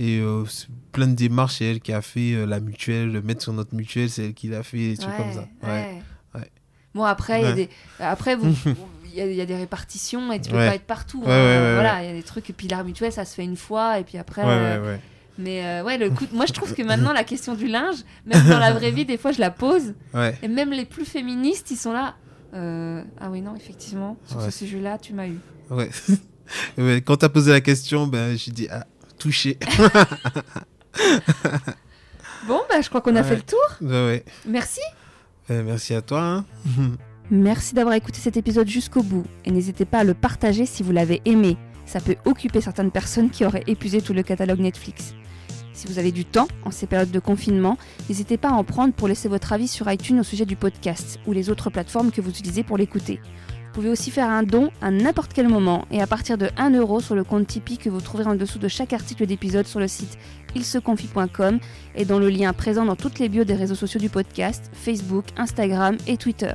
[0.00, 0.44] Et euh,
[0.92, 3.74] plein de démarches, c'est elle qui a fait euh, la mutuelle, le mettre sur notre
[3.74, 5.48] mutuelle, c'est elle qui l'a fait, des trucs comme ça.
[5.64, 5.68] Ouais.
[5.68, 6.02] ouais.
[6.36, 6.50] Ouais.
[6.94, 7.54] Bon, après, il y a Ouais.
[7.56, 7.68] des...
[7.98, 8.54] après vous...
[9.10, 10.68] Il y, a, il y a des répartitions et tu peux Ouais.
[10.68, 11.20] pas être partout.
[11.22, 11.30] Ouais, hein.
[11.30, 12.50] ouais, ouais, voilà, il y a des trucs.
[12.50, 13.98] Et puis la mutuelle, ça se fait une fois.
[13.98, 14.42] Et puis après.
[14.42, 15.00] Ouais, euh, ouais, ouais.
[15.38, 16.24] Mais euh, ouais, le coup.
[16.32, 19.16] Moi, je trouve que maintenant, la question du linge, même dans la vraie vie, des
[19.16, 19.94] fois, je la pose.
[20.12, 20.36] Ouais.
[20.42, 22.16] Et même les plus féministes, ils sont là.
[22.54, 24.44] euh, Ah oui, non, effectivement, sur Ouais.
[24.46, 25.38] ce sujet-là, tu m'as eu.
[26.78, 27.02] Ouais.
[27.02, 28.86] Quand t'as posé la question, ben, j'ai dit, ah,
[29.18, 29.58] touché.
[32.46, 33.28] Bon, bah, je crois qu'on a Ouais.
[33.28, 33.58] fait le tour.
[33.82, 34.24] ouais, ouais.
[34.46, 34.80] Merci.
[35.50, 36.22] Euh, merci à toi.
[36.22, 36.44] hein.
[37.30, 39.26] Merci d'avoir écouté cet épisode jusqu'au bout.
[39.44, 41.58] Et n'hésitez pas à le partager si vous l'avez aimé.
[41.84, 45.14] Ça peut occuper certaines personnes qui auraient épuisé tout le catalogue Netflix.
[45.72, 47.78] Si vous avez du temps en ces périodes de confinement,
[48.08, 51.20] n'hésitez pas à en prendre pour laisser votre avis sur iTunes au sujet du podcast
[51.26, 53.20] ou les autres plateformes que vous utilisez pour l'écouter.
[53.68, 56.70] Vous pouvez aussi faire un don à n'importe quel moment et à partir de 1
[56.70, 59.78] euro sur le compte Tipeee que vous trouverez en dessous de chaque article d'épisode sur
[59.78, 60.18] le site
[60.56, 61.60] ilseconfie.com
[61.94, 65.26] et dans le lien présent dans toutes les bios des réseaux sociaux du podcast, Facebook,
[65.36, 66.54] Instagram et Twitter.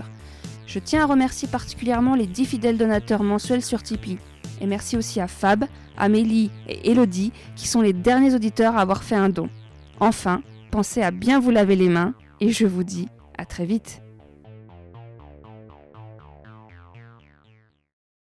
[0.65, 4.17] Je tiens à remercier particulièrement les 10 fidèles donateurs mensuels sur Tipeee.
[4.59, 5.65] Et merci aussi à Fab,
[5.97, 9.49] Amélie et Elodie qui sont les derniers auditeurs à avoir fait un don.
[9.99, 10.41] Enfin,
[10.71, 13.07] pensez à bien vous laver les mains et je vous dis
[13.37, 14.02] à très vite.